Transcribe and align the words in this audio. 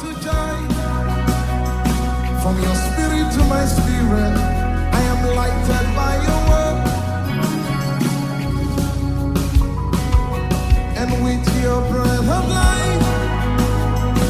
to 0.00 0.14
joy. 0.22 0.58
From 2.42 2.56
your 2.62 2.76
spirit 2.86 3.32
to 3.34 3.42
my 3.54 3.64
spirit, 3.66 4.34
I 4.98 5.00
am 5.12 5.20
lighted 5.34 5.86
by 5.98 6.14
your 6.26 6.40
word. 6.50 6.78
And 11.00 11.10
with 11.24 11.46
your 11.62 11.80
breath 11.90 12.28
of 12.38 12.44
life, 12.48 13.02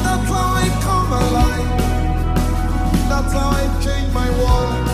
that's 0.04 0.28
how 0.34 0.48
I 0.64 0.68
come 0.86 1.12
alive. 1.24 1.70
That's 3.10 3.32
how 3.34 3.50
I 3.60 3.64
change 3.84 4.10
my 4.14 4.28
world. 4.40 4.86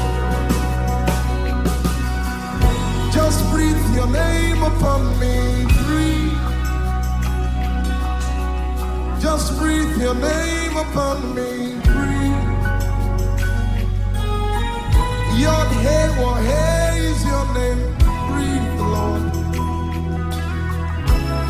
Just 3.12 3.40
breathe 3.52 3.84
your 3.94 4.08
name 4.08 4.62
upon 4.62 5.00
me. 5.20 5.66
Breathe. 5.84 6.38
Just 9.20 9.56
breathe 9.58 9.96
your 9.98 10.14
name 10.14 10.53
upon 10.76 11.34
me. 11.34 11.74
Breathe. 11.84 12.54
Your 15.40 15.64
hey, 15.84 16.08
what 16.18 16.42
hey 16.42 16.98
is 17.10 17.24
your 17.24 17.46
name. 17.54 17.80
Breathe, 18.28 18.80
Lord. 18.80 19.24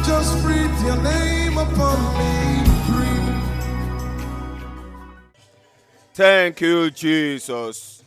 Just 0.05 0.43
breathe 0.43 0.79
your 0.85 1.01
name 1.03 1.57
upon 1.59 1.99
me. 2.19 2.33
Breathe. 2.87 3.35
Thank 6.15 6.61
you, 6.61 6.91
Jesus. 6.91 8.03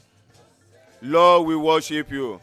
Lord, 1.02 1.48
we 1.48 1.56
worship 1.56 2.12
you. 2.12 2.40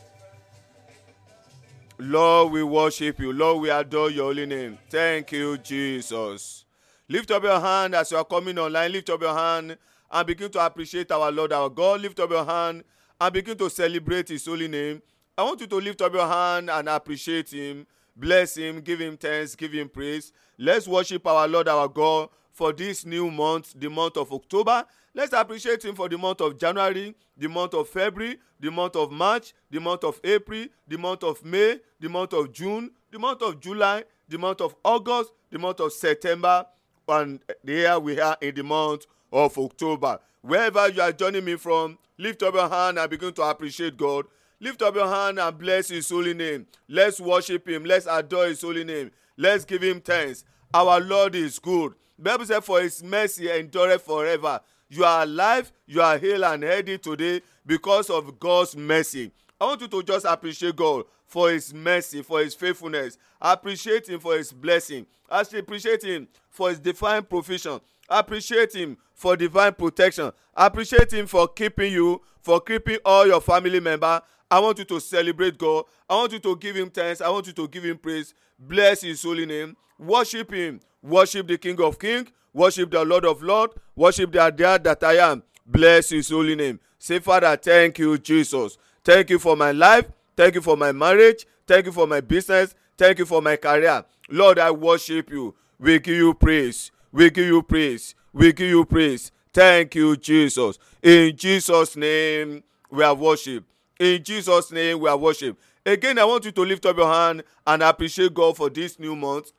Lord, 1.98 2.52
we 2.52 2.62
worship 2.62 3.20
you. 3.20 3.32
Lord, 3.32 3.62
we 3.62 3.70
adore 3.70 4.10
your 4.10 4.26
holy 4.26 4.46
name. 4.46 4.78
Thank 4.90 5.32
you, 5.32 5.58
Jesus. 5.58 6.63
Lift 7.06 7.30
up 7.32 7.42
your 7.42 7.60
hand 7.60 7.94
as 7.94 8.10
you 8.10 8.16
are 8.16 8.24
coming 8.24 8.58
online. 8.58 8.90
Lift 8.92 9.10
up 9.10 9.20
your 9.20 9.36
hand 9.36 9.76
and 10.10 10.26
begin 10.26 10.50
to 10.50 10.64
appreciate 10.64 11.12
our 11.12 11.30
Lord, 11.30 11.52
our 11.52 11.68
God. 11.68 12.00
Lift 12.00 12.18
up 12.18 12.30
your 12.30 12.46
hand 12.46 12.82
and 13.20 13.32
begin 13.32 13.58
to 13.58 13.68
celebrate 13.68 14.30
his 14.30 14.46
holy 14.46 14.68
name. 14.68 15.02
I 15.36 15.42
want 15.42 15.60
you 15.60 15.66
to 15.66 15.76
lift 15.76 16.00
up 16.00 16.14
your 16.14 16.26
hand 16.26 16.70
and 16.70 16.88
appreciate 16.88 17.50
him. 17.50 17.86
Bless 18.16 18.56
him, 18.56 18.80
give 18.80 19.00
him 19.00 19.18
thanks, 19.18 19.54
give 19.54 19.72
him 19.72 19.88
praise. 19.88 20.32
Let's 20.56 20.88
worship 20.88 21.26
our 21.26 21.46
Lord, 21.46 21.68
our 21.68 21.88
God 21.88 22.30
for 22.52 22.72
this 22.72 23.04
new 23.04 23.30
month, 23.30 23.74
the 23.76 23.90
month 23.90 24.16
of 24.16 24.32
October. 24.32 24.84
Let's 25.12 25.32
appreciate 25.34 25.84
him 25.84 25.96
for 25.96 26.08
the 26.08 26.16
month 26.16 26.40
of 26.40 26.58
January, 26.58 27.14
the 27.36 27.48
month 27.48 27.74
of 27.74 27.88
February, 27.88 28.38
the 28.58 28.70
month 28.70 28.96
of 28.96 29.12
March, 29.12 29.52
the 29.70 29.80
month 29.80 30.04
of 30.04 30.20
April, 30.24 30.66
the 30.88 30.96
month 30.96 31.22
of 31.22 31.44
May, 31.44 31.80
the 32.00 32.08
month 32.08 32.32
of 32.32 32.50
June, 32.52 32.92
the 33.10 33.18
month 33.18 33.42
of 33.42 33.60
July, 33.60 34.04
the 34.28 34.38
month 34.38 34.60
of 34.60 34.74
August, 34.84 35.32
the 35.50 35.58
month 35.58 35.80
of 35.80 35.92
September, 35.92 36.64
and 37.08 37.40
here 37.64 37.98
we 37.98 38.20
are 38.20 38.36
in 38.40 38.54
the 38.54 38.62
month 38.62 39.06
of 39.32 39.56
October. 39.58 40.18
Wherever 40.42 40.88
you 40.88 41.02
are 41.02 41.12
joining 41.12 41.44
me 41.44 41.56
from, 41.56 41.98
lift 42.18 42.42
up 42.42 42.54
your 42.54 42.68
hand 42.68 42.98
and 42.98 43.10
begin 43.10 43.32
to 43.34 43.42
appreciate 43.42 43.96
God. 43.96 44.26
Lift 44.60 44.82
up 44.82 44.94
your 44.94 45.08
hand 45.08 45.38
and 45.38 45.58
bless 45.58 45.88
his 45.88 46.08
holy 46.08 46.34
name. 46.34 46.66
Let's 46.88 47.20
worship 47.20 47.68
him. 47.68 47.84
Let's 47.84 48.06
adore 48.06 48.46
his 48.46 48.62
holy 48.62 48.84
name. 48.84 49.10
Let's 49.36 49.64
give 49.64 49.82
him 49.82 50.00
thanks. 50.00 50.44
Our 50.72 51.00
Lord 51.00 51.34
is 51.34 51.58
good. 51.58 51.94
The 52.18 52.22
Bible 52.22 52.46
said, 52.46 52.64
For 52.64 52.80
his 52.80 53.02
mercy 53.02 53.50
endureth 53.50 54.02
forever. 54.02 54.60
You 54.88 55.04
are 55.04 55.24
alive, 55.24 55.72
you 55.86 56.00
are 56.02 56.18
healed 56.18 56.44
and 56.44 56.62
healthy 56.62 56.98
today 56.98 57.42
because 57.66 58.10
of 58.10 58.38
God's 58.38 58.76
mercy. 58.76 59.32
I 59.64 59.68
want 59.68 59.80
you 59.80 59.88
to 59.88 60.02
just 60.02 60.26
appreciate 60.26 60.76
God 60.76 61.06
for 61.24 61.50
his 61.50 61.72
mercy, 61.72 62.20
for 62.20 62.40
his 62.40 62.54
faithfulness. 62.54 63.16
Appreciate 63.40 64.06
him 64.06 64.20
for 64.20 64.36
his 64.36 64.52
blessing. 64.52 65.06
Actually, 65.32 65.60
Appreciate 65.60 66.02
him 66.02 66.28
for 66.50 66.68
his 66.68 66.78
divine 66.78 67.22
provision. 67.22 67.80
Appreciate 68.06 68.74
him 68.74 68.98
for 69.14 69.38
divine 69.38 69.72
protection. 69.72 70.30
Appreciate 70.54 71.10
him 71.14 71.26
for 71.26 71.48
keeping 71.48 71.90
you, 71.90 72.20
for 72.42 72.60
keeping 72.60 72.98
all 73.06 73.26
your 73.26 73.40
family 73.40 73.80
members. 73.80 74.20
I 74.50 74.60
want 74.60 74.80
you 74.80 74.84
to 74.84 75.00
celebrate 75.00 75.56
God. 75.56 75.86
I 76.10 76.16
want 76.16 76.32
you 76.32 76.40
to 76.40 76.56
give 76.56 76.76
him 76.76 76.90
thanks. 76.90 77.22
I 77.22 77.30
want 77.30 77.46
you 77.46 77.54
to 77.54 77.66
give 77.66 77.86
him 77.86 77.96
praise. 77.96 78.34
Bless 78.58 79.00
his 79.00 79.22
holy 79.22 79.46
name. 79.46 79.78
Worship 79.98 80.52
him. 80.52 80.80
Worship 81.02 81.48
the 81.48 81.56
King 81.56 81.80
of 81.80 81.98
Kings. 81.98 82.28
Worship 82.52 82.90
the 82.90 83.02
Lord 83.02 83.24
of 83.24 83.42
Lords. 83.42 83.72
Worship 83.96 84.30
the 84.30 84.50
God 84.50 84.84
that 84.84 85.02
I 85.02 85.14
am. 85.30 85.42
Bless 85.64 86.10
his 86.10 86.28
holy 86.28 86.54
name. 86.54 86.80
Say, 86.98 87.18
Father, 87.18 87.56
thank 87.56 87.98
you, 87.98 88.18
Jesus. 88.18 88.76
Thank 89.04 89.30
you 89.30 89.38
for 89.38 89.56
my 89.56 89.72
life. 89.72 90.06
Thank 90.36 90.54
you 90.54 90.62
for 90.62 90.76
my 90.76 90.92
marriage. 90.92 91.46
Thank 91.66 91.86
you 91.86 91.92
for 91.92 92.06
my 92.06 92.20
business. 92.20 92.74
Thank 92.96 93.18
you 93.18 93.26
for 93.26 93.42
my 93.42 93.56
career. 93.56 94.04
Lord, 94.30 94.58
I 94.58 94.70
worship 94.70 95.30
you. 95.30 95.54
We 95.78 95.98
give 95.98 96.16
you 96.16 96.34
praise. 96.34 96.90
We 97.12 97.30
give 97.30 97.46
you 97.46 97.62
praise. 97.62 98.14
We 98.32 98.52
give 98.52 98.68
you 98.68 98.84
praise. 98.84 99.30
Thank 99.52 99.94
you, 99.94 100.16
Jesus. 100.16 100.78
In 101.02 101.36
Jesus' 101.36 101.96
name, 101.96 102.64
we 102.90 103.04
are 103.04 103.14
worship. 103.14 103.64
In 104.00 104.22
Jesus' 104.24 104.72
name, 104.72 105.00
we 105.00 105.08
are 105.08 105.16
worship. 105.16 105.58
Again, 105.86 106.18
I 106.18 106.24
want 106.24 106.44
you 106.46 106.52
to 106.52 106.62
lift 106.62 106.86
up 106.86 106.96
your 106.96 107.12
hand 107.12 107.44
and 107.66 107.82
appreciate 107.82 108.32
God 108.32 108.56
for 108.56 108.70
this 108.70 108.98
new 108.98 109.14
month. 109.14 109.52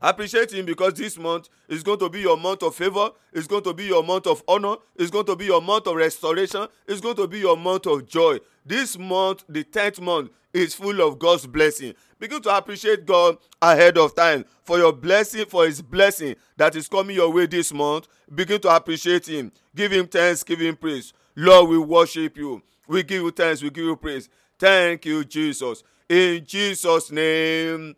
Appreciate 0.00 0.52
Him 0.52 0.66
because 0.66 0.94
this 0.94 1.18
month 1.18 1.48
is 1.68 1.82
going 1.82 1.98
to 1.98 2.08
be 2.08 2.20
your 2.20 2.36
month 2.36 2.62
of 2.62 2.74
favor. 2.74 3.10
It's 3.32 3.46
going 3.46 3.64
to 3.64 3.74
be 3.74 3.84
your 3.84 4.02
month 4.02 4.26
of 4.26 4.42
honor. 4.46 4.76
It's 4.96 5.10
going 5.10 5.26
to 5.26 5.36
be 5.36 5.46
your 5.46 5.60
month 5.60 5.86
of 5.86 5.96
restoration. 5.96 6.68
It's 6.86 7.00
going 7.00 7.16
to 7.16 7.26
be 7.26 7.40
your 7.40 7.56
month 7.56 7.86
of 7.86 8.06
joy. 8.06 8.38
This 8.64 8.98
month, 8.98 9.44
the 9.48 9.64
10th 9.64 10.00
month, 10.00 10.30
is 10.52 10.74
full 10.74 11.00
of 11.00 11.18
God's 11.18 11.46
blessing. 11.46 11.94
Begin 12.18 12.42
to 12.42 12.56
appreciate 12.56 13.06
God 13.06 13.38
ahead 13.60 13.98
of 13.98 14.14
time 14.14 14.44
for 14.62 14.78
your 14.78 14.92
blessing, 14.92 15.44
for 15.46 15.66
His 15.66 15.82
blessing 15.82 16.36
that 16.56 16.74
is 16.76 16.88
coming 16.88 17.16
your 17.16 17.32
way 17.32 17.46
this 17.46 17.72
month. 17.72 18.08
Begin 18.34 18.60
to 18.62 18.74
appreciate 18.74 19.26
Him. 19.26 19.52
Give 19.74 19.92
Him 19.92 20.06
thanks, 20.06 20.42
give 20.42 20.60
Him 20.60 20.76
praise. 20.76 21.12
Lord, 21.36 21.70
we 21.70 21.78
worship 21.78 22.36
you. 22.36 22.62
We 22.86 23.02
give 23.02 23.22
you 23.22 23.30
thanks, 23.30 23.62
we 23.62 23.70
give 23.70 23.84
you 23.84 23.96
praise. 23.96 24.28
Thank 24.58 25.04
you, 25.04 25.24
Jesus. 25.24 25.84
In 26.08 26.44
Jesus' 26.44 27.12
name, 27.12 27.94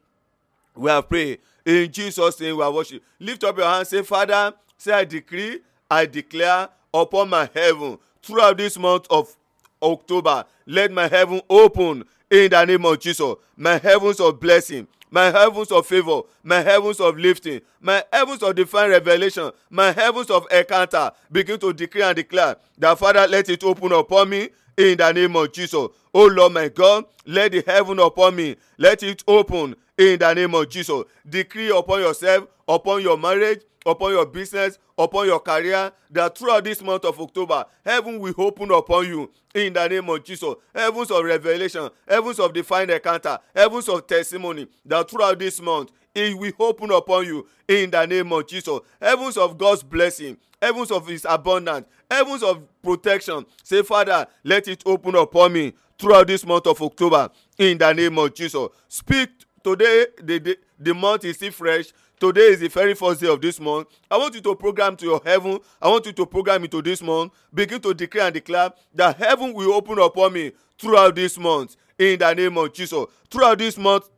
we 0.75 0.91
have 0.91 1.09
prayed. 1.09 1.38
In 1.65 1.91
Jesus' 1.91 2.41
name, 2.41 2.56
we 2.56 2.62
are 2.62 2.72
worship. 2.72 3.03
Lift 3.19 3.44
up 3.44 3.56
your 3.56 3.66
hands, 3.66 3.88
say, 3.88 4.03
Father, 4.03 4.54
say, 4.78 4.93
I 4.93 5.04
decree, 5.04 5.60
I 5.91 6.06
declare 6.06 6.69
upon 6.93 7.28
my 7.28 7.48
heaven 7.54 7.98
throughout 8.22 8.59
this 8.59 8.78
month 8.78 9.06
of 9.10 9.34
October, 9.82 10.44
let 10.66 10.93
my 10.93 11.09
heaven 11.09 11.41
open 11.49 12.04
in 12.31 12.50
the 12.50 12.65
name 12.65 12.84
of 12.84 13.00
Jesus. 13.00 13.34
My 13.56 13.78
heavens 13.78 14.20
of 14.20 14.38
blessing, 14.38 14.87
my 15.10 15.31
heavens 15.31 15.72
of 15.72 15.87
favor, 15.87 16.22
my 16.43 16.60
heavens 16.60 17.00
of 17.00 17.19
lifting, 17.19 17.60
my 17.81 18.04
heavens 18.12 18.43
of 18.43 18.54
divine 18.54 18.91
revelation, 18.91 19.50
my 19.70 19.93
heavens 19.93 20.31
of 20.31 20.47
encounter 20.50 21.10
begin 21.31 21.59
to 21.60 21.72
decree 21.72 22.03
and 22.03 22.16
declare 22.16 22.56
that 22.78 22.99
Father, 22.99 23.26
let 23.26 23.49
it 23.49 23.65
open 23.65 23.93
upon 23.93 24.28
me 24.28 24.50
in 24.81 24.97
the 24.97 25.13
name 25.13 25.37
of 25.37 25.53
Jesus. 25.53 25.89
Oh 26.15 26.27
Lord 26.27 26.55
my 26.55 26.69
God, 26.69 27.05
let 27.27 27.53
the 27.53 27.63
heaven 27.67 27.99
upon 27.99 28.35
me, 28.37 28.57
let 28.79 29.03
it 29.03 29.23
open 29.29 29.77
in 29.99 30.19
the 30.19 30.35
name 30.35 30.55
of 30.55 30.69
Jesus. 30.71 31.05
Decree 31.29 31.71
upon 31.71 32.01
yourself, 32.01 32.47
upon 32.67 33.03
your 33.03 33.19
marriage, 33.19 33.61
upon 33.85 34.13
your 34.13 34.25
business, 34.25 34.79
upon 34.97 35.27
your 35.27 35.41
career, 35.41 35.93
that 36.11 36.37
throughout 36.37 36.65
this 36.65 36.83
month 36.83 37.05
of 37.05 37.21
October, 37.21 37.65
heaven 37.85 38.19
will 38.19 38.35
open 38.39 38.71
upon 38.71 39.07
you 39.07 39.31
in 39.55 39.75
the 39.75 39.87
name 39.87 40.09
of 40.09 40.25
Jesus. 40.25 40.55
Heavens 40.75 41.11
of 41.11 41.25
revelation, 41.25 41.91
heavens 42.09 42.41
of 42.41 42.53
divine 42.55 42.89
encounter, 42.89 43.39
heavens 43.55 43.89
of 43.89 44.07
testimony, 44.07 44.67
that 44.87 45.11
throughout 45.11 45.39
this 45.39 45.61
month, 45.61 45.91
it 46.15 46.37
will 46.37 46.53
open 46.59 46.91
upon 46.91 47.27
you 47.27 47.47
in 47.69 47.91
the 47.91 48.07
name 48.07 48.33
of 48.33 48.47
Jesus. 48.49 48.81
Heavens 49.01 49.37
of 49.37 49.59
God's 49.59 49.83
blessing, 49.83 50.39
heavens 50.61 50.91
of 50.91 51.07
His 51.07 51.27
abundance, 51.29 51.87
heavens 52.10 52.43
of 52.43 52.62
protection. 52.82 53.47
Say, 53.62 53.82
Father, 53.82 54.26
let 54.44 54.69
it 54.69 54.82
open 54.84 55.15
upon 55.15 55.53
me 55.53 55.72
throughout 55.98 56.26
this 56.26 56.44
month 56.44 56.66
of 56.66 56.81
October 56.82 57.31
in 57.59 57.78
the 57.78 57.93
name 57.93 58.19
of 58.19 58.34
Jesus. 58.34 58.69
Speak 58.88 59.31
today, 59.62 60.06
the, 60.22 60.38
the, 60.38 60.59
the 60.78 60.94
month 60.94 61.25
is 61.25 61.37
still 61.37 61.53
fresh. 61.53 61.93
Today 62.19 62.49
is 62.49 62.60
the 62.60 62.69
very 62.69 62.94
first 62.94 63.20
day 63.20 63.28
of 63.28 63.41
this 63.41 63.59
month. 63.59 63.88
I 64.10 64.19
want 64.19 64.34
you 64.34 64.43
to 64.43 64.54
program 64.54 64.94
to 64.97 65.06
your 65.06 65.22
heaven. 65.25 65.58
I 65.81 65.88
want 65.88 66.05
you 66.05 66.12
to 66.12 66.26
program 66.26 66.64
into 66.64 66.82
this 66.82 67.02
month. 67.02 67.32
Begin 67.52 67.81
to 67.81 67.94
declare 67.94 68.26
and 68.26 68.35
declare 68.35 68.70
that 68.94 69.17
heaven 69.17 69.55
will 69.55 69.73
open 69.73 69.99
upon 69.99 70.35
me 70.35 70.52
throughout 70.79 71.14
this 71.14 71.38
month 71.38 71.76
in 71.99 72.19
the 72.19 72.35
name 72.35 72.58
of 72.58 72.73
Jesus. 72.75 73.06
Throughout 73.31 73.58
this 73.58 73.79
month, 73.79 74.08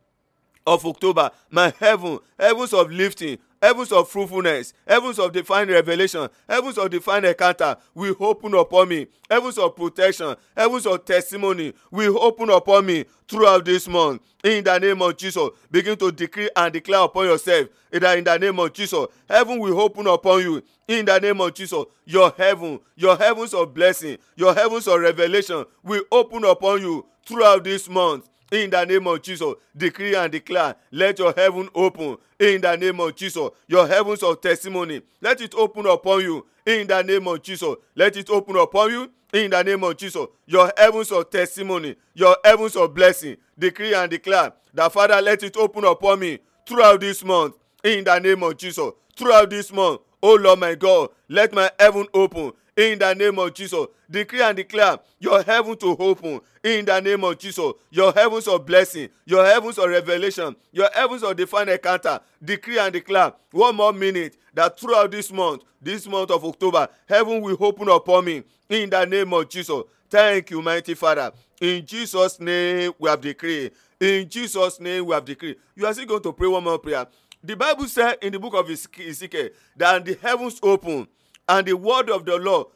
of 0.65 0.85
October, 0.85 1.31
my 1.49 1.73
heaven, 1.79 2.19
heavens 2.39 2.73
of 2.73 2.91
lifting, 2.91 3.37
heavens 3.61 3.91
of 3.91 4.09
fruitfulness, 4.09 4.73
heavens 4.87 5.19
of 5.19 5.31
divine 5.31 5.69
revelation, 5.69 6.27
heavens 6.47 6.77
of 6.77 6.89
divine 6.89 7.25
encounter 7.25 7.75
will 7.93 8.15
open 8.19 8.53
upon 8.53 8.89
me. 8.89 9.07
Heavens 9.29 9.57
of 9.57 9.75
protection, 9.75 10.35
heavens 10.55 10.85
of 10.85 11.05
testimony 11.05 11.73
will 11.91 12.21
open 12.21 12.49
upon 12.49 12.85
me 12.85 13.05
throughout 13.27 13.65
this 13.65 13.87
month. 13.87 14.21
In 14.43 14.63
the 14.63 14.77
name 14.77 15.01
of 15.01 15.15
Jesus, 15.17 15.49
begin 15.71 15.97
to 15.97 16.11
decree 16.11 16.49
and 16.55 16.73
declare 16.73 17.01
upon 17.01 17.25
yourself 17.25 17.69
that 17.91 18.17
in 18.17 18.23
the 18.23 18.37
name 18.37 18.59
of 18.59 18.73
Jesus, 18.73 19.07
heaven 19.29 19.59
will 19.59 19.79
open 19.79 20.07
upon 20.07 20.41
you. 20.41 20.61
In 20.87 21.05
the 21.05 21.19
name 21.19 21.39
of 21.39 21.53
Jesus, 21.53 21.85
your 22.05 22.33
heaven, 22.37 22.79
your 22.95 23.15
heavens 23.15 23.53
of 23.53 23.73
blessing, 23.73 24.17
your 24.35 24.53
heavens 24.53 24.87
of 24.87 24.99
revelation 24.99 25.63
will 25.83 26.03
open 26.11 26.43
upon 26.43 26.81
you 26.81 27.05
throughout 27.25 27.63
this 27.63 27.87
month 27.87 28.27
in 28.53 28.69
the 28.69 28.85
name 28.85 29.07
of 29.07 29.21
Jesus. 29.21 29.53
Decree 29.75 30.15
and 30.15 30.31
declare, 30.31 30.75
let 30.91 31.17
your 31.17 31.33
heaven 31.35 31.67
open 31.73 32.17
in 32.39 32.61
the 32.61 32.75
name 32.75 32.99
of 32.99 33.15
Jesus. 33.15 33.49
Your 33.67 33.87
heavens 33.87 34.21
of 34.21 34.39
testimony, 34.41 35.01
let 35.21 35.41
it 35.41 35.55
open 35.55 35.87
upon 35.87 36.21
you 36.21 36.45
in 36.65 36.85
the 36.87 37.01
name 37.01 37.27
of 37.27 37.41
Jesus. 37.41 37.75
Let 37.95 38.15
it 38.15 38.29
open 38.29 38.55
upon 38.55 38.91
you 38.91 39.11
in 39.33 39.49
the 39.49 39.63
name 39.63 39.83
of 39.83 39.97
Jesus. 39.97 40.27
Your 40.45 40.71
heavens 40.77 41.11
of 41.11 41.29
testimony, 41.31 41.95
your 42.13 42.37
heavens 42.45 42.75
of 42.75 42.93
blessing, 42.93 43.37
decree 43.57 43.95
and 43.95 44.11
declare 44.11 44.53
that 44.73 44.93
Father, 44.93 45.19
let 45.19 45.41
it 45.41 45.57
open 45.57 45.83
upon 45.85 46.19
me 46.19 46.37
throughout 46.67 47.01
this 47.01 47.23
month 47.23 47.55
in 47.83 48.03
the 48.03 48.19
name 48.19 48.43
of 48.43 48.55
Jesus. 48.55 48.91
Throughout 49.15 49.49
this 49.49 49.73
month, 49.73 50.01
oh 50.23 50.35
Lord 50.35 50.59
my 50.59 50.73
God, 50.73 51.09
let 51.29 51.53
my 51.53 51.69
heaven 51.79 52.07
open 52.13 52.53
in 52.75 52.97
the 52.99 53.13
name 53.13 53.37
of 53.37 53.53
Jesus. 53.53 53.85
Decree 54.09 54.41
and 54.41 54.57
declare 54.57 54.97
your 55.19 55.43
heaven 55.43 55.75
to 55.77 55.95
open 55.97 56.41
in 56.63 56.85
the 56.85 56.99
name 56.99 57.23
of 57.23 57.37
Jesus. 57.37 57.73
Your 57.91 58.11
heavens 58.11 58.47
of 58.47 58.65
blessing, 58.65 59.09
your 59.25 59.45
heavens 59.45 59.77
of 59.77 59.89
revelation, 59.89 60.55
your 60.71 60.89
heavens 60.93 61.23
of 61.23 61.35
divine 61.35 61.69
encounter. 61.69 62.19
Decree 62.43 62.79
and 62.79 62.93
declare 62.93 63.33
one 63.51 63.75
more 63.75 63.93
minute 63.93 64.37
that 64.53 64.79
throughout 64.79 65.11
this 65.11 65.31
month, 65.31 65.63
this 65.81 66.07
month 66.07 66.31
of 66.31 66.43
October, 66.43 66.87
heaven 67.07 67.41
will 67.41 67.57
open 67.59 67.89
upon 67.89 68.25
me 68.25 68.43
in 68.69 68.89
the 68.89 69.05
name 69.05 69.33
of 69.33 69.49
Jesus. 69.49 69.83
Thank 70.09 70.51
you, 70.51 70.61
mighty 70.61 70.93
Father. 70.93 71.31
In 71.59 71.85
Jesus' 71.85 72.39
name 72.39 72.93
we 72.99 73.09
have 73.09 73.21
decreed. 73.21 73.71
In 73.99 74.27
Jesus' 74.29 74.79
name 74.79 75.05
we 75.05 75.13
have 75.13 75.25
decreed. 75.25 75.55
You 75.75 75.85
are 75.85 75.93
still 75.93 76.05
going 76.05 76.23
to 76.23 76.33
pray 76.33 76.47
one 76.47 76.63
more 76.63 76.77
prayer. 76.77 77.07
The 77.43 77.57
Bible 77.57 77.87
said 77.87 78.19
in 78.21 78.31
the 78.31 78.39
book 78.39 78.53
of 78.53 78.69
Ezekiel 78.69 79.49
that 79.75 80.05
the 80.05 80.17
heavens 80.21 80.59
opened 80.63 81.07
and 81.47 81.67
the 81.67 81.75
word 81.75 82.09
of 82.09 82.23
the 82.23 82.37
Lord 82.37 82.67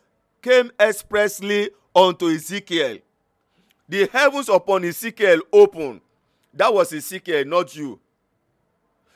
came 0.42 0.72
expressly 0.78 1.70
unto 1.96 2.30
Ezekiel. 2.30 2.98
The 3.88 4.08
heavens 4.12 4.50
upon 4.50 4.84
Ezekiel 4.84 5.40
opened. 5.54 6.02
That 6.54 6.74
was 6.74 6.92
Ezekiel, 6.92 7.46
not 7.46 7.74
you. 7.78 7.98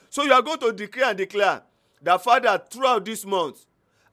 So 0.10 0.24
you 0.24 0.32
are 0.32 0.42
going 0.42 0.60
to 0.60 0.72
declare 0.72 1.10
and 1.10 1.18
declare 1.18 1.62
that 2.02 2.24
Father, 2.24 2.62
throughout 2.70 3.04
this 3.04 3.26
month, 3.26 3.66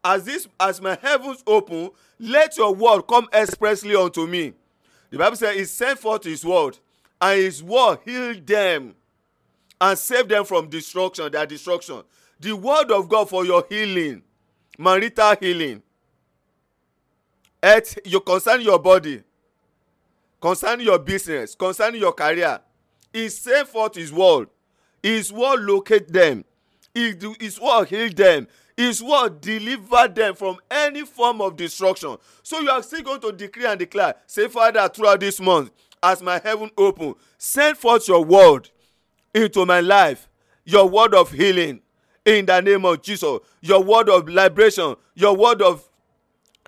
as 0.05 0.25
this 0.25 0.49
as 0.58 0.81
my 0.81 0.99
heavens 1.00 1.44
open, 1.46 1.90
let 2.19 2.56
your 2.56 2.75
word 2.75 3.02
come 3.02 3.29
expressly 3.32 3.94
unto 3.94 4.26
me. 4.26 4.55
The 5.11 5.19
Bible 5.19 5.37
says 5.37 5.56
he 5.56 5.64
sent 5.64 6.00
forth 6.00 6.25
his 6.25 6.44
word, 6.44 6.79
and 7.20 7.38
his 7.38 7.62
word 7.62 7.99
healed 8.05 8.46
them 8.46 8.94
and 9.80 9.98
save 9.98 10.28
them 10.28 10.44
from 10.44 10.69
destruction, 10.69 11.30
their 11.30 11.46
destruction. 11.46 12.02
The 12.40 12.52
word 12.54 12.90
of 12.90 13.08
God 13.08 13.28
for 13.28 13.44
your 13.44 13.64
healing 13.69 14.22
marital 14.80 15.34
healing 15.40 15.82
health 17.60 17.98
you 18.04 18.20
concern 18.20 18.60
your 18.60 18.78
body 18.78 19.20
concern 20.40 20.78
your 20.78 21.00
business 21.00 21.56
concern 21.56 21.96
your 21.96 22.12
career. 22.12 22.60
He 23.12 23.28
send 23.28 23.66
forth 23.66 23.96
his 23.96 24.12
word 24.12 24.48
his 25.02 25.32
word 25.32 25.60
locate 25.60 26.12
them. 26.12 26.44
His 26.94 27.60
word 27.60 27.88
heal 27.88 28.10
them. 28.10 28.48
His 28.76 29.02
word 29.02 29.40
deliver 29.40 30.08
them 30.08 30.34
from 30.34 30.58
any 30.70 31.04
form 31.04 31.40
of 31.40 31.56
destruction. 31.56 32.16
So 32.42 32.60
you 32.60 32.70
are 32.70 32.82
still 32.82 33.02
going 33.02 33.20
to 33.20 33.32
decree 33.32 33.66
and 33.66 33.78
declare 33.78 34.14
say 34.26 34.48
father 34.48 34.88
throughout 34.88 35.20
this 35.20 35.40
month 35.40 35.70
as 36.02 36.22
my 36.22 36.38
heaven 36.38 36.70
open 36.76 37.14
send 37.36 37.76
forth 37.76 38.06
your 38.06 38.25
word 38.25 38.70
into 39.34 39.64
my 39.66 39.80
life 39.80 40.28
your 40.69 40.86
word 40.86 41.14
of 41.14 41.32
healing 41.32 41.80
in 42.26 42.44
the 42.44 42.60
name 42.60 42.84
of 42.84 43.00
Jesus. 43.00 43.38
Your 43.62 43.82
word 43.82 44.10
of 44.10 44.28
liberation, 44.28 44.96
your 45.14 45.34
word 45.34 45.62
of 45.62 45.88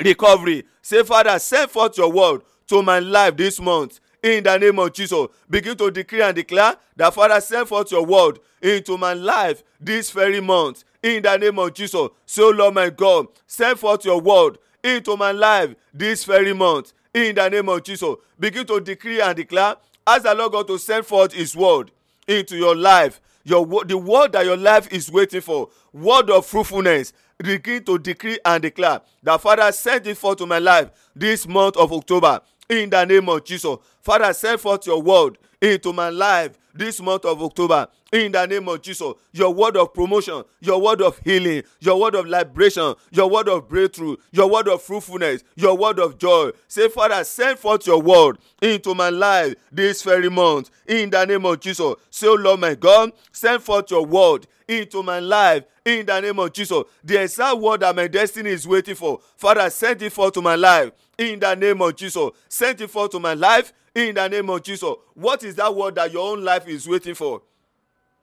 recovery. 0.02 0.64
Say, 0.80 1.02
Father, 1.02 1.38
send 1.38 1.70
forth 1.70 1.98
your 1.98 2.10
word 2.10 2.40
to 2.68 2.82
my 2.82 2.98
life 2.98 3.36
this 3.36 3.60
month 3.60 4.00
in 4.22 4.42
the 4.44 4.56
name 4.56 4.78
of 4.78 4.94
Jesus. 4.94 5.26
Begin 5.50 5.76
to 5.76 5.90
decree 5.90 6.22
and 6.22 6.34
declare 6.34 6.76
that, 6.96 7.12
Father, 7.12 7.38
send 7.42 7.68
forth 7.68 7.92
your 7.92 8.06
word 8.06 8.38
into 8.62 8.96
my 8.96 9.12
life 9.12 9.62
this 9.78 10.10
very 10.10 10.40
month 10.40 10.84
in 11.02 11.22
the 11.22 11.36
name 11.36 11.58
of 11.58 11.74
Jesus. 11.74 12.08
So, 12.24 12.48
oh, 12.48 12.50
Lord 12.50 12.74
my 12.74 12.88
God, 12.88 13.26
send 13.46 13.78
forth 13.78 14.06
your 14.06 14.20
word 14.20 14.56
into 14.82 15.14
my 15.14 15.32
life 15.32 15.74
this 15.92 16.24
very 16.24 16.54
month 16.54 16.94
in 17.12 17.34
the 17.34 17.48
name 17.50 17.68
of 17.68 17.82
Jesus. 17.82 18.14
Begin 18.38 18.66
to 18.66 18.80
decree 18.80 19.20
and 19.20 19.36
declare, 19.36 19.76
ask 20.06 20.22
the 20.22 20.34
Lord 20.34 20.52
God 20.52 20.66
to 20.68 20.78
send 20.78 21.04
forth 21.04 21.34
his 21.34 21.54
word 21.54 21.90
into 22.30 22.56
your 22.56 22.76
life. 22.76 23.20
Your 23.44 23.84
the 23.84 23.98
word 23.98 24.32
that 24.32 24.44
your 24.44 24.56
life 24.56 24.92
is 24.92 25.10
waiting 25.10 25.40
for. 25.40 25.68
Word 25.92 26.30
of 26.30 26.46
fruitfulness. 26.46 27.12
Begin 27.38 27.82
to 27.84 27.98
decree 27.98 28.38
and 28.44 28.62
declare 28.62 29.00
that 29.22 29.40
father 29.40 29.72
send 29.72 30.06
it 30.06 30.16
forth 30.18 30.38
to 30.38 30.46
my 30.46 30.58
life 30.58 30.90
this 31.16 31.48
month 31.48 31.74
of 31.78 31.90
october 31.90 32.38
in 32.68 32.90
the 32.90 33.04
name 33.06 33.26
of 33.30 33.42
jesus. 33.44 33.76
Father 34.02 34.30
send 34.34 34.60
forth 34.60 34.86
your 34.86 35.00
word 35.00 35.38
into 35.60 35.92
my 35.92 36.08
life 36.08 36.58
this 36.74 37.00
month 37.00 37.24
of 37.24 37.42
october. 37.42 37.88
In 38.12 38.32
the 38.32 38.46
name 38.46 38.68
of 38.68 38.80
jesus 38.82 39.12
your 39.32 39.52
word 39.52 39.76
of 39.76 39.92
promotion 39.92 40.42
your 40.60 40.80
word 40.80 41.02
of 41.02 41.18
healing 41.18 41.62
your 41.80 42.00
word 42.00 42.14
of 42.14 42.26
liberation 42.26 42.94
your 43.10 43.28
word 43.28 43.48
of 43.48 43.68
breakthrough 43.68 44.16
your 44.32 44.48
word 44.48 44.68
of 44.68 44.82
fruitfulness 44.82 45.42
your 45.56 45.76
word 45.76 45.98
of 45.98 46.18
joy. 46.18 46.50
Say 46.68 46.88
father 46.88 47.22
send 47.24 47.58
forth 47.58 47.86
your 47.86 48.00
word 48.00 48.38
into 48.62 48.94
my 48.94 49.10
life 49.10 49.54
this 49.70 50.02
very 50.02 50.30
month. 50.30 50.70
In 50.86 51.10
the 51.10 51.24
name 51.24 51.44
of 51.44 51.60
jesus 51.60 51.94
say 52.10 52.26
oh 52.28 52.34
lord 52.34 52.60
my 52.60 52.74
god 52.74 53.12
send 53.32 53.62
forth 53.62 53.90
your 53.90 54.04
word 54.06 54.46
into 54.68 55.02
my 55.02 55.18
life. 55.18 55.64
In 55.84 56.06
the 56.06 56.20
name 56.20 56.38
of 56.38 56.52
jesus 56.52 56.84
the 57.04 57.22
exact 57.22 57.58
word 57.58 57.80
that 57.80 57.94
my 57.94 58.06
destiny 58.06 58.50
is 58.50 58.66
waiting 58.66 58.94
for 58.94 59.20
father 59.36 59.68
send 59.70 60.00
it 60.02 60.10
forth 60.12 60.34
to 60.34 60.42
my 60.42 60.54
life. 60.56 60.92
In 61.18 61.38
the 61.38 61.54
name 61.54 61.82
of 61.82 61.94
jesus 61.96 62.30
send 62.48 62.80
it 62.80 62.88
forth 62.90 63.10
to 63.10 63.20
my 63.20 63.34
life 63.34 63.72
in 63.94 64.14
the 64.14 64.28
name 64.28 64.48
of 64.50 64.62
jesus. 64.62 64.94
What 65.14 65.42
is 65.44 65.54
that 65.56 65.74
word 65.74 65.94
that 65.96 66.12
your 66.12 66.32
own 66.32 66.44
life 66.44 66.66
is 66.68 66.88
waiting 66.88 67.14
for? 67.14 67.42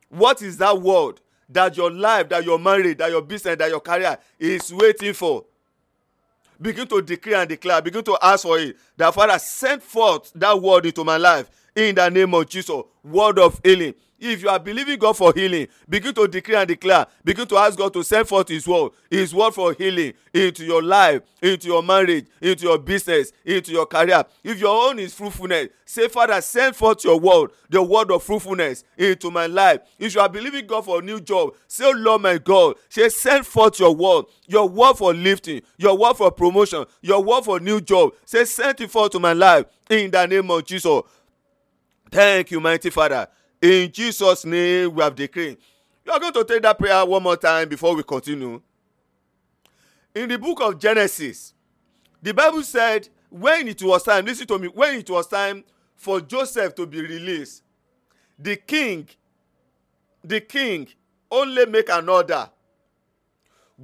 What 0.10 0.42
is 0.42 0.58
that 0.58 0.82
word 0.82 1.20
that 1.50 1.76
your 1.78 1.92
life 1.92 2.30
that 2.30 2.44
your 2.44 2.60
marriage 2.60 2.98
that 2.98 3.10
your 3.10 3.22
business 3.22 3.58
that 3.58 3.70
your 3.70 3.80
career 3.80 4.18
is 4.40 4.74
waiting 4.74 5.14
for? 5.14 5.46
Begin 6.60 6.88
to 6.88 7.02
declare 7.02 7.42
and 7.42 7.50
declare. 7.50 7.82
Begin 7.82 8.04
to 8.04 8.18
ask 8.22 8.44
for 8.44 8.58
it. 8.58 8.78
That 8.96 9.14
father 9.14 9.38
send 9.38 9.84
forth 9.84 10.32
that 10.34 10.60
word 10.60 10.88
into 10.88 11.04
my 11.04 11.18
life 11.18 11.50
in 11.76 11.96
the 11.96 12.10
name 12.10 12.34
of 12.34 12.48
jesus. 12.48 12.82
Word 13.04 13.40
of 13.40 13.60
healing 13.64 13.94
if 14.20 14.42
you 14.42 14.50
are 14.50 14.60
believing 14.60 14.98
God 14.98 15.16
for 15.16 15.34
healing, 15.34 15.68
begin 15.88 16.14
to 16.16 16.28
declare 16.28 16.60
and 16.60 16.68
declare. 16.68 17.06
Begin 17.24 17.48
to 17.48 17.58
ask 17.58 17.78
God 17.78 17.94
to 17.94 18.04
send 18.04 18.28
forth 18.28 18.48
His 18.48 18.68
word, 18.68 18.92
His 19.10 19.34
word 19.34 19.52
for 19.54 19.74
healing 19.74 20.14
into 20.34 20.66
your 20.66 20.82
life, 20.82 21.22
into 21.42 21.68
your 21.68 21.84
marriage, 21.84 22.26
into 22.42 22.66
your 22.66 22.80
business, 22.80 23.32
into 23.46 23.72
your 23.72 23.86
career. 23.86 24.24
If 24.44 24.60
your 24.60 24.90
own 24.90 25.00
is 25.00 25.14
fruitfulness, 25.14 25.70
say, 25.86 26.08
Father, 26.08 26.42
send 26.42 26.76
forth 26.76 27.04
your 27.04 27.20
word, 27.20 27.52
the 27.70 27.82
word 27.82 28.12
of 28.12 28.24
fruitfulness 28.24 28.84
into 28.98 29.32
my 29.32 29.46
life. 29.46 29.82
If 30.00 30.16
you 30.16 30.22
are 30.22 30.30
believing 30.30 30.66
God 30.66 30.86
for 30.86 31.00
a 31.00 31.02
new 31.02 31.20
job, 31.20 31.54
say, 31.68 31.86
oh 31.86 31.92
Lord 31.92 32.22
my 32.22 32.38
God, 32.38 32.76
say, 32.90 33.10
send 33.10 33.46
forth 33.46 33.80
your 33.80 33.96
word, 33.96 34.26
your 34.48 34.68
word 34.68 34.96
for 34.96 35.14
lifting, 35.14 35.62
your 35.78 35.98
word 35.98 36.16
for 36.16 36.32
promotion, 36.32 36.86
your 37.02 37.24
word 37.24 37.44
for 37.44 37.60
new 37.60 37.82
job. 37.82 38.14
Say, 38.26 38.46
send 38.46 38.82
it 38.82 38.92
forth 38.92 39.12
to 39.12 39.20
my 39.20 39.34
life 39.34 39.66
in 39.90 40.12
the 40.12 40.26
name 40.26 40.50
of 40.52 40.66
Jesus. 40.66 41.02
Thank 42.10 42.52
you, 42.52 42.60
mighty 42.60 42.90
Father. 42.90 43.28
In 43.62 43.92
Jesus' 43.92 44.46
name, 44.46 44.94
we 44.94 45.04
have 45.04 45.16
decreed. 45.16 45.58
You 46.06 46.12
are 46.12 46.20
going 46.20 46.34
to 46.34 46.44
take 46.44 46.62
that 46.62 46.78
prayer 46.78 47.06
one 47.06 47.24
more 47.24 47.38
time 47.38 47.68
before 47.68 47.96
we 47.96 48.04
continue. 48.04 48.62
In 50.16 50.30
the 50.30 50.38
book 50.38 50.62
of 50.62 50.80
Genesis, 50.80 51.54
the 52.22 52.34
Bible 52.34 52.64
said, 52.64 53.10
when 53.30 53.68
it 53.68 53.82
was 53.84 54.04
time, 54.04 54.26
listen 54.26 54.48
to 54.48 54.58
me, 54.58 54.68
when 54.68 55.00
it 55.00 55.10
was 55.10 55.28
time 55.28 55.64
for 55.96 56.22
Joseph 56.22 56.76
to 56.76 56.86
be 56.86 57.02
released, 57.02 57.64
the 58.40 58.56
king, 58.56 59.08
the 60.24 60.40
king 60.40 60.88
only 61.30 61.66
make 61.66 61.90
an 61.90 62.08
order 62.08 62.50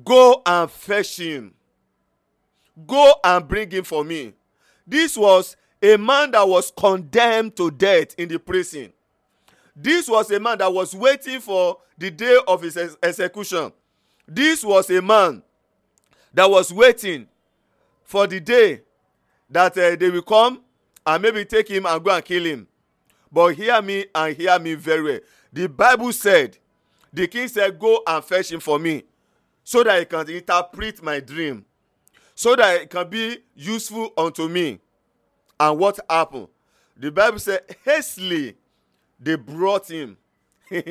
go 0.03 0.41
and 0.45 0.71
fetch 0.71 1.17
him, 1.17 1.53
go 2.87 3.13
and 3.23 3.47
bring 3.47 3.69
him 3.69 3.83
for 3.83 4.03
me. 4.03 4.33
This 4.87 5.17
was 5.17 5.55
a 5.81 5.97
man 5.97 6.31
that 6.31 6.47
was 6.47 6.71
condemned 6.71 7.55
to 7.57 7.69
death 7.69 8.15
in 8.17 8.29
the 8.29 8.39
prison. 8.39 8.92
This 9.75 10.07
was 10.07 10.29
a 10.31 10.39
man 10.39 10.59
that 10.59 10.71
was 10.71 10.93
waiting 10.95 11.39
for 11.39 11.77
the 11.97 12.11
day 12.11 12.37
of 12.47 12.61
his 12.61 12.77
ex- 12.77 12.97
execution. 13.01 13.71
This 14.27 14.63
was 14.63 14.89
a 14.89 15.01
man 15.01 15.41
that 16.33 16.49
was 16.49 16.71
waiting 16.71 17.27
for 18.03 18.27
the 18.27 18.39
day 18.39 18.81
that 19.49 19.77
uh, 19.77 19.95
they 19.95 20.09
will 20.09 20.21
come 20.21 20.61
and 21.05 21.21
maybe 21.21 21.45
take 21.45 21.67
him 21.67 21.85
and 21.85 22.03
go 22.03 22.11
and 22.11 22.23
kill 22.23 22.43
him. 22.45 22.67
But 23.31 23.55
hear 23.55 23.81
me 23.81 24.05
and 24.13 24.35
hear 24.35 24.57
me 24.59 24.75
very 24.75 25.01
well. 25.01 25.19
The 25.51 25.67
Bible 25.67 26.11
said, 26.13 26.57
the 27.11 27.27
king 27.27 27.47
said, 27.47 27.77
Go 27.79 28.01
and 28.05 28.23
fetch 28.23 28.51
him 28.51 28.59
for 28.59 28.79
me 28.79 29.03
so 29.63 29.83
that 29.83 29.99
he 29.99 30.05
can 30.05 30.29
interpret 30.29 31.01
my 31.01 31.19
dream, 31.19 31.65
so 32.35 32.55
that 32.55 32.81
it 32.81 32.89
can 32.89 33.09
be 33.09 33.37
useful 33.55 34.11
unto 34.17 34.47
me. 34.47 34.79
And 35.59 35.79
what 35.79 35.99
happened? 36.09 36.47
The 36.97 37.11
Bible 37.11 37.39
said, 37.39 37.61
hastily 37.85 38.55
they 39.23 39.35
brought 39.35 39.89
him. 39.89 40.17
Do 40.69 40.81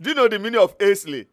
you 0.00 0.14
know 0.14 0.28
the 0.28 0.38
meaning 0.38 0.60
of 0.60 0.74
hastily? 0.78 1.26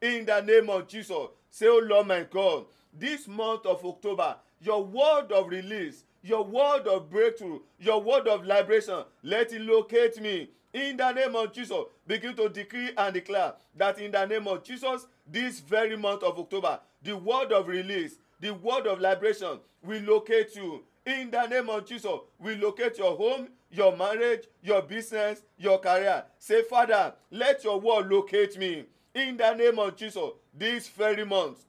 In 0.00 0.24
the 0.24 0.40
name 0.40 0.70
of 0.70 0.88
Jesus, 0.88 1.28
say, 1.50 1.66
Oh 1.66 1.80
Lord 1.84 2.06
my 2.06 2.24
God, 2.30 2.66
this 2.92 3.28
month 3.28 3.66
of 3.66 3.84
October, 3.84 4.36
your 4.60 4.84
word 4.84 5.30
of 5.32 5.48
release, 5.48 6.04
your 6.22 6.44
word 6.44 6.86
of 6.86 7.10
breakthrough, 7.10 7.60
your 7.78 8.02
word 8.02 8.26
of 8.26 8.44
liberation, 8.44 9.04
let 9.22 9.52
it 9.52 9.60
locate 9.60 10.20
me. 10.20 10.50
In 10.72 10.96
the 10.96 11.12
name 11.12 11.34
of 11.34 11.52
Jesus, 11.52 11.84
begin 12.06 12.34
to 12.36 12.48
decree 12.48 12.90
and 12.96 13.14
declare 13.14 13.54
that 13.76 13.98
in 14.00 14.10
the 14.10 14.24
name 14.26 14.46
of 14.46 14.62
Jesus, 14.62 15.06
this 15.26 15.60
very 15.60 15.96
month 15.96 16.22
of 16.22 16.38
October, 16.38 16.80
the 17.02 17.16
word 17.16 17.52
of 17.52 17.68
release, 17.68 18.16
the 18.40 18.52
word 18.52 18.86
of 18.86 19.00
liberation 19.00 19.58
will 19.82 20.02
locate 20.02 20.54
you. 20.54 20.82
In 21.06 21.30
the 21.30 21.46
name 21.46 21.70
of 21.70 21.86
Jesus, 21.86 22.18
we 22.38 22.56
locate 22.56 22.98
your 22.98 23.16
home, 23.16 23.48
your 23.70 23.96
marriage, 23.96 24.44
your 24.62 24.82
business, 24.82 25.42
your 25.58 25.78
career. 25.78 26.24
Say, 26.38 26.62
Father, 26.62 27.14
let 27.30 27.64
your 27.64 27.80
word 27.80 28.10
locate 28.10 28.58
me. 28.58 28.84
In 29.14 29.36
the 29.36 29.54
name 29.54 29.78
of 29.78 29.96
Jesus, 29.96 30.30
this 30.54 30.88
very 30.88 31.24
month, 31.24 31.64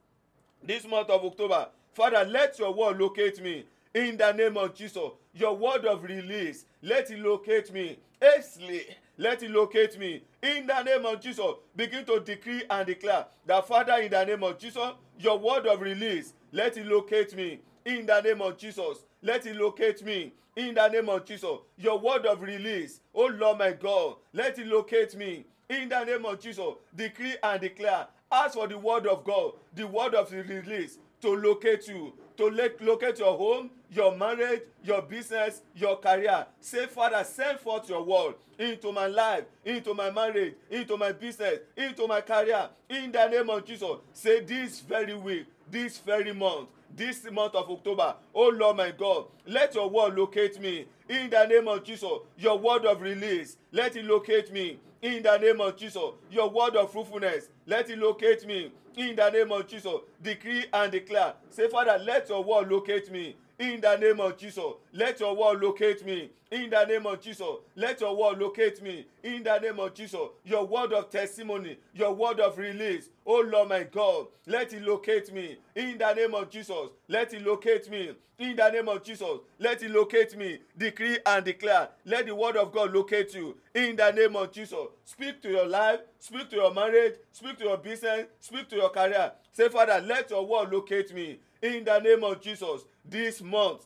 this 0.64 0.88
month 0.88 1.10
of 1.10 1.24
October, 1.24 1.68
Father, 1.94 2.24
let 2.30 2.60
your 2.60 2.74
word 2.74 3.00
locate 3.00 3.42
me. 3.42 3.66
In 3.94 4.18
the 4.18 4.32
name 4.32 4.56
of 4.58 4.76
Jesus, 4.76 5.12
your 5.34 5.56
word 5.56 5.86
of 5.86 6.04
release, 6.04 6.66
let 6.82 7.10
it 7.10 7.20
locate 7.20 7.74
me. 7.74 7.98
Hastily, 8.22 8.84
let 9.18 9.42
it 9.42 9.52
locate 9.52 9.98
me. 9.98 10.24
In 10.44 10.68
the 10.68 10.84
name 10.84 11.06
of 11.06 11.20
Jesus, 11.20 11.46
begin 11.76 12.06
to 12.06 12.20
decree 12.20 12.64
and 12.70 12.86
declare 12.86 13.26
that, 13.46 13.68
Father, 13.68 13.94
in 13.94 14.12
the 14.12 14.24
name 14.24 14.44
of 14.44 14.60
Jesus, 14.60 14.92
your 15.18 15.40
word 15.40 15.66
of 15.66 15.82
release, 15.82 16.34
let 16.52 16.78
it 16.78 16.86
locate 16.86 17.36
me. 17.36 17.60
In 17.86 18.06
the 18.06 18.22
name 18.22 18.42
of 18.42 18.58
Jesus, 18.58 19.06
let 19.22 19.46
it 19.46 19.56
locate 19.56 20.04
me. 20.04 20.34
In 20.56 20.76
the 20.76 20.88
name 20.88 21.10
of 21.10 21.26
Jesus, 21.26 21.60
your 21.78 22.00
word 22.00 22.26
of 22.26 22.42
release, 22.42 23.00
oh 23.14 23.28
Lord 23.28 23.60
my 23.60 23.72
God, 23.72 24.16
let 24.34 24.60
it 24.60 24.68
locate 24.68 25.16
me. 25.16 25.46
In 25.70 25.90
the 25.90 26.04
name 26.04 26.26
of 26.26 26.40
Jesus, 26.40 26.74
decree 26.96 27.36
and 27.42 27.62
declare. 27.62 28.08
Ask 28.32 28.56
for 28.56 28.68
the 28.68 28.78
word 28.78 29.08
of 29.08 29.24
God, 29.24 29.54
the 29.74 29.88
word 29.88 30.16
of 30.16 30.30
the 30.30 30.44
release 30.44 30.98
to 31.22 31.36
locate 31.36 31.88
you, 31.88 32.14
to 32.38 32.50
locate 32.82 33.20
your 33.20 33.38
home, 33.38 33.70
your 33.92 34.16
marriage, 34.16 34.62
your 34.84 35.02
business, 35.02 35.62
your 35.76 35.98
career. 35.98 36.46
Say, 36.62 36.86
Father, 36.86 37.24
send 37.24 37.60
forth 37.60 37.90
your 37.90 38.04
word 38.04 38.36
into 38.58 38.92
my 38.92 39.08
life, 39.08 39.46
into 39.66 39.94
my 39.94 40.10
marriage, 40.12 40.56
into 40.70 40.98
my 40.98 41.12
business, 41.12 41.60
into 41.76 42.08
my 42.08 42.22
career. 42.22 42.70
In 42.90 43.12
the 43.12 43.28
name 43.28 43.50
of 43.50 43.66
Jesus, 43.66 43.98
say 44.14 44.42
this 44.42 44.80
very 44.82 45.16
week, 45.16 45.48
this 45.70 45.98
very 45.98 46.34
month, 46.34 46.70
this 46.96 47.24
month 47.32 47.56
of 47.56 47.70
October. 47.70 48.16
Oh 48.34 48.50
Lord 48.50 48.78
my 48.78 48.92
God, 48.92 49.26
let 49.46 49.76
your 49.76 49.90
word 49.90 50.18
locate 50.18 50.60
me. 50.60 50.86
In 51.08 51.30
the 51.30 51.46
name 51.46 51.68
of 51.68 51.84
Jesus, 51.84 52.10
your 52.38 52.58
word 52.58 52.86
of 52.86 53.02
release, 53.02 53.58
let 53.72 53.96
it 53.96 54.06
locate 54.06 54.52
me. 54.52 54.80
In 55.02 55.24
the 55.24 55.38
name 55.38 55.62
of 55.62 55.78
Jesus, 55.78 56.04
your 56.30 56.50
word 56.50 56.76
of 56.76 56.92
fruitfulness, 56.92 57.50
let 57.66 57.90
it 57.90 57.98
locate 58.00 58.46
me. 58.46 58.72
In 58.98 59.16
the 59.16 59.30
name 59.30 59.52
of 59.52 59.68
Jesus, 59.68 59.94
decree 60.22 60.66
and 60.74 60.92
declare. 60.92 61.34
Say, 61.50 61.70
Father, 61.70 61.98
let 62.04 62.28
your 62.30 62.44
word 62.44 62.70
locate 62.70 63.10
me. 63.12 63.38
In 63.60 63.82
the 63.82 63.98
name 63.98 64.22
of 64.22 64.38
Jesus, 64.38 64.64
let 64.94 65.20
your 65.20 65.36
word 65.36 65.62
locate 65.62 66.06
me. 66.06 66.30
In 66.50 66.70
the 66.70 66.86
name 66.86 67.06
of 67.06 67.20
Jesus, 67.20 67.46
let 67.76 68.00
your 68.00 68.16
word 68.16 68.40
locate 68.40 68.82
me. 68.82 69.06
In 69.22 69.44
the 69.44 69.60
name 69.60 69.80
of 69.80 69.94
Jesus, 69.94 70.20
your 70.46 70.66
word 70.66 70.94
of 70.94 71.10
testimony, 71.10 71.78
your 71.94 72.14
word 72.14 72.40
of 72.40 72.58
release. 72.58 73.10
Oh 73.26 73.42
Lord 73.42 73.68
my 73.70 73.84
God, 73.84 74.28
let 74.48 74.72
it 74.74 74.82
locate 74.84 75.34
me. 75.34 75.58
In 75.76 75.98
the 75.98 76.14
name 76.14 76.34
of 76.36 76.50
Jesus, 76.50 76.90
let 77.10 77.34
it 77.34 77.46
locate 77.46 77.90
me. 77.92 78.12
In 78.40 78.56
the 78.56 78.70
name 78.70 78.88
of 78.88 79.04
Jesus, 79.04 79.28
let 79.60 79.84
it 79.84 79.92
locate 79.92 80.38
me. 80.38 80.60
Decree 80.78 81.18
and 81.26 81.44
declare. 81.44 81.90
Let 82.06 82.28
the 82.28 82.36
word 82.36 82.56
of 82.56 82.72
God 82.72 82.94
locate 82.94 83.34
you. 83.36 83.58
In 83.76 83.98
the 83.98 84.10
name 84.12 84.38
of 84.38 84.54
Jesus, 84.54 84.80
speak 85.04 85.42
to 85.42 85.50
your 85.50 85.68
life, 85.68 86.00
speak 86.20 86.50
to 86.52 86.56
your 86.56 86.74
marriage, 86.74 87.16
speak 87.34 87.58
to 87.58 87.66
your 87.66 87.78
business, 87.78 88.28
speak 88.40 88.70
to 88.70 88.78
your 88.78 88.90
career. 88.90 89.34
Say, 89.52 89.68
Father, 89.68 90.02
let 90.08 90.30
your 90.30 90.46
word 90.48 90.72
locate 90.72 91.14
me. 91.14 91.40
In 91.62 91.84
the 91.84 92.00
name 92.00 92.24
of 92.24 92.40
Jesus, 92.40 92.86
this 93.06 93.42
month, 93.42 93.86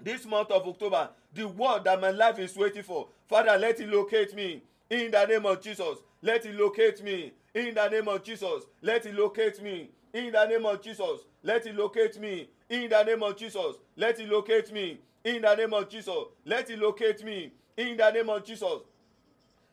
this 0.00 0.24
month 0.26 0.50
of 0.50 0.66
October, 0.66 1.10
the 1.34 1.48
word 1.48 1.84
that 1.84 2.00
my 2.00 2.10
life 2.10 2.38
is 2.38 2.56
waiting 2.56 2.82
for. 2.82 3.08
Father, 3.26 3.56
let 3.58 3.80
it 3.80 3.88
locate 3.88 4.34
me. 4.34 4.62
In 4.90 5.10
the 5.10 5.26
name 5.26 5.46
of 5.46 5.60
Jesus, 5.60 5.98
let 6.22 6.44
it 6.46 6.54
locate 6.54 7.02
me. 7.02 7.32
In 7.54 7.74
the 7.74 7.88
name 7.88 8.08
of 8.08 8.22
Jesus, 8.22 8.64
let 8.82 9.06
it 9.06 9.14
locate 9.14 9.62
me. 9.62 9.90
In 10.12 10.32
the 10.32 10.46
name 10.46 10.66
of 10.66 10.80
Jesus, 10.82 11.20
let 11.42 11.66
it 11.66 11.74
locate 11.74 12.20
me. 12.20 12.48
In 12.68 12.88
the 12.88 13.02
name 13.02 13.22
of 13.22 13.36
Jesus, 13.36 13.76
let 13.96 14.18
it 14.20 14.28
locate 14.28 14.72
me. 14.72 14.98
In 15.24 15.42
the 15.42 15.54
name 15.54 15.72
of 15.72 15.88
Jesus, 15.88 16.14
let 16.44 16.70
it 16.70 16.78
locate 16.78 17.24
me. 17.24 17.52
In 17.76 17.96
the 17.96 18.10
name 18.10 18.28
of 18.28 18.44
Jesus, 18.44 18.82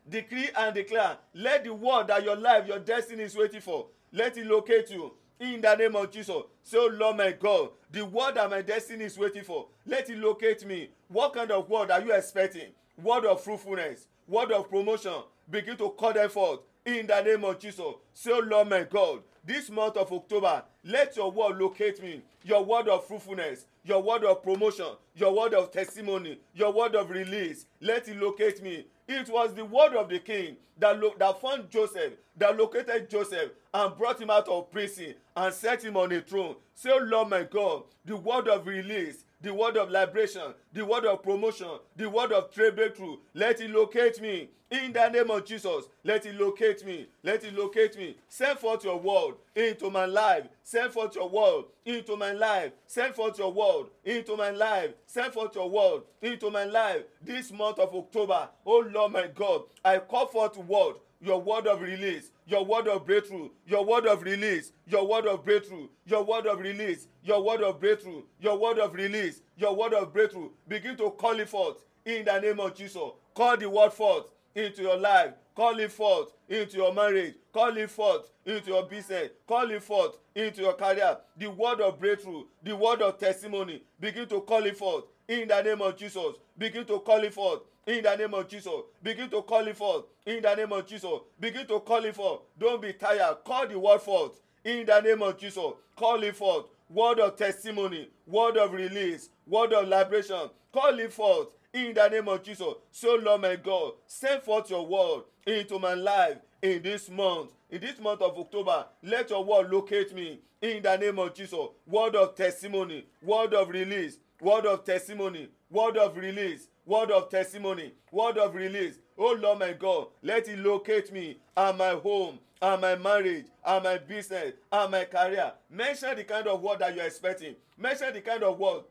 decree 0.10 0.50
and 0.58 0.74
declare. 0.74 1.18
Let 1.34 1.64
the 1.64 1.74
word 1.74 2.08
that 2.08 2.24
your 2.24 2.36
life, 2.36 2.68
your 2.68 2.80
destiny 2.80 3.24
is 3.24 3.36
waiting 3.36 3.62
for, 3.62 3.88
let 4.12 4.38
it 4.38 4.46
locate 4.46 4.90
you 4.90 5.14
in 5.42 5.60
the 5.60 5.76
name 5.76 5.96
of 5.96 6.12
Jesus. 6.12 6.30
Oh 6.76 6.92
Lord 6.94 7.18
my 7.18 7.32
God, 7.32 7.72
the 7.92 8.06
word 8.06 8.36
that 8.36 8.50
my 8.50 8.62
destiny 8.62 9.06
is 9.06 9.18
waiting 9.18 9.44
for, 9.44 9.66
let 9.88 10.10
it 10.10 10.20
locate 10.20 10.66
me. 10.66 10.90
What 11.10 11.34
kind 11.34 11.52
of 11.52 11.68
word 11.68 11.90
are 11.90 12.00
you 12.02 12.14
expecting? 12.14 12.70
Word 13.02 13.26
of 13.26 13.42
fruitfulness, 13.44 14.08
word 14.28 14.52
of 14.52 14.70
promotion. 14.70 15.16
Begin 15.50 15.76
to 15.78 15.90
call 15.90 16.14
them 16.14 16.30
forth 16.30 16.60
in 16.86 17.08
the 17.08 17.22
name 17.22 17.44
of 17.44 17.60
Jesus. 17.60 17.80
Oh 17.80 18.44
Lord 18.46 18.70
my 18.70 18.84
God, 18.84 19.22
this 19.44 19.72
month 19.72 19.98
of 19.98 20.14
October, 20.14 20.64
let 20.86 21.18
your 21.18 21.32
word 21.32 21.58
locate 21.58 22.02
me. 22.02 22.22
Your 22.44 22.64
word 22.64 22.88
of 22.88 23.06
fruitfulness, 23.06 23.66
your 23.84 24.02
word 24.02 24.24
of 24.24 24.44
promotion, 24.44 24.88
your 25.16 25.36
word 25.36 25.56
of 25.56 25.72
testimony, 25.72 26.40
your 26.54 26.72
word 26.72 26.96
of 26.96 27.10
release, 27.10 27.66
let 27.82 28.08
it 28.08 28.18
locate 28.18 28.62
me. 28.62 28.86
It 29.14 29.30
was 29.30 29.54
the 29.54 29.66
word 29.66 29.94
of 29.96 30.10
the 30.10 30.20
king 30.20 30.58
that, 30.80 31.00
lo- 31.00 31.14
that 31.20 31.42
found 31.42 31.70
Joseph, 31.70 32.14
that 32.38 32.58
located 32.58 33.10
Joseph 33.10 33.52
and 33.74 33.98
brought 33.98 34.22
him 34.22 34.30
out 34.30 34.48
of 34.48 34.72
prison 34.72 35.16
and 35.36 35.54
set 35.54 35.84
him 35.84 35.98
on 35.98 36.12
a 36.12 36.22
throne. 36.22 36.56
Say, 36.76 36.92
oh 36.94 37.00
Lord 37.04 37.30
my 37.30 37.44
God, 37.44 37.84
the 38.06 38.16
word 38.16 38.48
of 38.48 38.66
release, 38.68 39.26
the 39.42 39.54
word 39.54 39.78
of 39.78 39.90
liberation, 39.90 40.54
the 40.74 40.86
word 40.86 41.06
of 41.06 41.24
promotion, 41.24 41.80
the 41.96 42.10
word 42.10 42.32
of 42.32 42.52
trade 42.52 42.76
breakthrough, 42.76 43.18
let 43.34 43.60
it 43.62 43.72
locate 43.72 44.22
me. 44.22 44.50
In 44.70 44.94
the 44.94 45.10
name 45.10 45.30
of 45.30 45.44
Jesus, 45.44 45.86
let 46.06 46.26
it 46.26 46.36
locate 46.36 46.86
me. 46.86 47.08
Let 47.24 47.44
it 47.44 47.54
locate 47.54 47.98
me. 47.98 48.16
Send 48.30 48.58
forth 48.58 48.86
your 48.86 48.98
word 48.98 49.36
into 49.54 49.90
my 49.90 50.06
life. 50.06 50.48
Send 50.64 50.94
forth 50.94 51.14
your 51.16 51.28
word 51.30 51.66
into 51.86 52.16
my 52.16 52.32
life. 52.32 52.72
Send 52.88 53.14
forth 53.14 53.38
your 53.38 53.52
word 53.52 53.88
into 54.06 54.38
my 54.38 54.52
life. 54.52 54.92
Send 55.06 55.34
forth 55.34 55.56
your 55.56 55.70
word 55.70 56.04
into 56.22 56.50
my 56.50 56.64
life. 56.64 57.04
This 57.22 57.52
month 57.52 57.80
of 57.80 57.94
October, 57.94 58.48
oh 58.66 58.90
Lord 58.94 59.12
my 59.12 59.28
God, 59.28 59.64
I 59.84 59.98
call 59.98 60.28
forth 60.28 60.56
word, 60.58 60.96
your 61.22 61.42
word 61.42 61.68
of 61.68 61.82
release, 61.82 62.32
your 62.48 62.66
word 62.66 62.88
of 62.88 63.06
breakthrough, 63.06 63.50
your 63.68 63.86
word 63.86 64.08
of 64.08 64.24
release, 64.24 64.72
your 64.88 65.08
word 65.08 65.28
of 65.28 65.46
breakthrough, 65.46 65.88
your 66.06 66.24
word 66.24 66.48
of 66.48 66.60
release, 66.60 67.08
your 67.24 67.44
word 67.44 67.62
of 67.62 67.80
breakthrough, 67.80 68.24
your 68.40 68.58
word 68.58 68.80
of 68.80 68.94
release, 68.94 69.42
your 69.58 69.76
word 69.76 69.94
of 69.94 70.12
breakthrough. 70.12 70.50
Begin 70.68 70.98
to 70.98 71.12
call 71.12 71.40
it 71.40 71.48
forth 71.50 71.78
in 72.06 72.26
the 72.26 72.40
name 72.40 72.60
of 72.60 72.74
Jesus. 72.76 73.02
Call 73.36 73.56
the 73.58 73.70
word 73.70 73.94
forth 73.94 74.26
into 74.56 74.82
your 74.82 74.98
life. 74.98 75.34
Call 75.56 75.80
it 75.80 75.92
forth 75.92 76.30
into 76.50 76.78
your 76.78 76.94
marriage. 76.94 77.36
Call 77.54 77.76
it 77.78 77.90
forth 77.90 78.30
into 78.46 78.72
your 78.72 78.84
business. 78.84 79.30
Call 79.48 79.70
it 79.70 79.84
forth 79.84 80.18
into 80.34 80.62
your 80.62 80.74
career. 80.74 81.18
The 81.38 81.48
word 81.52 81.82
of 81.82 82.00
breakthrough, 82.00 82.44
the 82.64 82.76
word 82.76 83.02
of 83.02 83.20
testimony. 83.20 83.84
Begin 84.00 84.28
to 84.30 84.42
call 84.42 84.66
it 84.66 84.78
forth 84.78 85.06
in 85.28 85.48
the 85.48 85.62
name 85.62 85.82
of 85.82 85.96
Jesus. 85.98 86.36
Begin 86.58 86.86
to 86.86 87.00
call 87.00 87.24
it 87.24 87.34
forth 87.34 87.62
in 87.88 88.04
the 88.04 88.16
name 88.16 88.34
of 88.34 88.48
Jesus. 88.48 88.72
Begin 89.02 89.30
to 89.30 89.42
call 89.42 89.68
it 89.68 89.78
forth 89.78 90.06
in 90.26 90.42
the 90.42 90.56
name 90.56 90.72
of 90.72 90.86
Jesus. 90.86 91.10
Begin 91.40 91.66
to 91.68 91.80
call 91.80 92.04
it 92.06 92.16
forth. 92.16 92.42
Don't 92.60 92.82
be 92.82 92.94
tired. 92.94 93.38
Call 93.46 93.68
the 93.68 93.78
word 93.80 94.02
forth 94.02 94.40
in 94.64 94.86
the 94.86 95.02
name 95.02 95.22
of 95.22 95.38
Jesus. 95.38 95.74
Call 95.96 96.22
it 96.24 96.36
forth. 96.36 96.66
Word 96.90 97.20
of 97.20 97.38
testimony, 97.38 98.10
word 98.28 98.58
of 98.58 98.74
release, 98.74 99.30
word 99.48 99.72
of 99.72 99.88
liberation. 99.88 100.50
Call 100.74 101.00
it 101.00 101.14
forth 101.14 101.48
in 101.74 101.94
the 101.94 102.08
name 102.10 102.28
of 102.28 102.44
Jesus. 102.44 102.74
So, 102.92 103.16
Lord 103.16 103.42
my 103.42 103.56
God, 103.56 103.94
send 104.08 104.44
forth 104.44 104.70
your 104.70 104.86
word 104.86 105.24
into 105.48 105.80
my 105.80 105.94
life 105.94 106.38
in 106.62 106.82
this 106.82 107.10
month. 107.10 107.52
In 107.70 107.80
this 107.80 107.98
month 108.00 108.22
of 108.22 108.38
October, 108.38 108.86
let 109.04 109.30
your 109.30 109.44
word 109.44 109.72
locate 109.72 110.14
me 110.14 110.40
in 110.62 110.84
the 110.84 110.98
name 110.98 111.18
of 111.20 111.34
Jesus. 111.34 111.58
Word 111.88 112.16
of 112.16 112.36
testimony, 112.36 113.06
word 113.22 113.54
of 113.54 113.70
release, 113.70 114.18
word 114.42 114.66
of 114.66 114.84
testimony, 114.84 115.48
word 115.70 115.96
of 115.98 116.18
release, 116.18 116.68
word 116.86 117.12
of 117.12 117.30
testimony, 117.30 117.94
word 118.12 118.38
of 118.38 118.56
release. 118.56 119.00
Oh 119.18 119.38
Lord 119.40 119.60
my 119.60 119.74
God, 119.74 120.08
let 120.22 120.48
it 120.48 120.60
locate 120.60 121.12
me 121.12 121.38
and 121.56 121.78
my 121.78 121.92
home 121.92 122.40
and 122.62 122.82
my 122.82 122.96
marriage 122.96 123.46
and 123.66 123.84
my 123.84 123.98
business 123.98 124.54
and 124.72 124.92
my 124.92 125.06
career. 125.06 125.52
Mention 125.70 126.16
the 126.16 126.24
kind 126.24 126.48
of 126.48 126.62
word 126.62 126.80
that 126.80 126.96
you're 126.96 127.06
expecting. 127.06 127.56
Mention 127.78 128.14
the 128.14 128.22
kind 128.22 128.44
of 128.44 128.58
word 128.60 128.84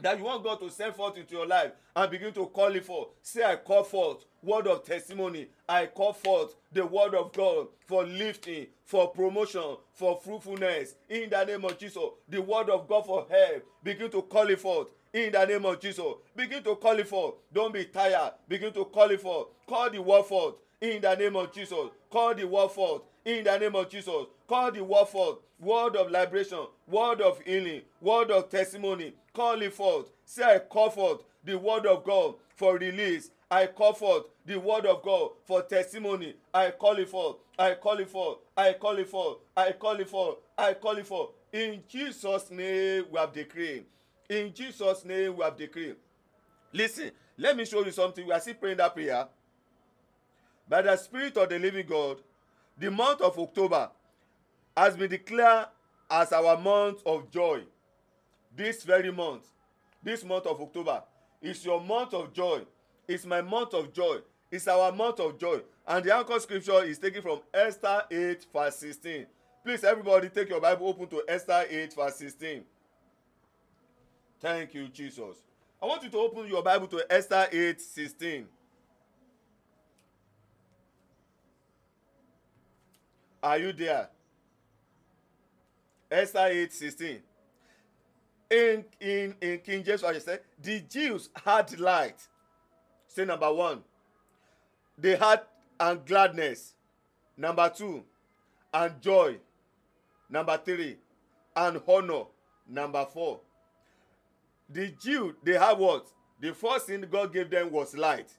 that 0.00 0.18
you 0.18 0.24
want 0.24 0.42
God 0.42 0.60
to 0.60 0.70
send 0.70 0.94
forth 0.94 1.16
into 1.16 1.34
your 1.34 1.46
life 1.46 1.72
and 1.94 2.10
begin 2.10 2.32
to 2.32 2.46
call 2.46 2.74
it 2.74 2.84
forth. 2.84 3.08
Say, 3.22 3.44
I 3.44 3.56
call 3.56 3.84
forth 3.84 4.24
word 4.42 4.66
of 4.66 4.84
testimony. 4.84 5.48
I 5.68 5.86
call 5.86 6.12
forth 6.12 6.56
the 6.72 6.84
word 6.84 7.14
of 7.14 7.32
God 7.32 7.68
for 7.86 8.04
lifting, 8.04 8.66
for 8.84 9.08
promotion, 9.08 9.76
for 9.92 10.16
fruitfulness. 10.22 10.94
In 11.08 11.30
the 11.30 11.44
name 11.44 11.64
of 11.64 11.78
Jesus, 11.78 12.02
the 12.28 12.42
word 12.42 12.70
of 12.70 12.88
God 12.88 13.06
for 13.06 13.26
help. 13.30 13.64
Begin 13.82 14.10
to 14.10 14.22
call 14.22 14.48
it 14.48 14.60
forth. 14.60 14.88
In 15.14 15.32
the 15.32 15.46
name 15.46 15.64
of 15.64 15.80
Jesus, 15.80 16.04
begin 16.36 16.62
to 16.64 16.76
call 16.76 16.98
it 16.98 17.08
forth. 17.08 17.36
Don't 17.52 17.72
be 17.72 17.84
tired. 17.86 18.32
Begin 18.48 18.72
to 18.74 18.84
call 18.86 19.10
it 19.10 19.20
forth. 19.22 19.46
Call 19.66 19.88
the 19.90 20.02
word 20.02 20.24
forth. 20.24 20.56
In 20.80 21.00
the 21.00 21.14
name 21.14 21.36
of 21.36 21.52
Jesus, 21.54 21.78
call 22.10 22.34
the 22.34 22.44
word 22.46 22.70
forth. 22.72 23.02
In 23.24 23.44
the 23.44 23.56
name 23.58 23.76
of 23.76 23.88
Jesus, 23.88 24.26
Call 24.46 24.72
the 24.72 24.84
word 24.84 25.08
forth. 25.08 25.38
Word 25.58 25.96
of 25.96 26.10
liberation, 26.10 26.66
word 26.86 27.20
of 27.22 27.40
healing, 27.40 27.82
word 28.00 28.30
of 28.30 28.50
testimony. 28.50 29.14
Call 29.32 29.62
it 29.62 29.72
forth. 29.72 30.10
Say, 30.26 30.42
I 30.42 30.58
call 30.58 30.90
forth 30.90 31.22
the 31.44 31.56
word 31.58 31.86
of 31.86 32.04
God 32.04 32.34
for 32.56 32.76
release. 32.76 33.30
I 33.50 33.66
call 33.68 33.94
forth 33.94 34.24
the 34.44 34.58
word 34.58 34.84
of 34.84 35.02
God 35.02 35.30
for 35.44 35.62
testimony. 35.62 36.34
I 36.52 36.72
call 36.72 36.98
it 36.98 37.08
forth. 37.08 37.36
I 37.58 37.74
call 37.74 37.98
it 37.98 38.10
forth. 38.10 38.38
I 38.56 38.74
call 38.74 38.98
it 38.98 39.08
forth. 39.08 39.38
I 39.56 39.72
call 39.72 40.00
it 40.00 40.08
forth. 40.08 40.36
I 40.58 40.74
call 40.74 40.96
it 40.98 41.06
forth. 41.06 41.30
In 41.52 41.82
Jesus' 41.88 42.50
name 42.50 43.04
we 43.10 43.18
have 43.18 43.32
decreed. 43.32 43.84
In 44.28 44.52
Jesus' 44.54 45.04
name 45.04 45.36
we 45.36 45.44
have 45.44 45.56
decreed. 45.56 45.96
Listen, 46.72 47.10
let 47.36 47.56
me 47.56 47.64
show 47.64 47.84
you 47.84 47.92
something. 47.92 48.26
We 48.26 48.32
are 48.32 48.40
still 48.40 48.54
praying 48.54 48.78
that 48.78 48.94
prayer. 48.94 49.26
By 50.68 50.82
the 50.82 50.96
Spirit 50.96 51.36
of 51.36 51.48
the 51.48 51.58
living 51.58 51.86
God, 51.86 52.18
the 52.78 52.90
month 52.90 53.20
of 53.20 53.38
October 53.38 53.90
has 54.76 54.96
been 54.96 55.10
declared 55.10 55.66
as 56.10 56.32
our 56.32 56.56
month 56.58 57.02
of 57.06 57.30
joy. 57.30 57.62
This 58.56 58.82
very 58.82 59.12
month, 59.12 59.46
this 60.02 60.24
month 60.24 60.46
of 60.46 60.60
October, 60.60 61.02
is 61.42 61.64
your 61.64 61.80
month 61.80 62.14
of 62.14 62.32
joy. 62.32 62.62
It's 63.06 63.26
my 63.26 63.42
month 63.42 63.74
of 63.74 63.92
joy. 63.92 64.18
It's 64.50 64.66
our 64.68 64.90
month 64.92 65.20
of 65.20 65.38
joy. 65.38 65.60
And 65.86 66.04
the 66.04 66.14
anchor 66.14 66.40
scripture 66.40 66.82
is 66.84 66.98
taken 66.98 67.20
from 67.20 67.40
Esther 67.52 68.02
8, 68.10 68.46
verse 68.52 68.76
16. 68.76 69.26
Please, 69.64 69.84
everybody, 69.84 70.28
take 70.28 70.48
your 70.48 70.60
Bible 70.60 70.88
open 70.88 71.06
to 71.08 71.22
Esther 71.28 71.66
8, 71.68 71.94
verse 71.94 72.16
16. 72.16 72.64
Thank 74.44 74.74
you, 74.74 74.88
Jesus. 74.88 75.36
I 75.82 75.86
want 75.86 76.02
you 76.02 76.10
to 76.10 76.18
open 76.18 76.46
your 76.46 76.62
Bible 76.62 76.86
to 76.88 77.02
Esther 77.08 77.48
8, 77.50 77.80
16. 77.80 78.46
Are 83.42 83.56
you 83.56 83.72
there? 83.72 84.10
Esther 86.10 86.46
8 86.50 86.70
16. 86.70 87.22
In, 88.50 88.84
in, 89.00 89.34
in 89.40 89.58
King 89.60 89.82
James, 89.82 90.04
I 90.04 90.18
said, 90.18 90.40
the 90.62 90.80
Jews 90.80 91.30
had 91.42 91.80
light. 91.80 92.20
Say 93.06 93.24
number 93.24 93.50
one. 93.50 93.80
They 94.98 95.16
had 95.16 95.40
and 95.80 96.04
gladness. 96.04 96.74
Number 97.38 97.72
two, 97.74 98.04
and 98.74 99.00
joy. 99.00 99.38
Number 100.28 100.60
three, 100.62 100.98
and 101.56 101.80
honor. 101.88 102.24
Number 102.68 103.06
four. 103.06 103.40
The 104.68 104.88
Jew, 105.00 105.36
they 105.42 105.58
had 105.58 105.78
what? 105.78 106.08
The 106.40 106.54
first 106.54 106.86
thing 106.86 107.04
God 107.10 107.32
gave 107.32 107.50
them 107.50 107.70
was 107.70 107.96
light. 107.96 108.30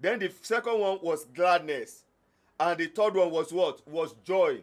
Then 0.00 0.18
the 0.18 0.30
second 0.42 0.78
one 0.78 0.98
was 1.02 1.24
gladness. 1.26 2.04
And 2.58 2.78
the 2.78 2.86
third 2.86 3.14
one 3.14 3.30
was 3.30 3.52
what? 3.52 3.86
Was 3.88 4.14
joy. 4.24 4.60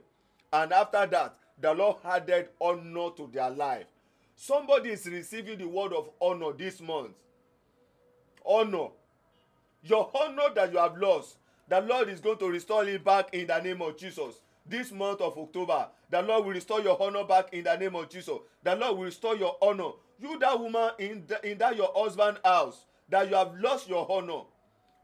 And 0.52 0.72
after 0.74 1.06
that, 1.06 1.36
the 1.60 1.74
Lord 1.74 1.98
added 2.04 2.50
honor 2.60 3.10
to 3.18 3.30
their 3.32 3.50
life. 3.50 3.88
Somebody 4.36 4.92
is 4.92 5.06
receiving 5.06 5.58
the 5.58 5.68
word 5.68 5.92
of 5.94 6.10
honor 6.22 6.54
this 6.54 6.80
month. 6.80 7.12
Honor. 8.46 8.88
Your 9.84 10.10
honor 10.14 10.54
that 10.56 10.72
you 10.72 10.78
have 10.80 10.98
lost, 10.98 11.38
the 11.68 11.82
Lord 11.82 12.10
is 12.10 12.20
going 12.20 12.38
to 12.38 12.50
restore 12.50 12.86
it 12.86 13.04
back 13.04 13.34
in 13.34 13.48
the 13.48 13.60
name 13.60 13.82
of 13.82 13.98
Jesus. 13.98 14.36
This 14.66 14.92
month 14.92 15.22
of 15.22 15.38
October, 15.38 15.88
the 16.10 16.22
Lord 16.22 16.46
will 16.46 16.54
restore 16.54 16.82
your 16.82 17.02
honor 17.02 17.24
back 17.24 17.54
in 17.54 17.64
the 17.64 17.76
name 17.76 17.96
of 17.96 18.10
Jesus. 18.10 18.38
The 18.64 18.76
Lord 18.76 18.98
will 18.98 19.06
restore 19.06 19.36
your 19.36 19.58
honor. 19.62 19.92
You, 20.20 20.38
that 20.40 20.60
woman 20.60 20.92
in, 21.00 21.24
the, 21.28 21.50
in 21.50 21.58
that 21.60 21.76
your 21.76 21.92
husband 21.96 22.38
house, 22.44 22.86
that 23.10 23.30
you 23.30 23.36
have 23.36 23.56
lost 23.60 23.88
your 23.90 24.06
honor, 24.12 24.42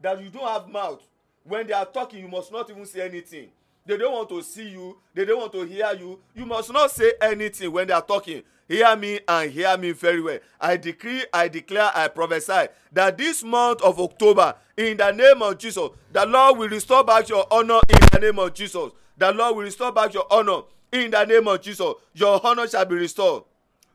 that 0.02 0.22
you 0.22 0.28
don't 0.30 0.46
have 0.48 0.68
mouth. 0.68 1.02
When 1.44 1.66
they 1.66 1.72
are 1.72 1.86
talking, 1.86 2.20
you 2.20 2.28
must 2.28 2.52
not 2.52 2.68
even 2.70 2.84
say 2.84 3.02
anything. 3.02 3.48
They 3.86 3.96
don't 3.96 4.12
want 4.12 4.28
to 4.30 4.42
see 4.42 4.68
you. 4.68 4.98
They 5.14 5.24
don't 5.24 5.38
want 5.38 5.52
to 5.52 5.62
hear 5.62 5.92
you. 5.98 6.18
You 6.34 6.44
must 6.44 6.72
not 6.72 6.90
say 6.90 7.12
anything 7.22 7.70
when 7.72 7.86
they 7.86 7.92
are 7.92 8.02
talking. 8.02 8.42
Hear 8.68 8.96
me 8.96 9.20
and 9.28 9.50
hear 9.50 9.76
me 9.78 9.92
very 9.92 10.20
well. 10.20 10.38
I 10.60 10.76
decree 10.76 11.24
i 11.32 11.46
declare 11.46 11.92
i 11.94 12.08
prophesy 12.08 12.66
that 12.92 13.16
this 13.16 13.44
month 13.44 13.80
of 13.80 14.00
october 14.00 14.56
in 14.76 14.96
the 14.96 15.12
name 15.12 15.40
of 15.40 15.56
jesus 15.56 15.88
the 16.12 16.26
lord 16.26 16.58
will 16.58 16.68
restore 16.68 17.04
back 17.04 17.28
your 17.28 17.46
honour 17.52 17.78
in 17.88 17.98
the 18.12 18.18
name 18.20 18.38
of 18.40 18.52
jesus. 18.54 18.90
The 19.18 19.30
lord 19.32 19.54
will 19.54 19.62
restore 19.62 19.92
back 19.92 20.12
your 20.14 20.26
honour 20.32 20.62
in 20.92 21.12
the 21.12 21.24
name 21.24 21.46
of 21.46 21.62
jesus. 21.62 21.94
Your 22.14 22.40
honour 22.44 22.66
shall 22.66 22.84
be 22.84 22.96
restored 22.96 23.44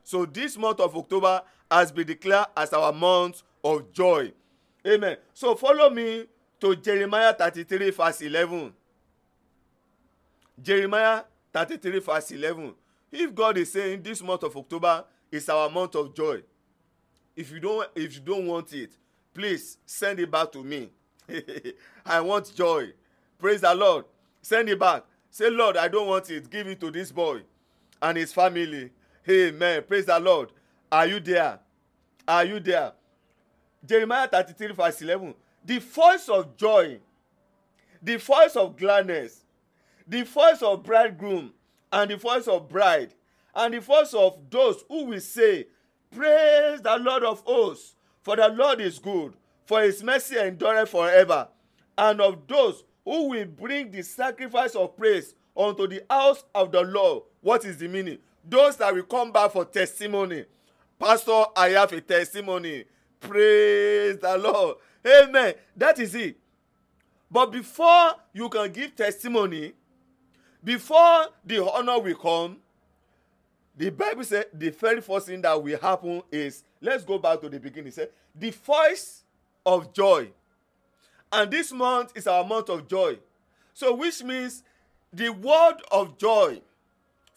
so 0.04 0.24
this 0.24 0.56
month 0.56 0.80
of 0.80 0.96
october 0.96 1.42
has 1.70 1.90
been 1.92 2.06
declared 2.06 2.46
as 2.56 2.72
our 2.72 2.92
month 2.92 3.42
of 3.64 3.92
joy 3.92 4.32
amen 4.86 5.16
so 5.32 5.54
follow 5.54 5.90
me 5.90 6.26
to 6.60 6.76
jeremiah 6.76 7.32
thirty-three 7.32 7.90
verse 7.90 8.20
eleven 8.22 8.72
Jeremiah 10.60 11.22
33 11.52 11.98
verse 12.00 12.30
11. 12.30 12.74
If 13.10 13.34
God 13.34 13.58
is 13.58 13.72
saying 13.72 14.02
this 14.02 14.22
month 14.22 14.42
of 14.42 14.56
October 14.56 15.04
is 15.30 15.48
our 15.48 15.68
month 15.68 15.94
of 15.94 16.14
joy, 16.14 16.42
if 17.36 17.50
you 17.50 17.60
don't 17.60 17.88
if 17.94 18.14
you 18.14 18.20
don't 18.20 18.46
want 18.46 18.72
it, 18.72 18.92
please 19.34 19.78
send 19.84 20.20
it 20.20 20.30
back 20.30 20.52
to 20.52 20.62
me. 20.62 20.90
I 22.06 22.20
want 22.20 22.54
joy. 22.54 22.92
Praise 23.38 23.60
the 23.62 23.74
Lord. 23.74 24.04
Send 24.40 24.68
it 24.68 24.78
back. 24.78 25.04
Say, 25.30 25.48
Lord, 25.48 25.76
I 25.76 25.88
don't 25.88 26.08
want 26.08 26.30
it. 26.30 26.50
Give 26.50 26.66
it 26.66 26.80
to 26.80 26.90
this 26.90 27.10
boy 27.10 27.40
and 28.00 28.18
his 28.18 28.32
family. 28.32 28.90
Amen. 29.28 29.84
Praise 29.86 30.06
the 30.06 30.18
Lord. 30.18 30.50
Are 30.90 31.06
you 31.06 31.20
there? 31.20 31.58
Are 32.26 32.44
you 32.44 32.60
there? 32.60 32.92
Jeremiah 33.84 34.28
33 34.28 34.72
verse 34.72 35.02
11. 35.02 35.34
The 35.64 35.78
voice 35.78 36.28
of 36.28 36.56
joy, 36.56 36.98
the 38.02 38.16
voice 38.16 38.56
of 38.56 38.76
gladness, 38.76 39.44
the 40.06 40.22
voice 40.22 40.62
of 40.62 40.82
bridegroom 40.82 41.52
and 41.92 42.10
the 42.10 42.16
voice 42.16 42.48
of 42.48 42.68
bride 42.68 43.14
and 43.54 43.74
the 43.74 43.80
voice 43.80 44.14
of 44.14 44.38
those 44.50 44.84
who 44.88 45.04
will 45.04 45.20
say 45.20 45.66
praise 46.14 46.80
the 46.80 46.96
lord 46.98 47.22
of 47.22 47.40
hosts 47.46 47.94
for 48.20 48.36
the 48.36 48.48
lord 48.48 48.80
is 48.80 48.98
good 48.98 49.34
for 49.64 49.82
his 49.82 50.02
mercy 50.02 50.36
endureth 50.38 50.88
forever 50.88 51.48
and 51.98 52.20
of 52.20 52.46
those 52.46 52.84
who 53.04 53.28
will 53.28 53.46
bring 53.46 53.90
the 53.90 54.02
sacrifice 54.02 54.74
of 54.74 54.96
praise 54.96 55.34
unto 55.56 55.86
the 55.86 56.02
house 56.10 56.44
of 56.54 56.72
the 56.72 56.80
lord 56.82 57.22
what 57.40 57.64
is 57.64 57.78
the 57.78 57.88
meaning 57.88 58.18
those 58.44 58.76
that 58.76 58.94
will 58.94 59.02
come 59.04 59.32
back 59.32 59.52
for 59.52 59.64
testimony. 59.64 60.44
Pastor 60.98 61.44
i 61.56 61.70
have 61.70 61.92
a 61.92 62.00
testimony. 62.00 62.84
Praise 63.20 64.18
the 64.18 64.38
lord. 64.38 64.76
Amen. 65.06 65.54
That 65.76 65.98
is 65.98 66.14
it. 66.14 66.36
But 67.30 67.46
before 67.46 68.12
you 68.32 68.48
can 68.48 68.70
give 68.72 68.94
testimony 68.94 69.72
before 70.62 71.26
the 71.44 71.64
honor 71.64 71.98
will 71.98 72.14
come 72.14 72.58
the 73.76 73.90
bible 73.90 74.22
say 74.22 74.44
the 74.52 74.70
very 74.70 75.00
first 75.00 75.26
thing 75.26 75.40
that 75.40 75.60
will 75.60 75.78
happen 75.78 76.22
is 76.30 76.62
let's 76.80 77.04
go 77.04 77.18
back 77.18 77.40
to 77.40 77.48
the 77.48 77.58
beginning. 77.58 77.90
Say 77.90 78.08
the 78.34 78.50
voice 78.50 79.24
of 79.64 79.92
joy. 79.92 80.28
And 81.32 81.50
this 81.50 81.72
month 81.72 82.12
is 82.14 82.26
our 82.26 82.44
month 82.44 82.68
of 82.68 82.86
joy. 82.86 83.18
So 83.72 83.94
which 83.94 84.22
means 84.22 84.62
the 85.12 85.30
word 85.30 85.76
of 85.90 86.18
joy 86.18 86.60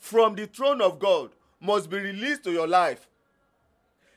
from 0.06 0.36
the 0.36 0.46
throne 0.46 0.82
of 0.82 1.00
god 1.00 1.32
must 1.60 1.90
be 1.90 1.98
released 1.98 2.44
to 2.44 2.52
your 2.52 2.68
life. 2.68 3.10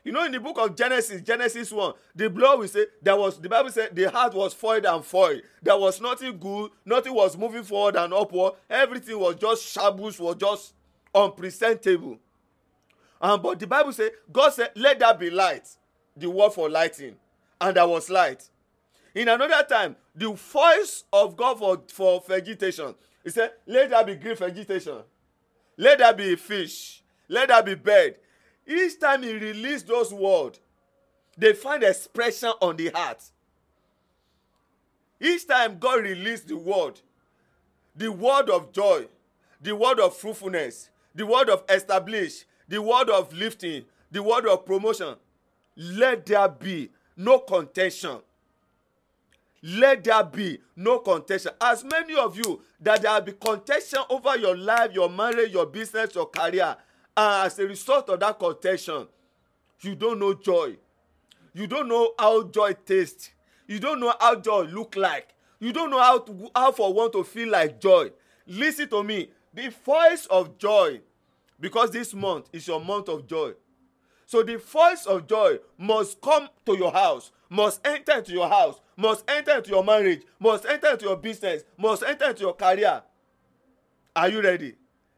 You 0.04 0.12
know 0.12 0.22
in 0.24 0.32
the 0.32 0.40
book 0.40 0.58
of 0.58 0.76
genesis 0.76 1.22
genesis 1.22 1.72
1 1.72 1.94
the 2.14 2.28
blood 2.28 2.58
will 2.58 2.68
say 2.68 2.86
there 3.00 3.16
was 3.16 3.40
the 3.40 3.48
bible 3.48 3.70
said 3.70 3.96
the 3.96 4.10
heart 4.10 4.34
was 4.34 4.52
foiled 4.52 4.84
and 4.84 5.02
foiled. 5.02 5.40
There 5.62 5.78
was 5.78 5.98
nothing 5.98 6.36
good 6.38 6.72
nothing 6.84 7.14
was 7.14 7.38
moving 7.38 7.62
forward 7.62 7.96
and 7.96 8.12
upward. 8.12 8.54
Everything 8.68 9.18
was 9.18 9.36
just 9.36 9.62
shambles 9.62 10.20
was 10.20 10.36
just 10.36 10.74
unpresentable. 11.14 12.18
Um, 13.22 13.40
but 13.40 13.58
the 13.58 13.66
bible 13.66 13.92
say 13.92 14.10
god 14.30 14.50
said 14.50 14.72
let 14.76 14.98
there 14.98 15.14
be 15.14 15.30
light 15.30 15.68
the 16.14 16.28
word 16.28 16.52
for 16.52 16.68
lighting. 16.68 17.16
And 17.60 17.76
there 17.76 17.88
was 17.88 18.10
light. 18.10 18.50
In 19.14 19.28
another 19.28 19.66
time 19.66 19.96
the 20.14 20.30
voice 20.32 21.04
of 21.14 21.34
god 21.34 21.58
for 21.58 21.82
for 21.88 22.22
vegetation 22.28 22.94
he 23.24 23.30
said 23.30 23.52
let 23.66 23.88
there 23.88 24.04
be 24.04 24.16
green 24.16 24.36
vegetation 24.36 24.98
let 25.78 25.98
there 25.98 26.12
be 26.12 26.36
fish. 26.36 27.02
Let 27.28 27.48
there 27.48 27.62
be 27.62 27.74
bird 27.74 28.16
each 28.68 29.00
time 29.00 29.22
he 29.22 29.32
release 29.32 29.82
those 29.82 30.12
words 30.12 30.60
they 31.36 31.52
find 31.52 31.84
expression 31.84 32.52
on 32.60 32.76
the 32.76 32.88
heart. 32.88 33.22
Each 35.20 35.46
time 35.46 35.78
god 35.78 36.02
release 36.02 36.42
the 36.42 36.56
word 36.56 37.00
the 37.96 38.12
word 38.12 38.50
of 38.50 38.72
joy 38.72 39.06
the 39.60 39.74
word 39.74 39.98
of 39.98 40.16
fruitfulness 40.16 40.90
the 41.14 41.26
word 41.26 41.48
of 41.48 41.64
establish 41.68 42.44
the 42.68 42.80
word 42.80 43.08
of 43.10 43.32
lifting 43.32 43.84
the 44.12 44.22
word 44.22 44.46
of 44.46 44.64
promotion 44.64 45.16
let 45.76 46.24
there 46.26 46.48
be 46.48 46.90
no 47.16 47.38
contention 47.40 48.18
let 49.62 50.04
there 50.04 50.22
be 50.24 50.60
no 50.76 51.00
contention. 51.00 51.52
As 51.60 51.84
many 51.84 52.14
of 52.14 52.36
you 52.36 52.62
that 52.80 53.02
there 53.02 53.20
be 53.20 53.32
contention 53.32 54.00
over 54.08 54.36
your 54.36 54.56
life 54.56 54.92
your 54.92 55.10
marriage 55.10 55.52
your 55.52 55.66
business 55.66 56.14
your 56.14 56.26
career 56.26 56.76
and 57.16 57.46
as 57.46 57.58
a 57.58 57.66
result 57.66 58.08
of 58.08 58.20
that 58.20 58.38
contention 58.38 59.06
you 59.80 59.94
don't 59.94 60.18
know 60.18 60.34
joy. 60.34 60.76
You 61.52 61.66
don't 61.66 61.88
know 61.88 62.12
how 62.18 62.44
joy 62.44 62.74
taste 62.74 63.32
you 63.66 63.78
don't 63.78 64.00
know 64.00 64.14
how 64.18 64.36
joy 64.36 64.62
look 64.62 64.96
like. 64.96 65.34
You 65.60 65.72
don't 65.72 65.90
know 65.90 66.00
how 66.00 66.20
to 66.20 66.50
how 66.54 66.72
for 66.72 66.92
one 66.94 67.12
to 67.12 67.24
feel 67.24 67.50
like 67.50 67.80
joy. 67.80 68.10
Lis 68.46 68.76
ten 68.76 68.88
to 68.88 69.02
me. 69.02 69.30
The 69.52 69.68
voice 69.84 70.26
of 70.26 70.56
joy 70.58 71.00
because 71.60 71.90
this 71.90 72.14
month 72.14 72.48
is 72.52 72.66
your 72.66 72.80
month 72.80 73.08
of 73.08 73.26
joy. 73.26 73.52
So 74.24 74.42
the 74.42 74.56
voice 74.56 75.04
of 75.06 75.26
joy 75.26 75.58
must 75.76 76.20
come 76.20 76.48
to 76.66 76.76
your 76.76 76.92
house 76.92 77.32
must 77.50 77.86
enter 77.86 78.18
into 78.18 78.32
your 78.32 78.48
house 78.48 78.80
must 78.98 79.24
enter 79.30 79.52
into 79.58 79.70
your 79.70 79.84
marriage 79.84 80.22
must 80.40 80.66
enter 80.66 80.88
into 80.88 81.04
your 81.06 81.16
business 81.16 81.62
must 81.78 82.02
enter 82.02 82.26
into 82.30 82.42
your 82.42 82.54
career. 82.54 83.00
Are 84.14 84.28
you 84.28 84.42
ready? 84.42 84.74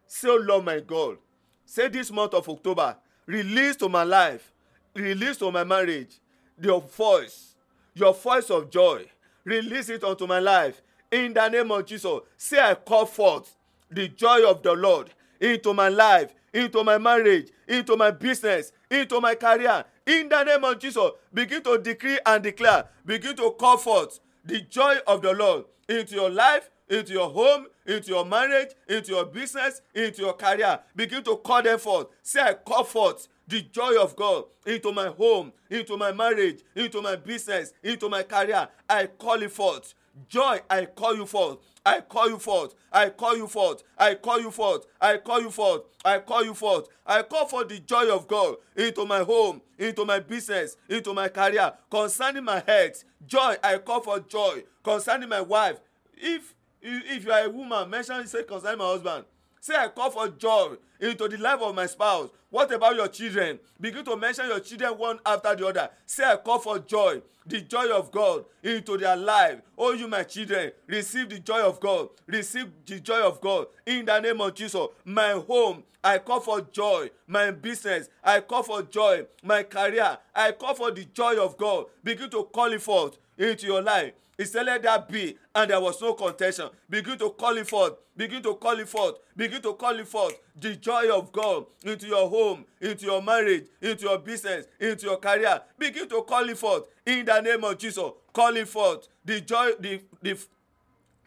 Say 0.06 0.28
oh 0.28 0.36
lord 0.36 0.66
my 0.66 0.80
god. 0.80 1.16
Say 1.64 1.88
this 1.88 2.10
month 2.12 2.34
of 2.34 2.48
october 2.48 2.96
release 3.26 3.76
to 3.76 3.88
my 3.88 4.02
life 4.04 4.52
release 4.94 5.38
to 5.38 5.50
my 5.50 5.64
marriage 5.64 6.20
your 6.60 6.82
voice 6.82 7.56
your 7.94 8.12
voice 8.14 8.50
of 8.50 8.70
joy. 8.70 9.06
Release 9.44 9.88
it 9.88 10.04
unto 10.04 10.26
my 10.26 10.38
life 10.38 10.82
in 11.10 11.32
the 11.32 11.48
name 11.48 11.70
of 11.72 11.86
jesus. 11.86 12.20
Say 12.36 12.60
i 12.60 12.74
call 12.74 13.06
forth 13.06 13.56
the 13.90 14.08
joy 14.08 14.48
of 14.48 14.62
the 14.62 14.74
lord 14.74 15.10
into 15.40 15.72
my 15.72 15.88
life 15.88 16.34
into 16.52 16.84
my 16.84 16.98
marriage 16.98 17.48
into 17.66 17.96
my 17.96 18.10
business 18.10 18.72
into 18.90 19.20
my 19.20 19.34
career 19.34 19.84
in 20.10 20.28
the 20.28 20.42
name 20.42 20.64
of 20.64 20.78
jesus 20.78 21.10
begin 21.32 21.62
to 21.62 21.78
decree 21.78 22.18
and 22.26 22.42
declare 22.42 22.84
begin 23.06 23.36
to 23.36 23.50
call 23.52 23.76
forth 23.76 24.18
the 24.44 24.60
joy 24.62 24.96
of 25.06 25.22
the 25.22 25.32
lord 25.32 25.64
into 25.88 26.14
your 26.14 26.30
life 26.30 26.68
into 26.88 27.12
your 27.12 27.30
home 27.30 27.66
into 27.86 28.08
your 28.10 28.24
marriage 28.24 28.70
into 28.88 29.12
your 29.12 29.24
business 29.24 29.82
into 29.94 30.22
your 30.22 30.32
career 30.32 30.80
begin 30.96 31.22
to 31.22 31.36
call 31.36 31.62
them 31.62 31.78
forth 31.78 32.08
say 32.22 32.40
i 32.40 32.54
call 32.54 32.82
forth 32.82 33.28
the 33.50 33.62
joy 33.62 34.00
of 34.00 34.14
God 34.14 34.44
into 34.64 34.92
my 34.92 35.08
home, 35.08 35.52
into 35.68 35.96
my 35.96 36.12
marriage, 36.12 36.60
into 36.76 37.02
my 37.02 37.16
business, 37.16 37.72
into 37.82 38.08
my 38.08 38.22
career. 38.22 38.68
I 38.88 39.06
call 39.06 39.42
it 39.42 39.50
forth. 39.50 39.92
Joy, 40.28 40.60
I 40.68 40.86
call 40.86 41.16
you 41.16 41.26
forth. 41.26 41.58
I 41.84 42.00
call 42.00 42.28
you 42.28 42.38
forth. 42.38 42.74
I 42.92 43.10
call 43.10 43.36
you 43.36 43.46
forth. 43.46 43.82
I 43.96 44.14
call 44.14 44.40
you 44.40 44.50
forth. 44.50 44.86
I 45.00 45.16
call 45.18 45.40
you 45.40 45.50
forth. 45.50 45.82
I 46.04 46.18
call 46.18 46.44
you 46.44 46.54
forth. 46.54 46.88
I 47.06 47.22
call 47.22 47.46
for 47.46 47.64
the 47.64 47.78
joy 47.78 48.14
of 48.14 48.28
God 48.28 48.56
into 48.76 49.06
my 49.06 49.20
home, 49.20 49.62
into 49.78 50.04
my 50.04 50.20
business, 50.20 50.76
into 50.88 51.14
my 51.14 51.28
career. 51.28 51.72
Concerning 51.90 52.44
my 52.44 52.62
health, 52.66 53.04
joy, 53.26 53.56
I 53.62 53.78
call 53.78 54.00
for 54.02 54.20
joy. 54.20 54.64
Concerning 54.82 55.28
my 55.28 55.40
wife, 55.40 55.80
if 56.14 56.54
if 56.82 57.24
you 57.24 57.32
are 57.32 57.44
a 57.44 57.50
woman, 57.50 57.90
mention 57.90 58.26
say 58.26 58.42
concerning 58.44 58.78
my 58.78 58.86
husband. 58.86 59.24
Say 59.60 59.74
I 59.76 59.88
call 59.88 60.10
for 60.10 60.28
joy 60.28 60.76
into 61.00 61.28
the 61.28 61.36
life 61.36 61.60
of 61.60 61.74
my 61.74 61.84
spouse. 61.84 62.30
What 62.48 62.72
about 62.72 62.96
your 62.96 63.08
children? 63.08 63.58
Begin 63.78 64.04
to 64.06 64.16
mention 64.16 64.46
your 64.46 64.60
children 64.60 64.92
one 64.96 65.18
after 65.24 65.54
the 65.54 65.66
other. 65.66 65.90
Say 66.06 66.24
I 66.24 66.36
call 66.36 66.58
for 66.60 66.78
joy, 66.78 67.20
the 67.46 67.60
joy 67.60 67.90
of 67.90 68.10
God 68.10 68.46
into 68.62 68.96
their 68.96 69.16
life. 69.16 69.60
Oh, 69.76 69.92
you 69.92 70.08
my 70.08 70.22
children, 70.22 70.72
receive 70.86 71.28
the 71.28 71.40
joy 71.40 71.60
of 71.60 71.78
God. 71.78 72.08
Receive 72.26 72.68
the 72.86 73.00
joy 73.00 73.20
of 73.20 73.38
God 73.42 73.66
in 73.84 74.06
the 74.06 74.18
name 74.20 74.40
of 74.40 74.54
Jesus. 74.54 74.86
My 75.04 75.32
home, 75.32 75.84
I 76.02 76.18
call 76.18 76.40
for 76.40 76.62
joy. 76.62 77.10
My 77.26 77.50
business, 77.50 78.08
I 78.24 78.40
call 78.40 78.62
for 78.62 78.82
joy. 78.82 79.26
My 79.42 79.62
career, 79.64 80.16
I 80.34 80.52
call 80.52 80.74
for 80.74 80.90
the 80.90 81.04
joy 81.04 81.36
of 81.36 81.58
God. 81.58 81.84
Begin 82.02 82.30
to 82.30 82.44
call 82.44 82.72
it 82.72 82.80
forth 82.80 83.18
into 83.36 83.66
your 83.66 83.82
life 83.82 84.12
he 84.40 84.46
said, 84.46 84.64
Let 84.64 84.82
that 84.84 85.06
be. 85.06 85.36
And 85.54 85.70
there 85.70 85.78
was 85.78 86.00
no 86.00 86.14
contention. 86.14 86.70
Begin 86.88 87.18
to 87.18 87.28
call 87.28 87.58
it 87.58 87.68
forth. 87.68 87.92
Begin 88.16 88.42
to 88.44 88.54
call 88.54 88.78
it 88.78 88.88
forth. 88.88 89.16
Begin 89.36 89.60
to 89.60 89.74
call 89.74 89.98
it 89.98 90.08
forth. 90.08 90.32
The 90.58 90.76
joy 90.76 91.14
of 91.14 91.30
God 91.30 91.66
into 91.84 92.06
your 92.06 92.26
home, 92.26 92.64
into 92.80 93.04
your 93.04 93.20
marriage, 93.20 93.66
into 93.82 94.06
your 94.06 94.16
business, 94.16 94.64
into 94.80 95.04
your 95.08 95.18
career. 95.18 95.60
Begin 95.78 96.08
to 96.08 96.22
call 96.22 96.48
it 96.48 96.56
forth. 96.56 96.84
In 97.04 97.26
the 97.26 97.38
name 97.42 97.62
of 97.64 97.76
Jesus. 97.76 98.10
Call 98.32 98.56
it 98.56 98.66
forth. 98.66 99.08
The 99.26 99.42
joy, 99.42 99.72
the, 99.78 100.00
the, 100.22 100.38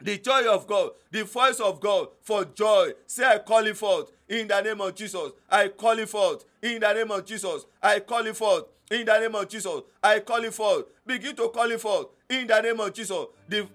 the 0.00 0.18
joy 0.18 0.52
of 0.52 0.66
God, 0.66 0.90
the 1.12 1.22
voice 1.22 1.60
of 1.60 1.78
God 1.80 2.08
for 2.20 2.44
joy. 2.44 2.94
Say, 3.06 3.24
I 3.24 3.38
call 3.38 3.64
it 3.64 3.76
forth 3.76 4.10
in 4.28 4.48
the 4.48 4.60
name 4.60 4.80
of 4.80 4.92
Jesus. 4.92 5.30
I 5.48 5.68
call 5.68 5.96
it 6.00 6.08
forth 6.08 6.44
in 6.60 6.80
the 6.80 6.92
name 6.92 7.12
of 7.12 7.24
Jesus. 7.24 7.64
I 7.80 8.00
call 8.00 8.26
it 8.26 8.36
forth 8.36 8.64
in 8.90 9.06
the 9.06 9.18
name 9.18 9.34
of 9.34 9.48
Jesus. 9.48 9.80
I 10.02 10.20
call 10.20 10.44
it 10.44 10.54
forth. 10.54 10.86
Begin 11.06 11.34
to 11.36 11.48
call 11.48 11.70
it 11.70 11.80
forth 11.80 12.08
in 12.28 12.46
the 12.46 12.60
name 12.60 12.80
of 12.80 12.92
Jesus. 12.92 13.26
The, 13.48 13.68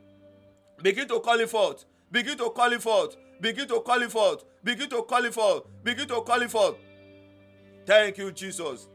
begin 0.81 1.07
to 1.07 1.19
call 1.19 1.39
it 1.39 1.49
forth. 1.49 1.85
Begin 2.11 2.37
to 2.37 2.49
call 2.49 2.71
it 2.71 2.81
forth. 2.81 3.17
Begin 3.41 3.67
to 3.67 3.79
call 3.81 4.01
it 4.01 4.11
forth. 4.11 4.43
Begin 4.63 4.89
to 4.89 5.01
call 5.03 5.25
it 5.25 5.33
forth. 5.33 5.63
Begin 5.83 6.07
to 6.07 6.21
call 6.21 6.41
it 6.41 6.51
forth. 6.51 6.75
Thank 7.85 8.17
you, 8.17 8.31
Jesus. 8.31 8.87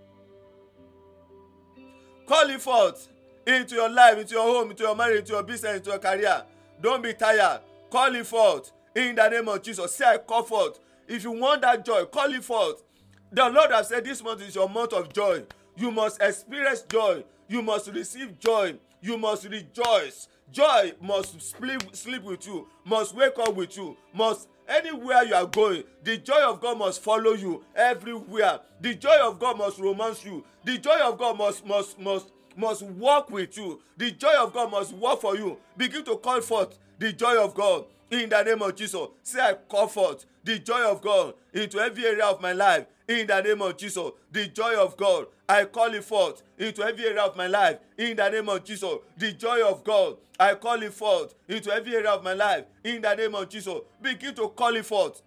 Call 2.27 2.48
it 2.50 2.61
forth 2.61 3.09
into 3.46 3.74
your 3.74 3.90
life, 3.90 4.18
into 4.18 4.35
your 4.35 4.42
home, 4.42 4.70
into 4.70 4.83
your 4.83 4.96
marriage, 4.96 5.20
into 5.20 5.33
your 5.33 5.42
business, 5.42 5.77
into 5.79 5.90
your 5.90 5.98
career. 5.98 6.44
Don't 6.81 7.03
be 7.03 7.12
tired. 7.12 7.61
Call 7.90 8.14
it 8.14 8.27
forth 8.27 8.72
in 8.94 9.14
the 9.14 9.29
name 9.29 9.48
of 9.48 9.62
Jesus. 9.62 9.94
Say, 9.94 10.05
I 10.05 10.18
call 10.18 10.42
forth. 10.42 10.79
If 11.07 11.24
you 11.24 11.33
want 11.33 11.62
that 11.62 11.85
joy, 11.85 12.05
call 12.07 12.33
it 12.33 12.44
forth. 12.44 12.83
The 13.33 13.48
Lord 13.48 13.70
has 13.72 13.88
said 13.88 14.05
this 14.05 14.22
month 14.22 14.42
is 14.42 14.55
your 14.55 14.68
month 14.68 14.92
of 14.92 15.12
joy. 15.12 15.42
You 15.76 15.90
must 15.90 16.20
experience 16.22 16.82
joy. 16.82 17.24
You 17.48 17.62
must 17.62 17.88
receive 17.92 18.38
joy. 18.38 18.74
You 19.00 19.18
must 19.18 19.44
rejoice. 19.48 20.28
Joy 20.52 20.92
must 21.00 21.40
sleep 21.40 21.82
sleep 21.96 22.22
with 22.22 22.46
you 22.46 22.68
must 22.84 23.14
wake 23.14 23.38
up 23.38 23.54
with 23.56 23.76
you 23.76 23.96
must 24.12 24.46
anywhere 24.68 25.24
you 25.24 25.34
are 25.34 25.46
going 25.46 25.82
the 26.02 26.18
joy 26.18 26.42
of 26.42 26.60
god 26.60 26.78
must 26.78 27.02
follow 27.02 27.32
you 27.32 27.64
everywhere. 27.74 28.60
The 28.80 28.94
joy 28.94 29.16
of 29.22 29.38
god 29.38 29.58
must 29.58 29.78
romance 29.78 30.24
you. 30.24 30.44
The 30.64 30.78
joy 30.78 31.00
of 31.02 31.18
god 31.18 31.38
must 31.38 31.66
must 31.66 31.98
must 31.98 32.30
must 32.56 32.82
walk 32.82 33.30
with 33.30 33.56
you. 33.56 33.80
The 33.96 34.12
joy 34.12 34.34
of 34.38 34.52
god 34.52 34.70
must 34.70 34.92
work 34.92 35.20
for 35.20 35.37
you. 35.37 35.58
Begin 35.76 36.04
to 36.04 36.16
call 36.16 36.40
forth 36.40 36.78
the 36.98 37.12
joy 37.12 37.42
of 37.42 37.54
god 37.54 37.87
in 38.10 38.28
the 38.28 38.42
name 38.42 38.62
of 38.62 38.76
jesus. 38.76 39.08
Say 39.22 39.40
i 39.40 39.54
call 39.68 39.88
forth 39.88 40.24
the 40.44 40.58
joy 40.58 40.82
of 40.88 41.00
god 41.00 41.34
into 41.52 41.78
every 41.80 42.04
area 42.04 42.26
of 42.26 42.40
my 42.40 42.52
life 42.52 42.87
in 43.08 43.26
the 43.26 43.40
name 43.40 43.62
of 43.62 43.76
Jesus. 43.76 44.10
The 44.32 44.48
joy 44.48 44.74
of 44.76 44.96
God, 44.96 45.26
I 45.48 45.64
call 45.64 45.92
it 45.94 46.04
forth 46.04 46.42
into 46.58 46.82
every 46.82 47.04
area 47.04 47.22
of 47.22 47.36
my 47.36 47.46
life 47.46 47.78
in 47.98 48.16
the 48.16 48.28
name 48.28 48.48
of 48.48 48.64
Jesus. 48.64 48.94
The 49.16 49.32
joy 49.32 49.66
of 49.66 49.84
God, 49.84 50.16
I 50.38 50.54
call 50.54 50.82
it 50.82 50.92
forth 50.92 51.34
into 51.48 51.72
every 51.72 51.94
area 51.94 52.10
of 52.10 52.24
my 52.24 52.32
life 52.34 52.64
in 52.82 53.02
the 53.02 53.14
name 53.14 53.34
of 53.34 53.48
Jesus. 53.48 53.80
Begin 54.00 54.34
to 54.34 54.48
call 54.48 54.74
it 54.76 54.86
forth 54.86 55.22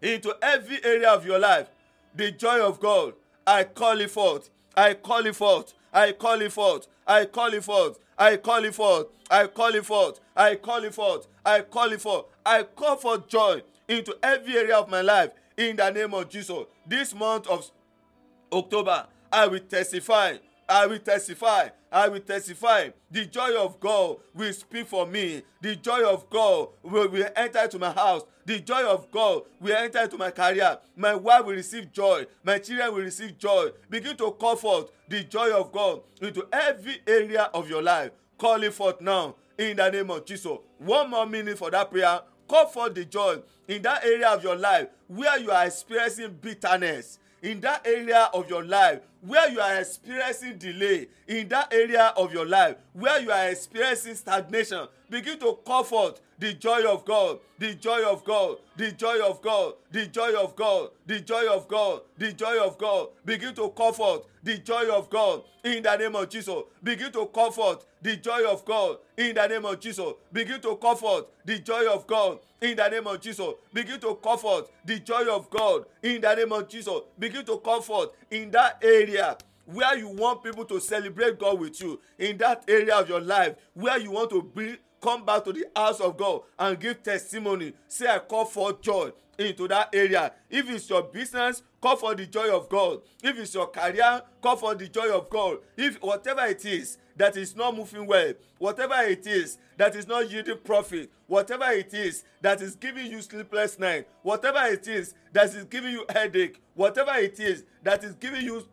into 0.00 0.34
every 0.42 0.84
area 0.84 1.10
of 1.10 1.26
your 1.26 1.38
life. 1.38 1.68
The 2.14 2.30
joy 2.32 2.60
of 2.60 2.80
God, 2.80 3.14
I 3.46 3.64
call 3.64 4.00
it 4.00 4.10
forth. 4.10 4.50
I 4.76 4.94
call 4.94 5.26
it 5.26 5.36
forth. 5.36 5.74
I 5.92 6.12
call 6.12 6.40
it 6.40 6.52
forth. 6.52 6.86
I 7.06 7.24
call 7.26 7.52
it 7.52 7.64
forth. 7.64 7.98
I 8.18 8.36
call 8.36 8.64
it 8.64 8.74
forth. 8.74 9.08
I 9.30 9.46
call 9.46 9.74
it 9.74 9.84
forth. 9.84 10.20
I 10.36 10.54
call 10.56 10.84
it 10.84 10.94
forth. 10.94 11.26
I 11.44 11.60
call 11.62 11.92
it 11.92 12.00
forth. 12.00 12.26
I 12.44 12.62
call 12.62 12.96
for 12.96 13.18
joy 13.18 13.62
into 13.88 14.16
every 14.22 14.56
area 14.56 14.76
of 14.76 14.88
my 14.88 15.00
life 15.00 15.30
in 15.56 15.76
the 15.76 15.90
name 15.90 16.14
of 16.14 16.28
Jesus. 16.28 16.64
This 16.86 17.14
month 17.14 17.46
of 17.46 17.70
October, 18.52 19.06
I 19.32 19.46
will 19.46 19.60
testify. 19.60 20.36
I 20.68 20.86
will 20.86 20.98
testify. 20.98 21.68
I 21.90 22.08
will 22.08 22.20
testify. 22.20 22.88
The 23.10 23.26
joy 23.26 23.54
of 23.56 23.78
God 23.78 24.16
will 24.34 24.52
speak 24.52 24.86
for 24.86 25.06
me. 25.06 25.42
The 25.60 25.76
joy 25.76 26.02
of 26.08 26.30
God 26.30 26.68
will, 26.82 27.08
will 27.08 27.28
enter 27.36 27.58
into 27.60 27.78
my 27.78 27.90
house. 27.90 28.22
The 28.46 28.60
joy 28.60 28.84
of 28.84 29.10
God 29.10 29.42
will 29.60 29.76
enter 29.76 30.00
into 30.00 30.16
my 30.16 30.30
career. 30.30 30.78
My 30.96 31.14
wife 31.14 31.44
will 31.44 31.54
receive 31.54 31.92
joy. 31.92 32.26
My 32.42 32.58
children 32.58 32.94
will 32.94 33.02
receive 33.02 33.38
joy. 33.38 33.70
Begin 33.90 34.16
to 34.16 34.30
call 34.32 34.56
forth 34.56 34.90
the 35.08 35.24
joy 35.24 35.52
of 35.52 35.70
God 35.70 36.00
into 36.20 36.46
every 36.52 37.00
area 37.06 37.50
of 37.54 37.68
your 37.68 37.82
life. 37.82 38.10
Call 38.38 38.62
it 38.62 38.72
forth 38.72 39.00
now 39.00 39.36
in 39.58 39.76
the 39.76 39.90
name 39.90 40.10
of 40.10 40.24
Jesus. 40.24 40.58
One 40.78 41.10
more 41.10 41.26
minute 41.26 41.58
for 41.58 41.70
that 41.70 41.90
prayer 41.90 42.20
call 42.52 42.66
for 42.66 42.90
the 42.90 43.02
joy 43.06 43.38
in 43.66 43.80
that 43.80 44.04
area 44.04 44.28
of 44.28 44.42
your 44.44 44.56
life 44.56 44.86
where 45.08 45.38
you 45.38 45.50
are 45.50 45.64
experiencing 45.64 46.36
bitterness. 46.38 47.18
In 47.40 47.60
that 47.62 47.86
area 47.86 48.28
of 48.34 48.46
your 48.50 48.62
life 48.62 49.00
where 49.22 49.48
you 49.50 49.60
are 49.60 49.78
experiencing 49.78 50.58
delay 50.58 51.06
in 51.28 51.48
that 51.48 51.72
area 51.72 52.12
of 52.16 52.32
your 52.32 52.44
life 52.44 52.76
where 52.92 53.20
you 53.20 53.30
are 53.30 53.48
experiencing 53.48 54.14
stagnation 54.16 54.86
begin 55.08 55.38
to 55.38 55.56
call 55.64 55.84
forth 55.84 56.20
the 56.40 56.52
joy 56.54 56.82
of 56.92 57.04
god 57.04 57.38
the 57.58 57.72
joy 57.74 58.02
of 58.02 58.24
god 58.24 58.56
the 58.76 58.90
joy 58.90 59.20
of 59.24 59.40
god 59.40 59.74
the 59.92 60.06
joy 60.06 60.32
of 60.34 60.56
god 60.56 60.90
the 61.06 61.20
joy 61.20 61.46
of 61.48 61.68
god 61.68 62.00
the 62.18 62.32
joy 62.32 62.58
of 62.60 62.76
god 62.78 63.08
begin 63.24 63.54
to 63.54 63.68
comfort 63.70 64.22
the 64.42 64.58
joy 64.58 64.90
of 64.90 65.08
god 65.08 65.42
in 65.62 65.82
the 65.84 65.96
name 65.96 66.16
of 66.16 66.28
jesus 66.28 66.62
begin 66.82 67.12
to 67.12 67.24
comfort 67.26 67.84
the 68.02 68.16
joy 68.16 68.44
of 68.50 68.64
god 68.64 68.96
in 69.16 69.36
the 69.36 69.46
name 69.46 69.64
of 69.64 69.78
jesus 69.78 70.12
begin 70.32 70.60
to 70.60 70.74
comfort 70.74 71.26
the 71.44 71.60
joy 71.60 71.86
of 71.92 72.04
god 72.08 72.38
in 72.60 72.76
the 72.76 72.88
name 72.88 73.06
of 73.06 73.20
jesus 73.20 73.50
begin 73.72 74.00
to 74.00 74.14
comfort 74.16 74.66
the 74.84 74.98
joy 75.00 75.24
of 75.32 75.48
god 75.50 75.84
in 76.02 76.20
the 76.20 76.34
name 76.34 76.52
of 76.52 76.68
jesus 76.68 77.00
begin 77.18 77.44
to 77.44 77.56
call 77.58 77.80
forth 77.80 78.10
in 78.30 78.50
that 78.50 78.78
area 78.82 79.11
where 79.64 79.96
you 79.96 80.08
want 80.08 80.42
people 80.42 80.64
to 80.66 80.80
celebrate 80.80 81.38
God 81.38 81.60
with 81.60 81.80
you 81.80 82.00
in 82.18 82.36
that 82.38 82.64
area 82.68 82.96
of 82.96 83.08
your 83.08 83.20
life 83.20 83.54
where 83.74 83.98
you 83.98 84.10
want 84.10 84.30
to 84.30 84.42
bring 84.42 84.76
come 85.02 85.24
back 85.24 85.44
to 85.44 85.52
the 85.52 85.66
house 85.74 86.00
of 86.00 86.16
God 86.16 86.42
and 86.58 86.78
give 86.78 87.02
testimony. 87.02 87.72
Say, 87.88 88.06
I 88.06 88.20
call 88.20 88.44
for 88.44 88.72
joy 88.74 89.10
into 89.36 89.66
that 89.68 89.88
area. 89.92 90.32
If 90.48 90.70
it's 90.70 90.88
your 90.88 91.02
business, 91.02 91.62
call 91.80 91.96
for 91.96 92.14
the 92.14 92.26
joy 92.26 92.54
of 92.54 92.68
God. 92.68 93.00
If 93.22 93.36
it's 93.36 93.52
your 93.52 93.66
career, 93.66 94.22
call 94.40 94.56
for 94.56 94.74
the 94.74 94.88
joy 94.88 95.10
of 95.12 95.28
God. 95.28 95.58
If 95.76 95.96
whatever 95.96 96.44
it 96.46 96.64
is 96.64 96.98
that 97.16 97.36
is 97.36 97.56
not 97.56 97.76
moving 97.76 98.06
well, 98.06 98.32
whatever 98.58 98.94
it 99.02 99.26
is 99.26 99.58
that 99.76 99.96
is 99.96 100.06
not 100.06 100.30
yielding 100.30 100.58
profit, 100.64 101.10
whatever 101.26 101.64
it 101.70 101.92
is 101.92 102.22
that 102.40 102.62
is 102.62 102.76
giving 102.76 103.10
you 103.10 103.20
sleepless 103.22 103.78
night, 103.78 104.06
whatever 104.22 104.64
it 104.66 104.86
is 104.86 105.14
that 105.32 105.54
is 105.54 105.64
giving 105.64 105.92
you 105.92 106.04
headache, 106.10 106.62
whatever 106.74 107.12
it 107.16 107.40
is 107.40 107.64
that 107.82 108.04
is 108.04 108.14
giving 108.14 108.42
you 108.42 108.64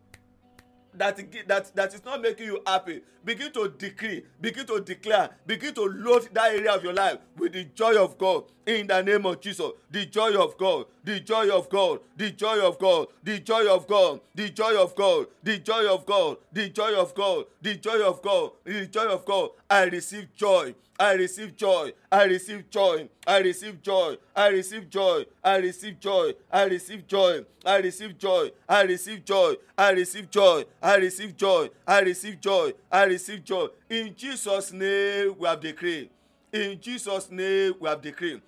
that 0.94 1.18
that 1.46 1.74
that 1.74 1.94
is 1.94 2.04
not 2.04 2.20
making 2.20 2.46
you 2.46 2.60
happy 2.66 3.00
begin 3.24 3.52
to 3.52 3.68
decree 3.78 4.24
begin 4.40 4.66
to 4.66 4.80
declare 4.80 5.30
begin 5.46 5.74
to 5.74 5.82
load 5.82 6.28
that 6.32 6.52
area 6.52 6.72
of 6.72 6.82
your 6.82 6.92
life 6.92 7.18
with 7.36 7.52
the 7.52 7.64
joy 7.74 7.96
of 8.02 8.16
god 8.18 8.44
in 8.66 8.86
the 8.86 9.02
name 9.02 9.24
of 9.26 9.40
jesus 9.40 9.70
the 9.90 10.06
joy 10.06 10.34
of 10.42 10.56
god 10.56 10.86
the 11.04 11.20
joy 11.20 11.48
of 11.50 11.68
god 11.68 12.00
the 12.16 12.30
joy 12.30 12.66
of 12.66 12.78
god 12.78 13.08
the 13.22 13.38
joy 13.40 13.68
of 13.68 13.86
god 13.86 14.20
the 14.34 14.48
joy 14.50 14.82
of 14.82 14.96
god 14.96 15.26
the 15.44 15.58
joy 15.58 15.86
of 15.92 16.04
god 16.06 16.36
the 16.52 16.68
joy 16.68 16.94
of 17.00 17.14
god 17.14 17.44
the 17.62 17.74
joy 17.76 18.02
of 18.02 18.22
god 18.22 18.50
the 18.64 18.86
joy 18.86 19.06
of 19.06 19.24
god 19.24 19.50
i 19.68 19.84
receive 19.84 20.28
joy 20.34 20.74
I 21.00 21.14
receive 21.14 21.56
joy. 21.56 21.92
I 22.12 22.24
receive 22.24 22.68
joy. 22.68 23.08
I 23.26 23.38
receive 23.38 23.80
joy. 23.80 24.16
I 24.36 24.48
receive 24.48 24.90
joy. 24.90 25.24
I 25.42 25.56
receive 25.56 25.98
joy. 25.98 26.32
I 26.52 26.64
receive 26.64 27.08
joy. 27.08 27.40
I 27.64 27.76
receive 27.78 28.18
joy. 28.18 28.50
I 28.68 28.82
receive 28.82 29.24
joy. 29.24 29.54
I 29.78 29.90
receive 29.92 30.30
joy. 30.30 30.64
I 30.84 30.96
receive 30.98 31.36
joy. 31.38 31.68
I 31.86 32.00
receive 32.00 32.40
joy. 32.40 32.72
I 32.92 33.04
receive 33.04 33.44
joy. 33.44 33.68
In 33.88 34.14
Jesus' 34.14 34.72
name 34.72 35.36
we 35.38 35.48
have 35.48 35.60
decreed. 35.60 36.10
In 36.52 36.78
Jesus' 36.78 37.30
name 37.30 37.72
we 37.80 37.88
have 37.88 38.02
decreed. 38.02 38.42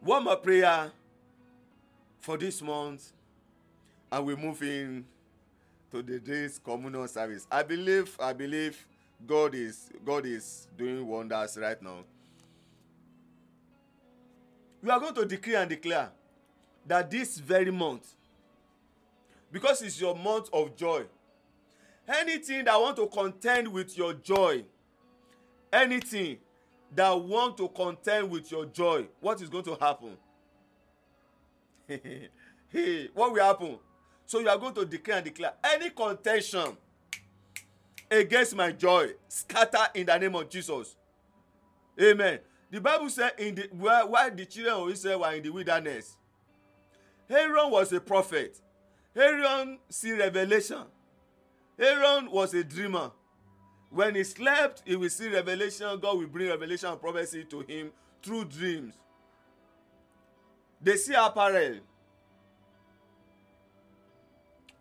One 0.00 0.24
more 0.24 0.36
prayer 0.36 0.92
for 2.20 2.38
this 2.38 2.62
month, 2.62 3.12
and 4.10 4.24
we 4.24 4.34
move 4.34 4.62
in 4.62 5.04
to 5.90 6.02
the 6.02 6.18
day's 6.18 6.58
communal 6.58 7.06
service. 7.06 7.46
I 7.50 7.62
believe, 7.62 8.16
I 8.18 8.32
believe 8.32 8.86
God 9.26 9.54
is 9.54 9.90
God 10.04 10.26
is 10.26 10.68
doing 10.76 11.06
wonders 11.06 11.56
right 11.60 11.80
now. 11.82 12.04
We 14.82 14.90
are 14.90 15.00
going 15.00 15.14
to 15.14 15.24
decree 15.24 15.54
and 15.54 15.68
declare 15.68 16.10
that 16.86 17.10
this 17.10 17.38
very 17.38 17.70
month, 17.70 18.14
because 19.50 19.80
it's 19.80 19.98
your 19.98 20.14
month 20.14 20.50
of 20.52 20.76
joy, 20.76 21.04
anything 22.06 22.64
that 22.66 22.78
want 22.78 22.96
to 22.96 23.06
contend 23.06 23.68
with 23.68 23.96
your 23.96 24.12
joy, 24.12 24.64
anything 25.72 26.36
that 26.94 27.12
want 27.12 27.56
to 27.56 27.68
contend 27.68 28.30
with 28.30 28.50
your 28.50 28.66
joy, 28.66 29.06
what 29.20 29.40
is 29.40 29.48
going 29.48 29.64
to 29.64 29.76
happen? 29.80 30.16
hey, 31.88 33.08
what 33.14 33.32
will 33.32 33.42
happen? 33.42 33.78
So 34.26 34.38
you 34.38 34.48
are 34.48 34.58
going 34.58 34.74
to 34.74 34.84
declare 34.84 35.18
and 35.18 35.24
declare 35.24 35.52
any 35.64 35.90
contention 35.90 36.76
against 38.14 38.54
my 38.56 38.72
joy 38.72 39.10
scatter 39.28 39.86
in 39.94 40.06
the 40.06 40.18
name 40.18 40.34
of 40.34 40.48
jesus. 40.48 40.96
Amen. 42.00 42.40
The 42.70 42.80
bible 42.80 43.08
say 43.08 43.30
in 43.38 43.54
the 43.54 43.68
while, 43.72 44.08
while 44.08 44.30
the 44.34 44.46
children 44.46 44.74
of 44.74 44.90
israel 44.90 45.20
were 45.20 45.32
in 45.32 45.42
the 45.42 45.50
wilderness? 45.50 46.16
Aaron 47.30 47.70
was 47.70 47.92
a 47.92 48.00
prophet. 48.00 48.60
Aaron 49.16 49.78
see 49.88 50.12
revelation. 50.12 50.84
Aaron 51.78 52.30
was 52.30 52.54
a 52.54 52.64
dreamer. 52.64 53.10
When 53.90 54.16
he 54.16 54.24
slept 54.24 54.82
he 54.84 54.96
will 54.96 55.08
see 55.08 55.28
revelation. 55.28 55.98
God 56.00 56.18
will 56.18 56.26
bring 56.26 56.48
revelation 56.48 56.88
and 56.88 57.00
prophecy 57.00 57.44
to 57.44 57.60
him 57.60 57.92
through 58.22 58.46
dreams. 58.46 58.94
They 60.80 60.96
see 60.96 61.14
apparel. 61.14 61.76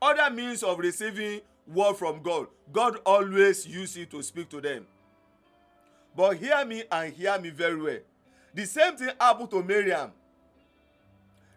Other 0.01 0.33
means 0.33 0.63
of 0.63 0.79
receiving 0.79 1.41
word 1.67 1.95
from 1.95 2.21
God. 2.21 2.47
God 2.71 2.97
always 3.05 3.65
use 3.67 3.95
it 3.97 4.11
to 4.11 4.21
speak 4.21 4.49
to 4.49 4.61
them. 4.61 4.85
But 6.15 6.37
hear 6.37 6.63
me 6.65 6.83
and 6.91 7.13
hear 7.13 7.37
me 7.39 7.49
very 7.49 7.81
well. 7.81 7.99
The 8.53 8.65
same 8.65 8.95
thing 8.95 9.09
happened 9.19 9.49
to 9.51 9.63
Miriam, 9.63 10.11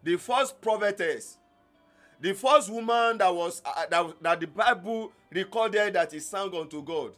the 0.03 0.16
first 0.16 0.61
prophetess, 0.61 1.37
the 2.21 2.33
first 2.33 2.71
woman 2.71 3.19
that 3.19 3.35
was 3.35 3.61
uh, 3.64 3.85
that, 3.90 4.23
that 4.23 4.40
the 4.40 4.47
Bible 4.47 5.12
recorded 5.31 5.95
that 5.95 6.12
he 6.12 6.21
sang 6.21 6.55
unto 6.55 6.83
God. 6.83 7.12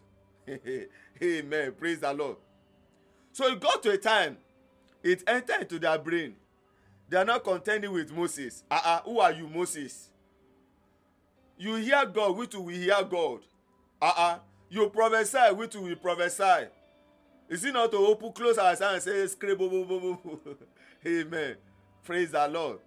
Amen. 1.23 1.73
Praise 1.79 2.01
the 2.01 2.13
Lord. 2.13 2.37
So 3.33 3.47
it 3.47 3.61
got 3.61 3.83
to 3.85 3.91
a 3.91 3.99
time, 3.99 4.37
it 5.03 5.23
entered 5.29 5.61
into 5.61 5.79
their 5.79 5.99
brain. 5.99 6.35
They 7.09 7.17
are 7.17 7.25
not 7.25 7.45
contending 7.45 7.93
with 7.93 8.13
Moses. 8.13 8.65
Uh-uh, 8.71 9.03
who 9.03 9.21
are 9.21 9.33
you, 9.33 9.49
Moses? 9.49 10.08
You 11.59 11.75
hear 11.75 12.07
god 12.07 12.37
we 12.37 12.47
too 12.47 12.61
will 12.61 12.75
hear 12.75 13.03
god. 13.03 13.41
Uh-uh. 14.01 14.39
You 14.71 14.89
prophesy 14.91 15.53
we 15.57 15.67
too 15.67 15.83
will 15.83 15.97
prophesy. 15.97 16.69
Is 17.49 17.65
it 17.65 17.73
not 17.73 17.91
to 17.91 17.99
open 17.99 18.33
close 18.33 18.59
our 18.59 18.71
eyes 18.71 18.81
and 18.81 19.03
say 19.03 19.27
scribble 19.27 19.69
bo 19.69 19.85
bo 19.85 20.19
bo 20.23 20.41
amen. 21.07 21.57
Praise 22.05 22.31
the 22.31 22.49
lord. 22.49 22.79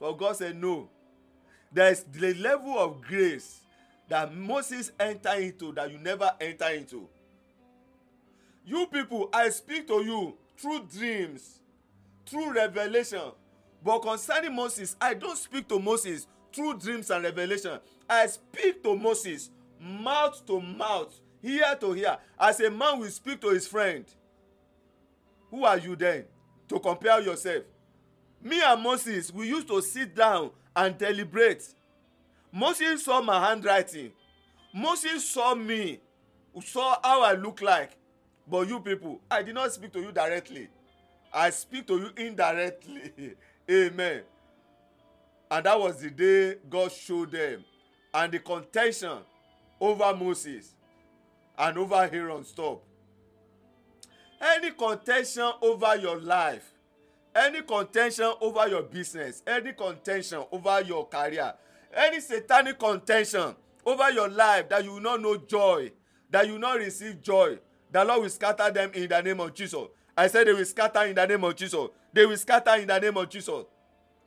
But 0.00 0.12
god 0.12 0.36
said 0.36 0.56
no. 0.56 0.88
There 1.72 1.90
is 1.90 2.04
the 2.04 2.34
level 2.34 2.78
of 2.78 3.02
grace 3.02 3.60
that 4.08 4.34
moses 4.34 4.92
enter 5.00 5.34
into 5.34 5.72
that 5.72 5.90
you 5.90 5.98
never 5.98 6.30
enter 6.40 6.68
into. 6.68 7.08
You 8.64 8.86
people 8.86 9.28
i 9.32 9.48
speak 9.48 9.88
to 9.88 9.94
you 10.04 10.34
through 10.56 10.86
dreams 10.96 11.58
through 12.26 12.52
revelation. 12.52 13.32
But 13.82 13.98
concerning 14.00 14.54
moses 14.54 14.94
i 15.00 15.14
don 15.14 15.34
speak 15.34 15.66
to 15.68 15.80
moses 15.80 16.28
through 16.52 16.78
dreams 16.78 17.10
and 17.10 17.24
revelation 17.24 17.80
I 18.08 18.26
speak 18.26 18.82
to 18.82 18.96
Moses 18.96 19.50
mouth 19.84 20.44
to 20.46 20.60
mouth, 20.60 21.14
ear 21.42 21.76
to 21.80 21.94
ear, 21.94 22.16
as 22.38 22.60
a 22.60 22.70
man 22.70 22.98
will 23.00 23.10
speak 23.10 23.40
to 23.40 23.50
his 23.50 23.66
friend. 23.66 24.04
Who 25.50 25.64
are 25.64 25.78
you 25.78 25.94
then 25.94 26.24
to 26.68 26.80
compare 26.80 27.20
yourself? 27.20 27.64
Me 28.42 28.60
and 28.62 28.82
Moses, 28.82 29.32
we 29.32 29.48
used 29.48 29.68
to 29.68 29.80
sit 29.80 30.14
down 30.14 30.50
and 30.74 30.96
deliberate. 30.98 31.66
Moses 32.52 33.04
saw 33.04 33.20
my 33.20 33.48
handwriting. 33.48 34.12
Moses 34.72 35.28
saw 35.28 35.54
me, 35.54 36.00
saw 36.64 36.98
how 37.02 37.22
I 37.22 37.34
look 37.34 37.62
like. 37.62 37.96
But 38.46 38.68
you 38.68 38.80
people, 38.80 39.20
I 39.30 39.42
did 39.42 39.54
not 39.54 39.72
speak 39.72 39.92
to 39.92 40.00
you 40.00 40.12
directly. 40.12 40.68
I 41.32 41.50
speak 41.50 41.86
to 41.86 41.96
you 41.96 42.10
indirectly. 42.16 43.34
Amen. 43.70 44.22
And 45.50 45.66
that 45.66 45.80
was 45.80 46.00
the 46.00 46.10
day 46.10 46.56
God 46.68 46.92
showed 46.92 47.30
them 47.30 47.64
and 48.14 48.32
the 48.32 48.38
contention 48.38 49.18
over 49.80 50.14
Moses 50.16 50.74
and 51.58 51.76
over 51.76 52.08
Aaron 52.10 52.44
stop. 52.44 52.82
Any 54.40 54.70
contention 54.70 55.50
over 55.60 55.96
your 55.96 56.20
life, 56.20 56.72
any 57.34 57.62
contention 57.62 58.32
over 58.40 58.68
your 58.68 58.82
business, 58.82 59.42
any 59.46 59.72
contention 59.72 60.44
over 60.52 60.80
your 60.82 61.08
career, 61.08 61.54
any 61.92 62.20
satanic 62.20 62.78
contention 62.78 63.54
over 63.84 64.10
your 64.10 64.28
life 64.28 64.68
that 64.68 64.84
you 64.84 64.92
will 64.92 65.00
not 65.00 65.20
know 65.20 65.36
joy, 65.36 65.90
that 66.30 66.46
you 66.46 66.52
will 66.54 66.60
not 66.60 66.78
receive 66.78 67.20
joy, 67.20 67.58
the 67.90 68.04
Lord 68.04 68.22
will 68.22 68.28
scatter 68.28 68.70
them 68.70 68.90
in 68.94 69.08
the 69.08 69.22
name 69.22 69.40
of 69.40 69.54
Jesus. 69.54 69.86
I 70.16 70.28
said 70.28 70.46
they 70.46 70.52
will 70.52 70.64
scatter 70.64 71.04
in 71.04 71.14
the 71.14 71.26
name 71.26 71.42
of 71.42 71.56
Jesus. 71.56 71.88
They 72.12 72.24
will 72.26 72.36
scatter 72.36 72.76
in 72.76 72.86
the 72.86 72.98
name 72.98 73.16
of 73.16 73.28
Jesus. 73.28 73.64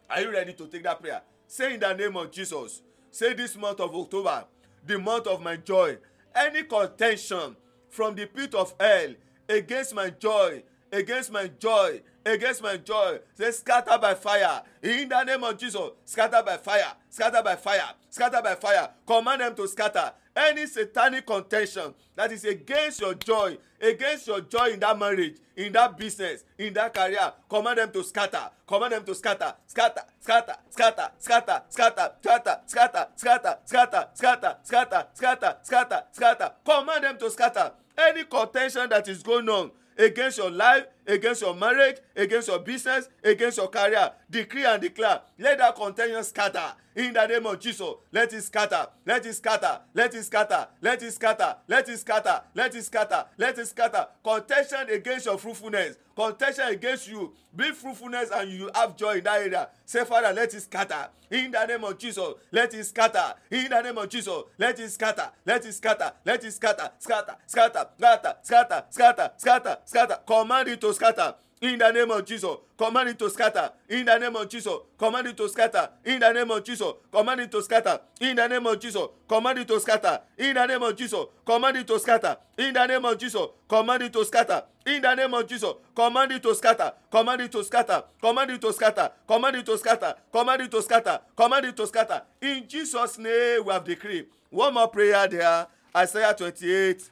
Are 0.09 0.21
you 0.21 0.31
ready 0.31 0.53
to 0.53 0.67
take 0.67 0.83
that 0.83 1.01
prayer? 1.01 1.21
Say 1.47 1.75
in 1.75 1.79
the 1.79 1.93
name 1.93 2.17
of 2.17 2.31
Jesus. 2.31 2.81
Say 3.17 3.33
this 3.33 3.57
month 3.57 3.79
of 3.79 3.95
October, 3.95 4.45
the 4.85 4.99
month 4.99 5.25
of 5.25 5.41
my 5.41 5.55
joy. 5.55 5.97
Any 6.35 6.61
contention 6.61 7.55
from 7.89 8.13
the 8.13 8.27
pit 8.27 8.53
of 8.53 8.75
hell 8.79 9.15
against 9.49 9.95
my 9.95 10.11
joy, 10.11 10.61
against 10.91 11.31
my 11.31 11.47
joy, 11.47 12.03
against 12.23 12.61
my 12.61 12.77
joy. 12.77 13.17
Say, 13.33 13.49
scatter 13.49 13.97
by 13.97 14.13
fire. 14.13 14.61
In 14.83 15.09
the 15.09 15.23
name 15.23 15.43
of 15.43 15.57
Jesus, 15.57 15.81
scatter 16.05 16.43
by 16.45 16.57
fire, 16.57 16.93
scatter 17.09 17.41
by 17.41 17.55
fire, 17.55 17.89
scatter 18.11 18.39
by 18.39 18.53
fire. 18.53 18.87
Command 19.07 19.41
them 19.41 19.55
to 19.55 19.67
scatter. 19.67 20.13
Any 20.37 20.67
satanic 20.67 21.25
contention 21.25 21.95
that 22.15 22.31
is 22.31 22.45
against 22.45 23.01
your 23.01 23.15
joy, 23.15 23.57
against 23.81 24.27
your 24.27 24.41
joy 24.41 24.73
in 24.73 24.79
that 24.81 24.99
marriage, 24.99 25.37
in 25.55 25.73
that 25.73 25.97
business, 25.97 26.43
in 26.59 26.73
that 26.75 26.93
career, 26.93 27.33
command 27.49 27.79
them 27.79 27.91
to 27.93 28.03
scatter. 28.03 28.51
Command 28.67 28.91
them 28.91 29.03
to 29.05 29.15
scatter, 29.15 29.55
scatter, 29.65 30.03
scatter, 30.19 30.55
scatter, 30.69 31.09
scatter, 31.17 31.61
scatter, 31.69 32.11
scatter, 32.19 32.59
scatter, 32.67 33.07
scatter, 33.15 33.57
scatter, 33.65 34.07
scatter, 34.13 34.57
scatter, 34.63 35.07
scatter, 35.15 35.57
scatter, 35.63 36.03
scatter. 36.11 36.51
Command 36.63 37.03
them 37.03 37.17
to 37.17 37.31
scatter. 37.31 37.71
Any 37.97 38.23
contention 38.25 38.89
that 38.91 39.07
is 39.07 39.23
going 39.23 39.49
on 39.49 39.71
against 39.97 40.37
your 40.37 40.51
life, 40.51 40.85
against 41.07 41.41
your 41.41 41.55
marriage, 41.55 41.97
against 42.15 42.47
your 42.47 42.59
business, 42.59 43.09
against 43.23 43.57
your 43.57 43.67
career. 43.69 44.11
Decree 44.29 44.65
and 44.65 44.81
declare. 44.81 45.21
Let 45.39 45.59
that 45.59 45.75
contention 45.75 46.23
scatter 46.23 46.73
in 46.97 47.13
the 47.13 47.27
name 47.27 47.45
of 47.45 47.59
Jesus. 47.59 47.93
Let 48.11 48.33
it 48.33 48.41
scatter. 48.41 48.87
Let 49.05 49.25
it 49.25 49.33
scatter. 49.33 49.79
Let 49.93 50.13
it 50.15 50.23
scatter. 50.23 50.67
Let 50.83 51.03
it 51.03 51.11
scatter. 51.11 51.55
Let 51.67 51.87
it 51.89 51.99
scatter. 51.99 52.41
Let 52.55 52.75
it 52.75 52.83
scatter. 52.83 53.25
Let 53.37 53.59
it 53.59 53.67
scatter. 53.67 54.07
Contention 54.23 54.89
against 54.89 55.27
your 55.27 55.37
fruitfulness. 55.37 55.97
Contention 56.15 56.67
against 56.69 57.07
you. 57.07 57.31
Be 57.55 57.71
fruitfulness 57.71 58.29
and 58.33 58.51
you 58.51 58.71
have 58.73 58.97
joy 58.97 59.17
in 59.17 59.23
that 59.25 59.41
area. 59.41 59.69
Say, 59.85 60.03
Father, 60.05 60.33
let 60.33 60.53
it 60.53 60.61
scatter. 60.61 61.09
In 61.29 61.51
the 61.51 61.65
name 61.65 61.83
of 61.83 61.97
Jesus. 61.99 62.33
Let 62.51 62.73
it 62.73 62.83
scatter. 62.85 63.35
In 63.51 63.69
the 63.69 63.81
name 63.81 63.97
of 63.97 64.09
Jesus. 64.09 64.43
Let 64.57 64.79
it 64.79 64.89
scatter. 64.89 65.29
Let 65.45 65.65
it 65.65 65.73
scatter. 65.73 66.11
Let 66.25 66.43
it 66.43 66.51
scatter. 66.51 66.89
Scatter. 66.97 67.35
Scatter. 67.45 67.87
Scatter. 67.97 68.35
Scatter. 68.41 68.83
Scatter. 68.89 69.31
Scatter. 69.37 69.77
Scatter. 69.85 70.19
Command 70.25 70.69
it 70.69 70.81
to 70.81 70.93
scatter 70.97 71.35
in 71.61 71.79
the 71.79 71.91
name 71.91 72.11
of 72.11 72.25
Jesus. 72.25 72.57
Command 72.77 73.09
it 73.09 73.19
to 73.19 73.29
scatter 73.29 73.71
in 73.89 74.05
the 74.05 74.17
name 74.17 74.35
of 74.35 74.47
Jesus. 74.49 74.73
Command 74.97 75.27
it 75.27 75.37
to 75.37 75.49
scatter 75.49 75.89
in 76.05 76.19
the 76.19 76.31
name 76.31 76.51
of 76.51 76.63
Jesus. 76.63 76.93
Command 77.11 77.41
it 77.41 77.51
to 77.51 77.61
scatter 77.61 77.99
in 78.19 78.35
the 78.35 78.47
name 78.47 78.65
of 78.65 78.79
Jesus. 78.79 79.07
Command 79.27 79.59
it 79.59 79.67
to 79.67 79.79
scatter 79.79 80.21
in 80.37 80.53
the 80.53 80.65
name 80.65 80.83
of 80.83 80.95
Jesus. 80.95 81.25
Command 81.45 81.77
it 81.77 81.87
to 81.87 81.99
scatter 81.99 82.37
in 82.57 82.73
the 82.73 82.85
name 82.85 83.05
of 83.05 83.17
Jesus. 83.17 83.47
Command 83.67 84.03
it 84.03 84.13
to 84.13 84.25
scatter 84.25 84.63
in 84.85 85.01
the 85.01 85.15
name 85.15 85.33
of 85.33 85.47
Jesus. 85.47 85.73
Command 85.95 86.31
it 86.31 86.43
to 86.43 86.55
scatter. 86.55 86.93
Command 87.11 87.41
it 87.41 87.51
to 87.51 87.63
scatter. 87.63 88.03
Command 88.21 88.51
it 88.51 88.61
to 88.61 88.73
scatter. 88.73 89.11
Command 89.27 89.55
it 89.55 89.65
to 89.65 89.77
scatter. 89.77 90.15
Command 90.31 90.61
it 90.61 90.71
to 90.71 90.81
scatter. 90.81 91.19
Command 91.35 91.65
it 91.65 91.77
to 91.77 91.87
scatter. 91.87 92.21
In 92.41 92.67
Jesus' 92.67 93.17
name 93.17 93.65
we 93.65 93.73
have 93.73 93.83
decreed. 93.83 94.27
One 94.49 94.73
more 94.73 94.87
prayer 94.87 95.27
there. 95.27 95.67
Isaiah 95.95 96.33
28, 96.37 97.09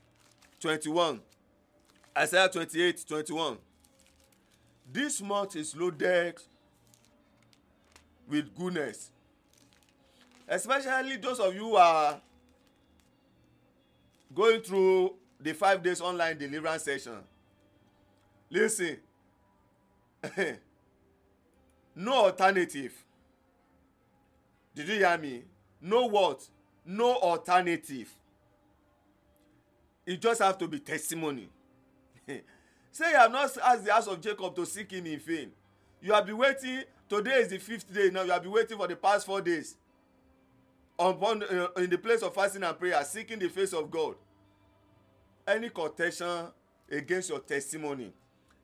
21. 0.59 1.21
Isaiah 2.17 2.47
28, 2.47 3.05
21. 3.07 3.57
This 4.91 5.21
month 5.21 5.55
is 5.55 5.75
loaded 5.75 6.35
with 8.27 8.55
goodness. 8.55 9.11
Especially 10.47 11.17
those 11.17 11.39
of 11.39 11.53
you 11.55 11.61
who 11.61 11.75
are 11.75 12.19
going 14.33 14.61
through 14.61 15.15
the 15.39 15.53
five 15.53 15.81
days 15.81 16.01
online 16.01 16.37
deliverance 16.37 16.83
session. 16.83 17.17
Listen, 18.49 18.97
no 21.95 22.13
alternative. 22.13 22.93
Did 24.75 24.87
you 24.87 24.95
hear 24.95 25.17
me? 25.17 25.43
No 25.81 26.05
what? 26.07 26.47
No 26.85 27.15
alternative. 27.15 28.13
It 30.05 30.21
just 30.21 30.41
have 30.41 30.57
to 30.59 30.67
be 30.67 30.79
testimony. 30.79 31.49
Say 32.95 33.11
you 33.11 33.17
have 33.17 33.29
not 33.29 33.57
asked 33.57 33.83
the 33.83 33.91
house 33.91 34.07
of 34.07 34.21
Jacob 34.21 34.55
to 34.55 34.65
seek 34.65 34.89
him 34.89 35.05
in 35.05 35.19
vain. 35.19 35.51
You 36.01 36.13
have 36.13 36.25
been 36.25 36.37
waiting. 36.37 36.83
Today 37.09 37.41
is 37.41 37.49
the 37.49 37.57
fifth 37.57 37.93
day 37.93 38.09
now. 38.09 38.21
You 38.21 38.31
have 38.31 38.41
been 38.41 38.53
waiting 38.53 38.77
for 38.77 38.87
the 38.87 38.95
past 38.95 39.25
four 39.25 39.41
days. 39.41 39.75
Upon, 40.97 41.43
uh, 41.43 41.67
in 41.75 41.89
the 41.89 41.97
place 41.97 42.21
of 42.21 42.33
fasting 42.33 42.63
and 42.63 42.79
prayer, 42.79 43.03
seeking 43.03 43.37
the 43.37 43.49
face 43.49 43.73
of 43.73 43.91
God. 43.91 44.15
Any 45.45 45.71
contention 45.71 46.45
against 46.89 47.31
your 47.31 47.39
testimony, 47.39 48.13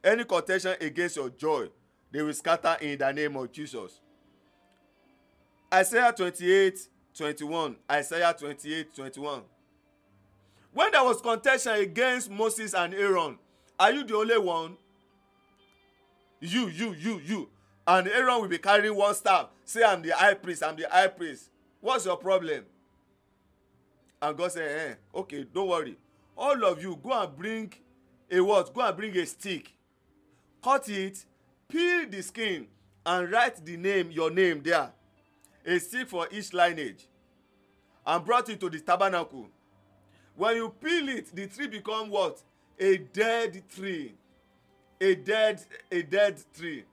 any 0.02 0.24
contention 0.24 0.76
against 0.80 1.17
your 1.17 1.30
joy, 1.32 1.67
they 2.10 2.22
will 2.22 2.34
scatter 2.34 2.78
in 2.80 3.00
the 3.00 3.12
name 3.12 3.36
of 3.36 3.52
Jesus. 3.52 4.00
Isaiah 5.74 6.13
28 6.15 6.80
21. 7.17 7.76
Isaiah 7.91 8.34
28 8.39 8.96
21. 8.96 9.41
When 10.72 10.91
there 10.94 11.04
was 11.04 11.20
contention 11.20 11.74
against 11.74 12.30
Moses 12.30 12.74
and 12.74 12.94
Aaron, 12.94 13.38
Are 13.79 13.91
you 13.91 14.03
the 14.03 14.15
only 14.15 14.38
one? 14.38 14.77
You, 16.39 16.67
you, 16.69 16.93
you, 16.93 17.21
you. 17.25 17.49
And 17.88 18.07
Aaron 18.07 18.41
will 18.41 18.47
be 18.47 18.57
carrying 18.57 18.95
one 18.95 19.13
staff. 19.15 19.47
Say, 19.65 19.84
I'm 19.84 20.01
the 20.01 20.12
high 20.15 20.34
priest, 20.34 20.63
I'm 20.63 20.75
the 20.75 20.88
high 20.89 21.07
priest. 21.07 21.49
What's 21.79 22.05
your 22.05 22.17
problem? 22.17 22.65
And 24.21 24.38
God 24.38 24.51
said, 24.51 24.91
eh, 24.91 25.19
okay, 25.19 25.45
don't 25.51 25.67
worry. 25.67 25.97
All 26.38 26.63
of 26.65 26.81
you, 26.81 26.97
go 27.01 27.12
and 27.12 27.36
bring 27.36 27.73
a 28.29 28.39
what? 28.39 28.73
Go 28.73 28.81
and 28.81 28.95
bring 28.95 29.17
a 29.17 29.25
stick. 29.25 29.73
Cut 30.63 30.88
it, 30.89 31.25
peel 31.67 32.07
the 32.07 32.21
skin, 32.21 32.67
and 33.05 33.31
write 33.31 33.65
the 33.65 33.77
name, 33.77 34.12
your 34.12 34.29
name 34.29 34.62
there. 34.63 34.91
A 35.65 35.79
stick 35.79 36.07
for 36.07 36.27
each 36.31 36.53
lineage. 36.53 37.07
And 38.05 38.23
brought 38.23 38.49
it 38.49 38.60
to 38.60 38.69
the 38.69 38.79
tabernacle. 38.79 39.47
When 40.36 40.55
you 40.55 40.69
peel 40.69 41.10
it, 41.10 41.36
the 41.36 41.47
tree 41.47 41.67
become 41.67 42.10
what? 42.10 42.41
A 42.82 42.98
dead 42.98 43.63
tree. 43.74 44.15
A 45.00 45.15
dead 45.15 45.63
a 45.91 46.02
dead 46.02 46.44
tree. 46.58 46.84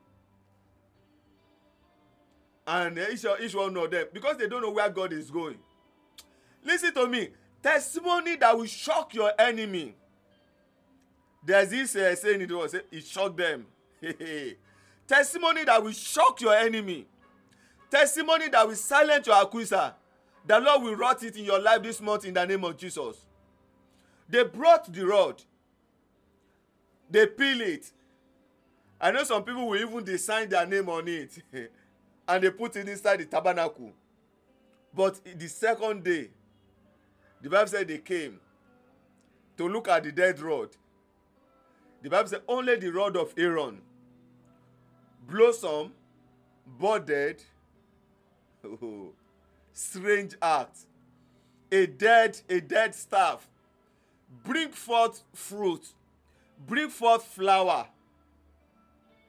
And 2.66 2.98
each, 2.98 3.24
each 3.40 3.54
one 3.54 3.74
of 3.76 3.90
them 3.90 4.06
because 4.12 4.36
they 4.36 4.46
don't 4.46 4.60
know 4.62 4.70
where 4.70 4.90
god 4.90 5.12
is 5.12 5.30
going. 5.30 5.58
Listen 6.62 6.92
to 6.94 7.06
me. 7.06 7.30
Testimony 7.62 8.36
that 8.36 8.56
will 8.56 8.66
shock 8.66 9.14
your 9.14 9.32
enemy. 9.38 9.94
There's 11.44 11.70
this 11.70 11.96
uh, 11.96 12.14
saying 12.14 12.42
it 12.42 12.52
was 12.52 12.74
it 12.74 13.04
shock 13.04 13.36
them. 13.36 13.66
Testimony 15.06 15.64
that 15.64 15.82
will 15.82 15.92
shock 15.92 16.40
your 16.42 16.54
enemy. 16.54 17.06
Testimony 17.90 18.48
that 18.50 18.68
will 18.68 18.74
silence 18.74 19.26
your 19.26 19.42
accuser. 19.42 19.94
The 20.46 20.60
lord 20.60 20.82
will 20.82 20.96
write 20.96 21.22
it 21.22 21.36
in 21.36 21.44
your 21.44 21.60
life 21.60 21.82
this 21.82 22.00
month 22.00 22.26
in 22.26 22.34
the 22.34 22.44
name 22.46 22.64
of 22.64 22.76
jesus. 22.76 23.24
They 24.28 24.44
brought 24.44 24.92
the 24.92 25.06
rod 25.06 25.42
they 27.10 27.26
peel 27.26 27.60
it. 27.60 27.90
I 29.00 29.10
know 29.10 29.24
some 29.24 29.44
people 29.44 29.68
will 29.68 29.78
even 29.80 30.04
design 30.04 30.48
their 30.48 30.66
name 30.66 30.88
on 30.88 31.06
it. 31.08 31.38
And 32.30 32.44
they 32.44 32.50
put 32.50 32.76
it 32.76 32.86
inside 32.86 33.20
the 33.20 33.24
tabernacle. 33.24 33.90
But 34.94 35.18
the 35.24 35.48
second 35.48 36.04
day 36.04 36.28
the 37.40 37.48
bible 37.48 37.68
say 37.68 37.84
they 37.84 37.98
came 37.98 38.40
to 39.56 39.68
look 39.68 39.88
at 39.88 40.02
the 40.04 40.12
dead 40.12 40.40
rod. 40.40 40.70
The 42.02 42.10
bible 42.10 42.28
say 42.28 42.38
only 42.48 42.76
the 42.76 42.90
rod 42.90 43.16
of 43.16 43.32
aaron. 43.36 43.80
Blossom 45.28 45.92
budded 46.78 47.42
oh, 48.64 49.12
strange 49.72 50.34
act. 50.42 50.80
A 51.70 51.86
dead 51.86 52.40
a 52.48 52.60
dead 52.60 52.94
staff. 52.94 53.48
Bring 54.44 54.70
forth 54.70 55.22
fruit 55.34 55.94
bring 56.66 56.88
forth 56.88 57.24
flower 57.24 57.86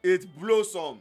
it 0.03 0.25
blossom 0.39 0.99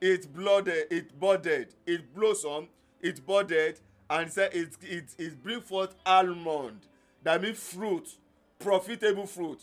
it 0.00 0.32
blooded 0.34 0.86
it 0.90 1.18
budded 1.18 1.74
it 1.86 2.14
blossom 2.14 2.68
it 3.00 3.24
budded 3.26 3.78
and 4.10 4.30
say 4.32 4.48
it 4.52 4.76
it 4.82 5.14
it 5.18 5.42
bring 5.42 5.60
forth 5.60 5.94
almond 6.06 6.80
that 7.22 7.40
mean 7.40 7.54
fruit 7.54 8.16
profitable 8.58 9.26
fruit. 9.26 9.60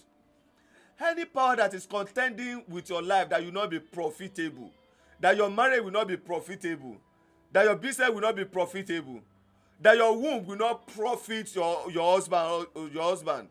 Any 1.04 1.25
power 1.25 1.56
that 1.56 1.73
is 1.73 1.88
contending 1.88 2.63
with 2.69 2.89
your 2.89 3.01
life 3.01 3.30
that 3.30 3.43
you 3.43 3.51
not 3.51 3.71
be 3.71 3.80
profitable 3.80 4.69
that 5.19 5.36
your 5.36 5.49
marriage 5.49 5.84
will 5.84 5.91
not 5.91 6.08
be 6.08 6.17
profitable 6.17 6.95
that 7.51 7.65
your 7.65 7.75
business 7.75 8.10
will 8.10 8.21
not 8.21 8.36
be 8.36 8.45
profitable 8.45 9.19
that 9.82 9.97
your 9.97 10.15
womb 10.15 10.45
will 10.45 10.58
not 10.58 10.86
profit 10.88 11.56
your 11.56 11.89
your 11.91 12.13
husband 12.13 12.67
your 12.93 13.04
husband 13.04 13.47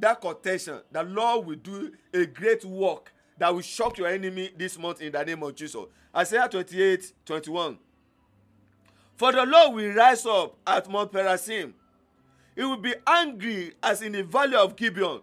that 0.00 0.20
contention 0.20 0.80
the 0.90 1.02
lord 1.02 1.46
will 1.46 1.56
do 1.56 1.92
a 2.14 2.26
great 2.26 2.64
work 2.64 3.12
that 3.38 3.54
will 3.54 3.62
shock 3.62 3.98
your 3.98 4.08
enemy 4.08 4.50
this 4.56 4.78
month 4.78 5.00
in 5.00 5.12
the 5.12 5.24
name 5.24 5.42
of 5.42 5.54
jesus. 5.54 5.84
Isaiah 6.14 6.48
twenty-eight 6.48 7.12
twenty-one. 7.24 7.78
For 9.16 9.32
the 9.32 9.44
lord 9.44 9.74
will 9.74 9.94
rise 9.94 10.26
up 10.26 10.56
at 10.66 10.88
mount 10.90 11.12
perazim. 11.12 11.72
He 12.56 12.64
will 12.64 12.76
be 12.76 12.94
angry 13.06 13.74
as 13.82 14.02
in 14.02 14.12
the 14.12 14.24
valley 14.24 14.56
of 14.56 14.74
gibeon. 14.74 15.20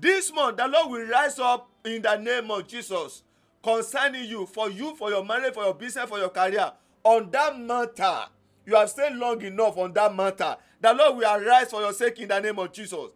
This 0.00 0.32
month 0.32 0.56
the 0.56 0.66
lord 0.66 0.90
will 0.90 1.06
rise 1.06 1.38
up 1.38 1.68
in 1.84 2.02
the 2.02 2.16
name 2.16 2.50
of 2.50 2.66
jesus 2.66 3.22
concerning 3.62 4.24
you 4.24 4.46
for 4.46 4.70
you 4.70 4.94
for 4.96 5.10
your 5.10 5.24
marriage 5.24 5.54
for 5.54 5.64
your 5.64 5.74
business 5.74 6.08
for 6.08 6.18
your 6.18 6.30
career. 6.30 6.72
On 7.04 7.30
that 7.30 7.58
matter 7.58 8.24
you 8.64 8.74
have 8.74 8.90
stayed 8.90 9.14
long 9.14 9.40
enough 9.42 9.76
on 9.76 9.92
that 9.92 10.14
matter. 10.14 10.56
The 10.80 10.92
lord 10.92 11.18
will 11.18 11.24
arise 11.24 11.70
for 11.70 11.80
your 11.80 11.92
sake 11.92 12.18
in 12.18 12.28
the 12.28 12.40
name 12.40 12.58
of 12.58 12.72
jesus 12.72 13.10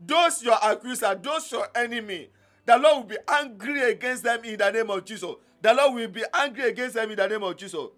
those 0.00 0.42
your 0.42 0.58
accuser 0.62 1.14
those 1.22 1.50
your 1.50 1.68
enemy 1.74 2.28
the 2.68 2.76
lord 2.76 2.96
will 2.96 3.04
be 3.04 3.16
angry 3.26 3.80
against 3.90 4.22
them 4.24 4.44
in 4.44 4.58
the 4.58 4.70
name 4.70 4.90
of 4.90 5.02
jesus. 5.04 5.34
The 5.62 5.72
lord 5.72 5.94
will 5.94 6.08
be 6.08 6.22
angry 6.34 6.68
against 6.68 6.96
them 6.96 7.10
in 7.10 7.16
the 7.16 7.26
name 7.26 7.42
of 7.42 7.56
jesus. 7.56 7.88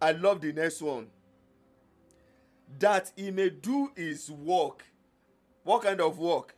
I 0.00 0.12
love 0.12 0.42
the 0.42 0.52
next 0.52 0.82
one. 0.82 1.06
That 2.78 3.10
he 3.16 3.30
may 3.30 3.48
do 3.48 3.90
his 3.96 4.30
work. 4.30 4.84
What 5.64 5.84
kind 5.84 6.02
of 6.02 6.18
work? 6.18 6.54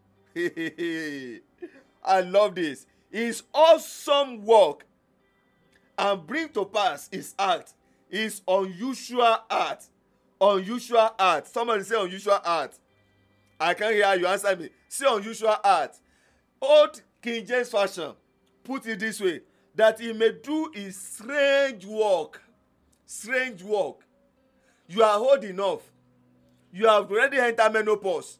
I 0.36 1.40
love 2.20 2.54
this. 2.54 2.86
His 3.10 3.42
awesome 3.54 4.44
work 4.44 4.84
and 5.96 6.26
bring 6.26 6.50
to 6.50 6.66
pass 6.66 7.08
his 7.10 7.34
act. 7.38 7.72
His 8.10 8.42
unusual 8.46 9.38
art 9.48 9.86
unusual 10.40 11.10
art 11.18 11.46
somebody 11.46 11.84
say 11.84 12.00
unusual 12.00 12.38
art 12.44 12.72
I 13.60 13.74
can 13.74 13.92
hear 13.92 14.14
you. 14.14 14.26
Answer 14.26 14.56
me. 14.56 14.70
See 14.88 15.06
unusual 15.06 15.54
art. 15.62 15.94
Old 16.60 17.02
king 17.20 17.44
james 17.46 17.68
fashion 17.68 18.12
put 18.64 18.86
it 18.86 18.98
this 18.98 19.20
way 19.20 19.42
that 19.74 20.00
he 20.00 20.12
may 20.12 20.32
do 20.42 20.70
his 20.74 20.96
strange 20.96 21.84
work. 21.84 22.42
Strange 23.04 23.62
work. 23.62 23.96
You 24.88 25.02
are 25.02 25.18
old 25.18 25.44
enough. 25.44 25.82
You 26.72 26.86
have 26.88 27.10
already 27.10 27.38
entered 27.38 27.72
menopause. 27.72 28.38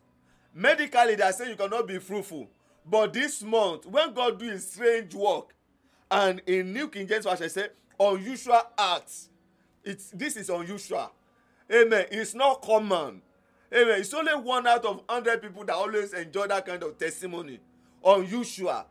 Medically 0.55 1.15
they 1.15 1.31
saying 1.33 1.51
you 1.51 1.57
cannot 1.57 1.87
be 1.87 1.99
fruitful. 1.99 2.49
But 2.87 3.13
this 3.13 3.43
month 3.43 3.87
when 3.87 4.15
god 4.15 4.39
do 4.39 4.57
strange 4.59 5.15
work 5.15 5.55
and 6.11 6.41
in 6.47 6.73
new 6.73 6.89
king 6.89 7.07
james 7.07 7.25
version 7.25 7.49
say 7.49 7.69
unusual 8.01 8.61
acts 8.77 9.29
it's 9.85 10.11
this 10.11 10.37
is 10.37 10.49
unusual. 10.49 11.13
Amen. 11.73 12.07
It's 12.11 12.35
not 12.35 12.63
common 12.63 13.23
amen. 13.73 14.01
It's 14.01 14.15
only 14.15 14.35
one 14.35 14.67
out 14.67 14.85
of 14.85 15.03
hundred 15.09 15.43
people 15.43 15.65
that 15.65 15.75
always 15.75 16.13
enjoy 16.13 16.47
that 16.49 16.67
kind 16.67 16.83
of 16.83 16.99
testimony. 16.99 17.61
Unusual. 18.05 18.87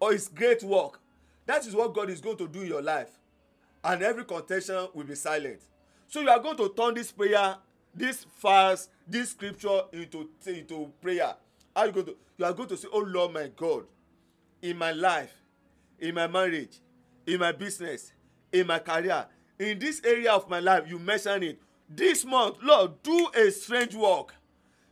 Or 0.00 0.12
it's 0.12 0.28
great 0.28 0.62
work. 0.62 1.00
That 1.46 1.66
is 1.66 1.74
what 1.74 1.94
god 1.94 2.10
is 2.10 2.20
going 2.20 2.36
to 2.38 2.48
do 2.48 2.60
in 2.60 2.68
your 2.68 2.82
life. 2.82 3.10
And 3.82 4.02
every 4.02 4.24
contention 4.24 4.88
will 4.94 5.04
be 5.04 5.14
silent. 5.14 5.60
So 6.08 6.20
you 6.20 6.28
are 6.28 6.38
going 6.38 6.56
to 6.56 6.72
turn 6.76 6.94
this 6.94 7.12
prayer 7.12 7.56
this 7.94 8.24
fast 8.36 8.90
this 9.06 9.30
scripture 9.30 9.82
into 9.92 10.28
into 10.46 10.90
prayer. 11.00 11.34
How 11.74 11.84
you 11.84 11.92
going 11.92 12.06
to 12.06 12.16
you 12.38 12.44
are 12.44 12.52
going 12.52 12.68
to 12.68 12.76
say 12.76 12.88
oh 12.92 13.00
lord 13.00 13.32
my 13.32 13.50
god 13.56 13.84
in 14.62 14.76
my 14.76 14.92
life 14.92 15.32
in 15.98 16.14
my 16.14 16.26
marriage 16.26 16.78
in 17.26 17.40
my 17.40 17.52
business 17.52 18.12
in 18.52 18.66
my 18.66 18.78
career 18.78 19.26
in 19.58 19.78
this 19.78 20.00
area 20.04 20.32
of 20.32 20.48
my 20.48 20.60
life 20.60 20.84
you 20.88 20.98
mention 20.98 21.42
it 21.42 21.60
this 21.88 22.24
month 22.24 22.56
lord 22.62 23.02
do 23.02 23.28
a 23.34 23.50
strange 23.50 23.94
work. 23.94 24.34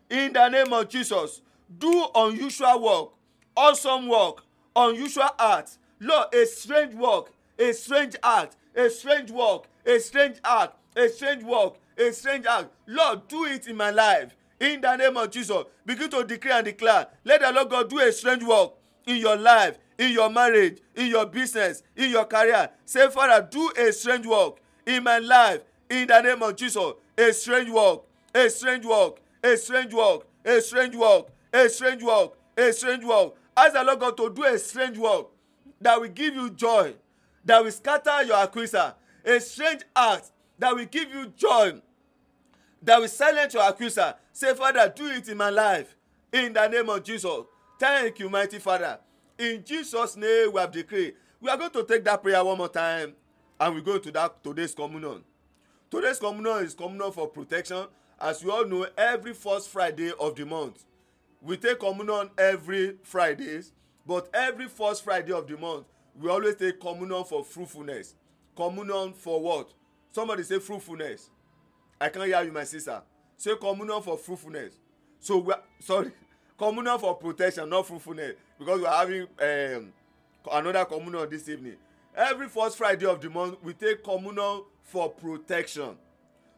In 0.09 0.33
the 0.33 0.49
name 0.49 0.73
of 0.73 0.89
jesus 0.89 1.43
do 1.79 2.07
unusual 2.15 2.81
work 2.81 3.11
awesome 3.57 4.09
work 4.09 4.43
unusual 4.75 5.29
act 5.39 5.79
lord 6.01 6.33
a 6.35 6.47
strange 6.47 6.95
work 6.95 7.33
a 7.59 7.73
strange 7.73 8.15
act 8.23 8.57
a 8.75 8.89
strange 8.89 9.31
work 9.31 9.65
a 9.85 9.99
strange 9.99 10.37
act 10.45 10.77
a 10.97 11.09
strange 11.09 11.43
work 11.43 11.75
a 11.99 12.13
strange 12.13 12.47
act 12.47 12.69
lord 12.87 13.27
do 13.29 13.45
it 13.45 13.67
in 13.67 13.77
my 13.77 13.91
life. 13.91 14.35
In 14.61 14.81
the 14.81 14.97
name 14.97 15.17
of 15.17 15.31
jesus 15.31 15.65
begin 15.85 16.09
to 16.11 16.25
declare 16.25 16.59
and 16.59 16.65
declare 16.65 17.09
let 17.25 17.41
the 17.41 17.53
lord 17.53 17.69
god 17.69 17.91
do 17.91 17.99
a 17.99 18.13
strange 18.13 18.45
work 18.45 18.73
in 19.07 19.17
your 19.17 19.37
life 19.37 19.79
in 19.99 20.13
your 20.13 20.31
marriage 20.31 20.79
in 20.95 21.07
your 21.07 21.27
business 21.27 21.83
in 21.97 22.11
your 22.11 22.25
career. 22.25 22.71
Say 22.85 23.09
father 23.11 23.47
do 23.51 23.71
a 23.77 23.93
strange 23.93 24.27
work 24.27 24.59
in 24.87 25.03
my 25.03 25.19
life 25.19 25.61
in 25.91 26.07
the 26.09 26.21
name 26.21 26.43
of 26.43 26.57
jesus 26.57 26.93
a 27.19 27.33
strange 27.33 27.71
work 27.71 28.03
a 28.35 28.49
strange 28.51 28.85
work 28.85 29.19
a 29.43 29.57
strange 29.57 29.93
work 29.95 30.27
a 30.45 30.61
strange 30.61 30.97
work 30.97 31.29
a 31.53 31.69
strange 31.69 32.03
work 32.03 32.33
a 32.57 32.73
strange 32.73 33.05
work. 33.05 33.35
Ask 33.57 33.75
the 33.75 33.85
lord 33.85 34.01
god 34.01 34.17
to 34.17 34.31
do 34.31 34.45
a 34.45 34.59
strange 34.59 34.99
work 34.99 35.27
that 35.81 36.01
will 36.01 36.09
give 36.09 36.35
you 36.35 36.51
joy 36.51 36.95
that 37.45 37.63
will 37.63 37.71
scatter 37.71 38.23
your 38.25 38.43
accuser. 38.43 38.95
A 39.25 39.41
strange 39.41 39.83
act 39.95 40.31
that 40.59 40.75
will 40.75 40.85
give 40.87 41.11
you 41.13 41.27
joy 41.37 41.81
that 42.83 43.01
will 43.01 43.09
silence 43.09 43.55
your 43.55 43.69
accuser. 43.69 44.15
Say 44.33 44.55
father 44.55 44.93
do 44.95 45.07
it 45.09 45.29
in 45.29 45.37
my 45.37 45.51
life. 45.51 45.95
In 46.33 46.53
the 46.53 46.69
name 46.69 46.89
of 46.89 47.03
jesus. 47.03 47.43
Thank 47.79 48.19
you 48.19 48.31
mighty 48.31 48.59
father. 48.59 48.99
In 49.39 49.63
jesus 49.65 50.17
name 50.17 50.53
we 50.53 50.61
have 50.61 50.73
decreed. 50.73 51.15
We 51.41 51.51
are 51.51 51.57
going 51.57 51.71
to 51.71 51.85
take 51.85 52.05
that 52.05 52.23
prayer 52.23 52.43
one 52.43 52.59
more 52.59 52.69
time 52.69 53.15
and 53.61 53.75
we 53.75 53.83
go 53.83 53.99
to 53.99 54.11
that 54.13 54.43
today's 54.43 54.75
communion 54.75 55.23
today's 55.91 56.19
communion 56.19 56.65
is 56.65 56.75
communion 56.75 57.13
for 57.13 57.29
protection. 57.29 57.87
As 58.21 58.43
you 58.43 58.51
all 58.51 58.65
know 58.65 58.87
every 58.97 59.35
first 59.35 59.69
friday 59.69 60.11
of 60.19 60.35
the 60.37 60.47
month 60.47 60.85
we 61.43 61.57
take 61.57 61.79
communion 61.79 62.31
every 62.39 62.97
fridays. 63.03 63.73
But 64.07 64.29
every 64.35 64.69
first 64.69 65.05
friday 65.05 65.33
of 65.33 65.47
the 65.47 65.57
month 65.57 65.87
we 66.19 66.31
always 66.31 66.57
take 66.57 66.81
communion 66.81 67.25
for 67.25 67.45
fruitfulness. 67.45 68.15
Communion 68.57 69.13
for 69.13 69.41
what? 69.41 69.71
Somebody 70.13 70.43
say 70.43 70.59
fruitfulness. 70.59 71.31
I 72.01 72.09
can't 72.09 72.27
hear 72.27 72.43
you 72.43 72.53
my 72.53 72.65
sister. 72.65 73.03
Say 73.37 73.55
communion 73.57 74.03
for 74.03 74.17
fruitfulness. 74.17 74.75
So 75.21 75.39
we 75.39 75.53
are 75.53 75.63
sorry 75.81 76.13
communion 76.59 76.99
for 76.99 77.15
protection 77.17 77.69
not 77.69 77.87
fruitfulness. 77.87 78.35
Because 78.59 78.81
we 78.81 78.87
are 78.87 78.99
having 78.99 79.27
um, 79.41 79.93
another 80.53 80.85
communion 80.85 81.29
this 81.31 81.49
evening. 81.49 81.77
Every 82.15 82.49
first 82.49 82.79
friday 82.79 83.07
of 83.07 83.21
the 83.21 83.29
month 83.29 83.59
we 83.63 83.75
take 83.75 84.03
communion 84.03 84.63
for 84.87 85.11
protection. 85.11 85.97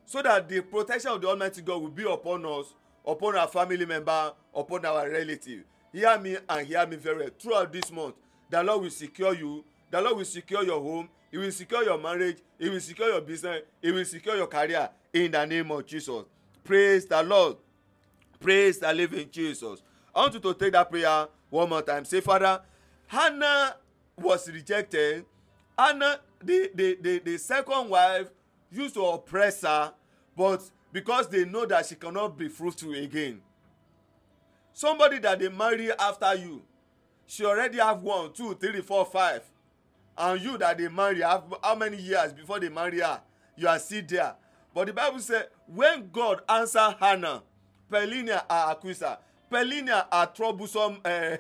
So 0.05 0.23
that 0.23 0.49
the 0.49 0.61
protection 0.61 1.11
of 1.11 1.21
the 1.21 1.29
almighty 1.29 1.61
god 1.63 1.83
will 1.83 1.89
be 1.89 2.05
upon 2.05 2.45
us 2.47 2.75
upon 3.07 3.37
our 3.37 3.49
family 3.49 3.87
member 3.87 4.33
upon 4.55 4.85
our 4.85 5.11
relative. 5.11 5.65
Hear 5.93 6.19
me 6.19 6.37
and 6.49 6.67
hear 6.67 6.87
me 6.87 6.97
very 6.97 7.19
well. 7.19 7.29
Throughout 7.39 7.73
this 7.73 7.91
month 7.91 8.15
the 8.51 8.63
lord 8.63 8.83
will 8.83 8.91
secure 8.91 9.35
you. 9.35 9.65
The 9.91 10.01
lord 10.01 10.19
will 10.19 10.25
secure 10.25 10.63
your 10.63 10.81
home. 10.81 11.09
He 11.31 11.39
will 11.39 11.51
secure 11.51 11.83
your 11.83 11.99
marriage. 11.99 12.39
He 12.59 12.69
will 12.69 12.81
secure 12.81 13.09
your 13.09 13.21
business. 13.21 13.63
He 13.83 13.91
will 13.91 14.05
secure 14.05 14.37
your 14.37 14.47
career 14.47 14.89
in 15.13 15.31
the 15.33 15.45
name 15.47 15.71
of 15.71 15.87
jesus. 15.87 16.25
Praise 16.65 17.07
the 17.07 17.23
lord. 17.23 17.57
Praise 18.41 18.79
the 18.79 18.93
living 18.93 19.29
jesus. 19.31 19.83
I 20.15 20.21
want 20.21 20.35
you 20.35 20.41
to 20.41 20.55
take 20.55 20.73
that 20.73 20.91
prayer 20.91 21.29
one 21.51 21.69
more 21.69 21.83
time. 21.83 22.05
Say 22.05 22.21
father 22.21 22.61
hannah 23.07 23.77
was 24.17 24.51
rejected. 24.51 25.25
Hannah 25.79 26.21
the 26.43 26.71
the 26.75 26.99
the 27.01 27.19
the 27.21 27.39
second 27.39 27.89
wife 27.89 28.29
used 28.71 28.95
to 28.95 29.05
oppress 29.05 29.63
her 29.63 29.93
but 30.37 30.63
because 30.93 31.29
they 31.29 31.45
know 31.45 31.67
that 31.67 31.87
she 31.87 31.95
cannot 31.97 32.39
be 32.39 32.49
fruitful 32.49 32.95
again. 32.95 33.41
Somebody 34.73 35.19
that 35.19 35.39
dey 35.41 35.49
marry 35.49 35.91
after 35.93 36.35
you 36.35 36.63
she 37.27 37.45
already 37.45 37.79
have 37.79 38.03
one 38.03 38.33
two 38.33 38.55
three 38.55 38.81
four 38.81 39.05
five. 39.05 39.43
And 40.17 40.41
you 40.41 40.57
that 40.59 40.79
dey 40.79 40.89
marry 40.89 41.21
how 41.23 41.75
many 41.77 41.97
years 41.97 42.33
before 42.33 42.61
they 42.61 42.69
marry 42.69 43.01
her? 43.01 43.21
You 43.57 43.69
are 43.69 43.79
still 43.79 44.03
there. 44.07 44.35
But 44.75 44.87
the 44.87 44.93
bible 44.93 45.19
say 45.19 45.43
when 45.67 46.09
god 46.13 46.43
answer 46.49 46.95
hannah 47.01 47.43
pelinia 47.91 48.45
her 48.51 48.71
accuser 48.73 49.19
pelinia 49.51 50.07
her 50.13 50.27
troublesome 50.35 50.99
uh, 51.05 51.37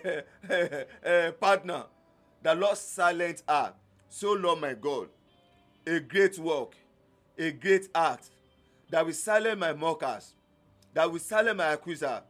uh, 0.50 1.30
partner 1.40 1.84
the 2.42 2.54
lord 2.54 2.76
silent 2.76 3.42
her 3.48 3.72
so 4.08 4.32
lord 4.32 4.60
my 4.60 4.74
god 4.74 5.08
a 5.86 6.00
great 6.00 6.38
work 6.38 6.74
a 7.38 7.50
great 7.50 7.88
act 7.94 8.30
that 8.90 9.04
will 9.04 9.12
silence 9.12 9.58
my 9.58 9.72
mockers 9.72 10.34
that 10.94 11.10
will 11.10 11.18
silence 11.18 11.56
my 11.56 11.72
accuser 11.72 12.22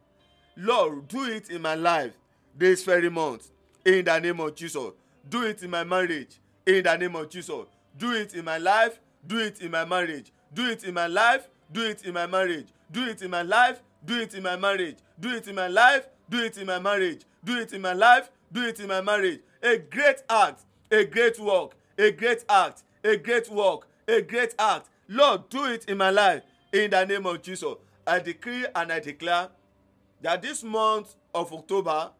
lord 0.57 1.07
do 1.07 1.23
it 1.25 1.49
in 1.49 1.61
my 1.61 1.75
life 1.75 2.13
this 2.55 2.83
very 2.83 3.09
month 3.09 3.49
in 3.85 4.03
the 4.05 4.19
name 4.19 4.39
of 4.39 4.53
jesus 4.55 4.91
do 5.29 5.43
it 5.43 5.63
in 5.63 5.69
my 5.69 5.83
marriage 5.83 6.39
in 6.65 6.83
the 6.83 6.97
name 6.97 7.15
of 7.15 7.29
jesus 7.29 7.65
do 7.97 8.11
it 8.13 8.33
in 8.33 8.43
my 8.45 8.57
life 8.57 8.99
do 9.25 9.39
it 9.39 9.61
in 9.61 9.71
my 9.71 9.85
marriage 9.85 10.31
do 10.53 10.69
it 10.69 10.83
in 10.83 10.93
my 10.93 11.07
life 11.07 11.47
do 11.71 11.83
it 11.85 12.03
in 12.03 12.13
my 12.13 12.25
marriage 12.27 12.67
do 12.91 13.05
it 13.07 13.21
in 13.21 13.29
my 13.31 13.41
life 13.41 13.81
do 14.05 14.19
it 14.19 14.33
in 14.33 14.43
my 14.43 14.55
marriage 14.55 14.97
do 15.19 15.29
it 15.35 15.47
in 15.47 15.55
my 15.55 15.67
life 15.67 16.07
do 16.29 16.39
it 16.43 16.57
in 16.57 16.65
my 16.67 16.79
marriage 16.79 17.21
do 17.43 17.57
it 17.57 17.73
in 17.73 17.81
my 17.81 17.93
life 17.93 18.29
do 18.51 18.63
it 18.63 18.79
in 18.79 18.87
my 18.87 19.01
marriage 19.01 19.39
a 19.63 19.77
great 19.77 20.21
act 20.29 20.61
a 20.91 21.05
great 21.05 21.39
work 21.39 21.75
a 21.97 22.11
great 22.11 22.43
act 22.49 22.83
a 23.03 23.15
great 23.17 23.49
work 23.49 23.87
a 24.07 24.21
great 24.21 24.55
act. 24.57 24.89
Lord 25.07 25.49
do 25.49 25.65
it 25.65 25.85
in 25.85 25.97
my 25.97 26.09
life. 26.09 26.41
In 26.73 26.91
the 26.91 27.05
name 27.05 27.25
of 27.25 27.41
jesus 27.41 27.75
i 28.05 28.19
decree 28.19 28.65
and 28.75 28.91
i 28.91 28.99
declare 28.99 29.49
that 30.21 30.41
this 30.41 30.63
month 30.63 31.15
of 31.33 31.53
october 31.53 32.11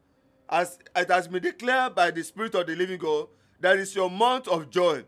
as 0.49 0.78
it 0.95 1.09
has 1.09 1.28
been 1.28 1.41
declared 1.41 1.93
by 1.95 2.11
the 2.11 2.24
spirit 2.24 2.55
of 2.55 2.65
the 2.65 2.76
living 2.76 2.97
god 2.97 3.28
that 3.59 3.78
is 3.78 3.93
your 3.93 4.09
month 4.09 4.47
of 4.47 4.70
joy. 4.70 5.03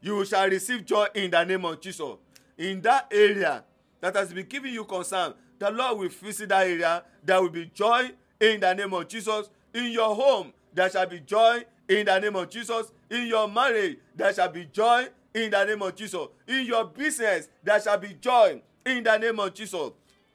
You 0.00 0.24
shall 0.24 0.48
receive 0.48 0.84
joy 0.84 1.06
in 1.14 1.30
the 1.30 1.44
name 1.44 1.64
of 1.64 1.80
jesus. 1.80 2.14
In 2.56 2.80
that 2.82 3.08
area 3.12 3.64
that 4.00 4.14
has 4.16 4.32
been 4.32 4.46
giving 4.46 4.72
you 4.72 4.84
concern 4.84 5.34
the 5.58 5.70
lord 5.70 5.98
will 5.98 6.08
visit 6.08 6.48
that 6.48 6.66
area. 6.66 7.04
There 7.24 7.40
will 7.40 7.50
be 7.50 7.66
joy 7.66 8.10
in 8.40 8.60
the 8.60 8.74
name 8.74 8.92
of 8.94 9.06
jesus. 9.08 9.50
In 9.74 9.92
your 9.92 10.14
home 10.14 10.52
there 10.74 10.90
shall 10.90 11.06
be 11.06 11.20
joy 11.20 11.64
in 12.00 12.06
the 12.06 12.18
name 12.18 12.36
of 12.36 12.48
jesus 12.48 12.92
in 13.10 13.26
your 13.26 13.48
marriage 13.48 13.98
there 14.16 14.32
shall 14.32 14.48
be 14.48 14.64
joy. 14.66 15.06
In 15.34 15.50
the 15.50 15.64
name 15.64 15.80
of 15.82 15.94
jesus. 15.94 16.28
In 16.46 16.66
your 16.66 16.84
business 16.84 17.48
there 17.62 17.80
shall 17.80 17.98
be 17.98 18.14
joy. 18.20 18.60
In 18.84 19.02
the 19.02 19.16
name 19.18 19.38
of 19.40 19.52
jesus. 19.54 19.90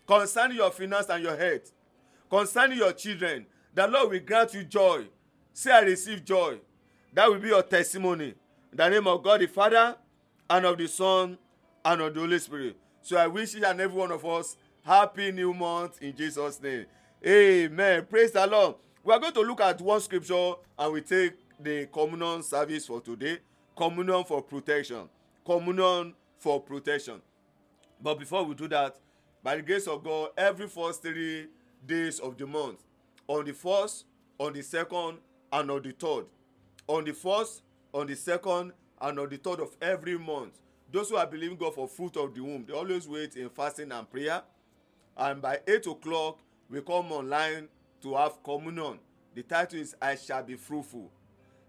Concerning 0.08 0.58
your 0.58 0.72
finance 0.72 1.10
and 1.10 1.24
your 1.24 1.36
health 1.36 1.72
concerning 2.30 2.78
your 2.78 2.94
children 2.94 3.46
the 3.74 3.88
lord 3.88 4.12
will 4.12 4.20
grant 4.20 4.54
you 4.54 4.64
joy. 4.64 5.06
Say 5.54 5.72
i 5.72 5.80
receive 5.80 6.24
joy. 6.26 6.58
That 7.14 7.30
will 7.30 7.40
be 7.40 7.50
your 7.50 7.64
testimony. 7.64 8.34
In 8.72 8.78
the 8.78 8.90
name 8.90 9.08
of 9.08 9.24
god 9.24 9.42
the 9.42 9.48
father 9.48 9.96
and 10.50 10.66
of 10.66 10.78
the 10.78 10.88
son 10.88 11.38
and 11.86 12.02
of 12.02 12.14
the 12.14 12.20
holy 12.20 12.40
spirit. 12.40 12.76
So 13.02 13.18
i 13.18 13.28
wish 13.28 13.56
each 13.56 13.64
and 13.64 13.80
every 13.80 13.98
one 13.98 14.12
of 14.12 14.26
us 14.26 14.56
happy 14.84 15.32
new 15.32 15.54
month 15.54 16.02
in 16.02 16.16
jesus 16.16 16.62
name. 16.62 16.86
Amen. 17.26 18.06
Praise 18.10 18.32
the 18.32 18.46
lord. 18.46 18.76
We 19.04 19.14
are 19.14 19.20
going 19.20 19.34
to 19.34 19.42
look 19.42 19.62
at 19.62 19.80
one 19.82 20.02
scripture 20.02 20.54
and 20.78 20.94
we 20.94 21.02
take 21.02 21.34
the 21.60 21.88
communion 21.88 22.44
service 22.44 22.86
for 22.86 23.02
today 23.02 23.40
communion 23.76 24.24
for 24.24 24.42
protection 24.42 25.10
communion 25.46 26.14
for 26.38 26.62
protection. 26.62 27.22
But 28.02 28.20
before 28.20 28.44
we 28.44 28.54
do 28.54 28.68
that 28.68 28.96
by 29.44 29.56
the 29.56 29.62
grace 29.62 29.88
of 29.88 30.04
god 30.04 30.30
every 30.38 30.68
first 30.68 31.02
three 31.02 31.48
days 31.86 32.20
of 32.20 32.38
the 32.38 32.46
month 32.46 32.84
on 33.28 33.46
the 33.46 33.54
first 33.54 34.06
on 34.40 34.54
the 34.54 34.62
second 34.62 35.18
and 35.52 35.72
on 35.72 35.82
the 35.82 35.92
third 35.92 36.26
on 36.88 37.06
the 37.06 37.14
first 37.14 37.62
on 37.94 38.08
the 38.08 38.16
second 38.16 38.74
and 39.02 39.20
on 39.20 39.30
the 39.30 39.38
third 39.38 39.60
of 39.60 39.76
every 39.82 40.18
month 40.18 40.60
those 40.92 41.10
who 41.10 41.16
are 41.18 41.28
believing 41.28 41.58
god 41.58 41.74
for 41.74 41.88
fruit 41.88 42.16
of 42.18 42.34
the 42.36 42.42
womb 42.42 42.66
they 42.68 42.74
always 42.74 43.08
wait 43.08 43.36
in 43.36 43.50
fasting 43.50 43.92
and 43.92 44.10
prayer. 44.10 44.42
And 45.18 45.42
by 45.42 45.60
eight 45.68 45.88
o'clock 45.88 46.40
we 46.70 46.82
come 46.82 47.12
online 47.12 47.68
to 48.04 48.16
have 48.16 48.44
communion. 48.44 49.00
The 49.34 49.44
title 49.44 49.80
is 49.80 49.96
i 50.02 50.16
shall 50.16 50.44
be 50.44 50.56
fruitful 50.56 51.10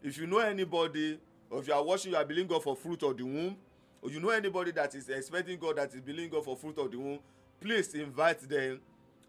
if 0.03 0.19
you 0.19 0.27
know 0.27 0.39
anybody 0.39 1.19
or 1.51 1.61
if 1.61 1.69
you 1.69 1.75
are 1.75 1.83
watching 1.83 2.13
you 2.13 2.17
are 2.19 2.25
believing 2.25 2.49
god 2.49 2.63
for 2.63 2.77
fruit 2.77 3.03
of 3.03 3.17
the 3.17 3.25
womb 3.25 3.57
or 4.03 4.11
you 4.11 4.21
know 4.21 4.31
anybody 4.31 4.71
that 4.71 4.95
is 4.95 5.09
expecting 5.09 5.59
god 5.59 5.77
that 5.77 5.93
is 5.95 6.01
believing 6.01 6.31
god 6.31 6.45
for 6.45 6.57
fruit 6.57 6.79
of 6.79 6.91
the 6.91 6.97
womb 6.99 7.19
please 7.61 7.95
invite 7.95 8.41
them 8.49 8.81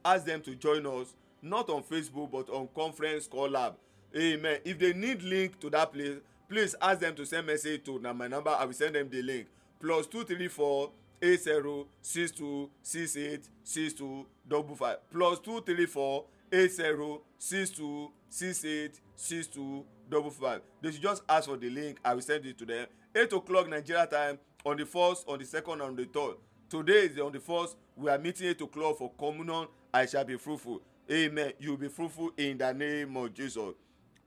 ask 0.06 0.26
them 0.26 0.42
to 0.42 0.56
join 0.56 0.86
us 0.86 1.16
not 1.42 1.70
on 1.70 1.84
facebook 1.84 2.32
but 2.32 2.50
on 2.50 2.68
conference 2.76 3.28
call 3.28 3.50
lab. 3.50 3.76
Amen. 4.16 4.60
If 4.66 4.80
they 4.80 4.94
need 4.94 5.22
link 5.24 5.60
to 5.62 5.70
that 5.70 5.94
place 5.94 6.18
please 6.48 6.76
ask 6.82 7.00
them 7.00 7.16
to 7.16 7.26
send 7.26 7.48
message 7.48 7.84
to 7.86 8.00
na 8.00 8.12
my 8.14 8.28
number 8.28 8.50
i 8.50 8.66
will 8.66 8.74
send 8.74 8.96
them 8.96 9.10
the 9.10 9.22
link. 9.22 9.48
Plus 9.80 10.08
two 10.08 10.24
three 10.24 10.48
four 10.48 10.92
eight 11.22 11.42
zero 11.42 11.88
six 12.02 12.32
two 12.32 12.70
six 12.82 13.16
eight 13.18 13.48
six 13.64 13.94
two 13.94 14.26
double 14.48 14.76
five. 14.76 14.98
Plus 15.12 15.40
two 15.40 15.62
three 15.62 15.86
four 15.86 16.26
eight 16.52 16.72
zero 16.72 17.22
six 17.38 17.70
two 17.70 18.12
six 18.30 18.66
eight 18.66 19.00
six 19.16 19.48
two 19.48 19.86
double 20.10 20.32
five. 20.32 20.62
They 20.82 20.92
should 20.92 21.02
just 21.02 21.24
ask 21.30 21.48
for 21.48 21.58
the 21.58 21.70
link. 21.70 22.00
I 22.04 22.14
will 22.14 22.22
send 22.22 22.46
it 22.46 22.58
to 22.58 22.66
them. 22.66 22.88
Eight 23.16 23.32
o'clock 23.34 23.70
nigeria 23.70 24.06
time 24.08 24.40
on 24.66 24.78
the 24.78 24.86
first 24.86 25.28
on 25.28 25.40
the 25.40 25.46
second 25.46 25.82
on 25.82 25.96
the 25.96 26.06
third. 26.06 26.36
Today 26.70 27.06
is 27.06 27.20
on 27.20 27.32
the 27.32 27.40
first. 27.40 27.76
We 27.96 28.10
are 28.10 28.18
meeting 28.18 28.48
eight 28.48 28.62
o'clock 28.62 28.98
for 28.98 29.12
communion. 29.18 29.68
I 29.94 30.06
shall 30.06 30.24
be 30.24 30.38
fruitful. 30.38 30.82
Amen. 31.12 31.54
You 31.60 31.72
will 31.72 31.78
be 31.78 31.88
fruitful 31.88 32.32
in 32.38 32.58
the 32.58 32.72
name 32.74 33.18
of 33.18 33.34
jesus. 33.34 33.74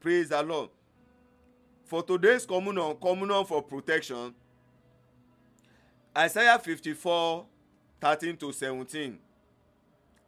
Praise 0.01 0.31
the 0.31 0.43
lord. 0.43 0.71
For 1.85 2.03
today's 2.03 2.45
communion 2.45 2.97
communion 3.01 3.45
for 3.45 3.63
protection 3.63 4.35
isaiah 6.17 6.59
fifty-four 6.59 7.47
thirteen 8.01 8.37
to 8.39 8.53
seventeen. 8.53 9.19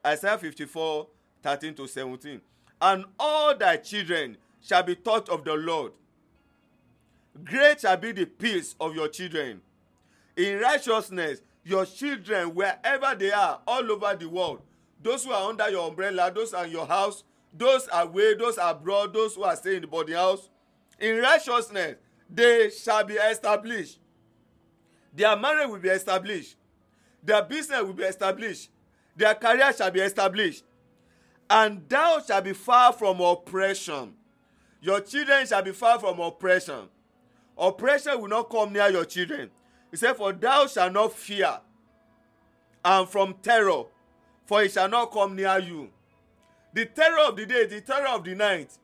Isaiah 0.06 0.38
fifty-four 0.38 1.08
thirteen 1.42 1.74
to 1.74 1.86
seventeen. 1.88 2.40
And 2.80 3.04
all 3.18 3.56
thy 3.56 3.78
children 3.78 4.36
shall 4.66 4.82
be 4.82 4.96
taught 4.96 5.28
of 5.28 5.44
the 5.44 5.54
lord. 5.54 5.92
Great 7.44 7.80
shall 7.80 7.96
be 7.96 8.12
the 8.12 8.26
peace 8.26 8.74
of 8.80 8.94
your 8.94 9.08
children. 9.08 9.60
In 10.36 10.58
righteousness 10.60 11.42
your 11.64 11.86
children 11.86 12.54
wherever 12.54 13.14
they 13.14 13.32
are 13.32 13.60
all 13.66 13.90
over 13.90 14.14
the 14.14 14.28
world 14.28 14.60
those 15.02 15.24
who 15.24 15.32
are 15.32 15.48
under 15.48 15.70
your 15.70 15.88
umbrella 15.88 16.30
those 16.34 16.52
are 16.52 16.66
in 16.66 16.72
your 16.72 16.86
house 16.86 17.24
those 17.54 17.88
away 17.92 18.34
those 18.34 18.58
abroad 18.60 19.14
those 19.14 19.34
who 19.34 19.44
are 19.44 19.56
staying 19.56 19.76
in 19.76 19.82
the 19.82 19.88
body 19.88 20.12
house 20.12 20.50
in 20.98 21.18
righteousness 21.18 21.96
they 22.30 22.70
shall 22.70 23.04
be 23.04 23.14
established. 23.14 23.98
Their 25.14 25.36
marriage 25.36 25.68
will 25.68 25.78
be 25.78 25.88
established. 25.88 26.56
Their 27.22 27.42
business 27.42 27.82
will 27.82 27.92
be 27.92 28.02
established. 28.04 28.70
Their 29.16 29.34
career 29.34 29.72
shall 29.72 29.90
be 29.90 30.00
established. 30.00 30.64
And 31.48 31.88
thou 31.88 32.20
shall 32.26 32.40
be 32.40 32.52
far 32.52 32.92
from 32.92 33.20
oppression 33.20 34.14
your 34.84 35.00
children 35.00 35.46
shall 35.46 35.62
be 35.62 35.72
far 35.72 35.98
from 35.98 36.20
oppression. 36.20 36.88
Oppression 37.56 38.20
will 38.20 38.28
not 38.28 38.50
come 38.50 38.70
near 38.70 38.90
your 38.90 39.06
children. 39.06 39.50
He 39.90 39.96
said 39.96 40.14
for 40.14 40.30
thou 40.32 40.66
shalt 40.66 40.92
not 40.92 41.14
fear 41.14 41.58
and 42.84 43.08
from 43.08 43.34
terror 43.40 43.84
for 44.44 44.62
it 44.62 44.72
shall 44.72 44.88
not 44.90 45.10
come 45.10 45.36
near 45.36 45.58
you. 45.58 45.88
The 46.74 46.84
terror 46.84 47.20
of 47.28 47.36
the 47.36 47.46
day 47.46 47.64
the 47.66 47.80
terror 47.80 48.08
of 48.08 48.24
the 48.24 48.34
night 48.34 48.76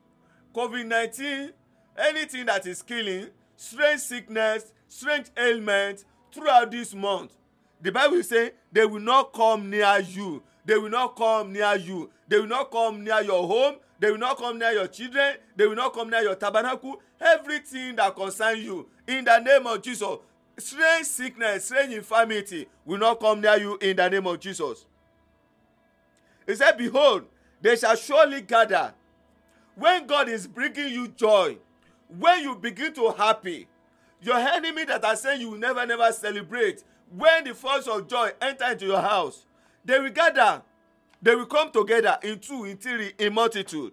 covid 0.55 0.87
nineteen 0.87 1.51
anything 1.99 2.47
that 2.47 2.67
is 2.67 2.81
killing 2.81 3.27
strange 3.57 4.01
sickness 4.01 4.73
strange 4.89 5.27
ailment 5.37 6.05
throughout 6.33 6.71
this 6.71 6.95
month 6.95 7.37
the 7.83 7.93
bible 7.93 8.23
say 8.23 8.53
they 8.73 8.87
will 8.87 9.01
not 9.01 9.33
come 9.35 9.69
near 9.69 9.99
you. 10.01 10.43
They 10.65 10.77
will 10.79 10.91
not 10.91 11.17
come 11.17 11.53
near 11.53 11.75
you. 11.77 12.11
They 12.29 12.39
will 12.39 12.47
not 12.47 12.71
come 12.71 13.03
near 13.03 13.21
your 13.23 13.47
home 13.47 13.77
they 14.01 14.11
will 14.11 14.19
not 14.19 14.39
come 14.39 14.59
near 14.59 14.73
your 14.73 14.87
children. 14.87 15.35
They 15.55 15.67
will 15.67 15.77
not 15.77 15.93
come 15.93 16.09
near 16.09 16.23
your 16.23 16.35
tabernacle. 16.35 17.01
Everything 17.21 17.97
that 17.97 18.17
concern 18.17 18.59
you 18.59 18.89
in 19.07 19.25
the 19.27 19.39
name 19.39 19.67
of 19.67 19.83
jesus 19.83 20.19
strange 20.57 21.07
sickness 21.07 21.67
strange 21.67 21.93
infirmity 21.95 22.67
will 22.85 22.99
not 22.99 23.19
come 23.21 23.41
near 23.41 23.57
you 23.59 23.79
in 23.81 23.97
the 23.97 24.09
name 24.09 24.27
of 24.27 24.41
jesus. 24.41 24.87
He 26.47 26.55
said 26.55 26.73
behold 26.73 27.27
they 27.61 27.77
shall 27.77 27.95
surely 27.97 28.41
gather. 28.41 28.95
When 29.75 30.07
god 30.07 30.29
is 30.31 30.47
bringing 30.47 30.89
you 30.89 31.09
joy 31.09 31.59
when 32.09 32.43
you 32.43 32.57
begin 32.57 32.93
to 32.95 33.11
happy 33.13 33.69
your 34.23 34.37
enemy 34.37 34.85
that 34.85 35.05
are 35.05 35.17
saying 35.17 35.43
you 35.43 35.51
will 35.51 35.59
never 35.59 35.85
never 35.87 36.11
celebrate 36.13 36.83
when 37.17 37.45
the 37.45 37.55
force 37.55 37.87
of 37.87 38.09
joy 38.09 38.31
enter 38.41 38.73
into 38.73 38.87
your 38.87 39.01
house 39.01 39.47
they 39.85 39.99
will 39.99 40.11
gather 40.11 40.63
they 41.23 41.35
will 41.35 41.47
come 41.47 41.71
together 41.71 42.19
in 42.23 42.39
two 42.39 42.65
in 42.65 42.77
three 42.77 43.13
in 43.19 43.35
multitude. 43.35 43.93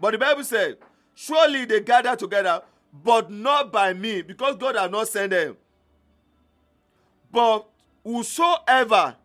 But 0.00 0.12
the 0.12 0.18
bible 0.18 0.44
said 0.44 0.76
surely 1.14 1.64
they 1.64 1.80
gather 1.80 2.16
together 2.16 2.62
but 3.04 3.30
not 3.30 3.72
by 3.72 3.92
me 3.92 4.22
because 4.22 4.56
god 4.56 4.76
has 4.76 4.90
not 4.90 5.08
sent 5.08 5.30
them. 5.30 5.56
But 7.30 7.66
whosoever 8.04 9.16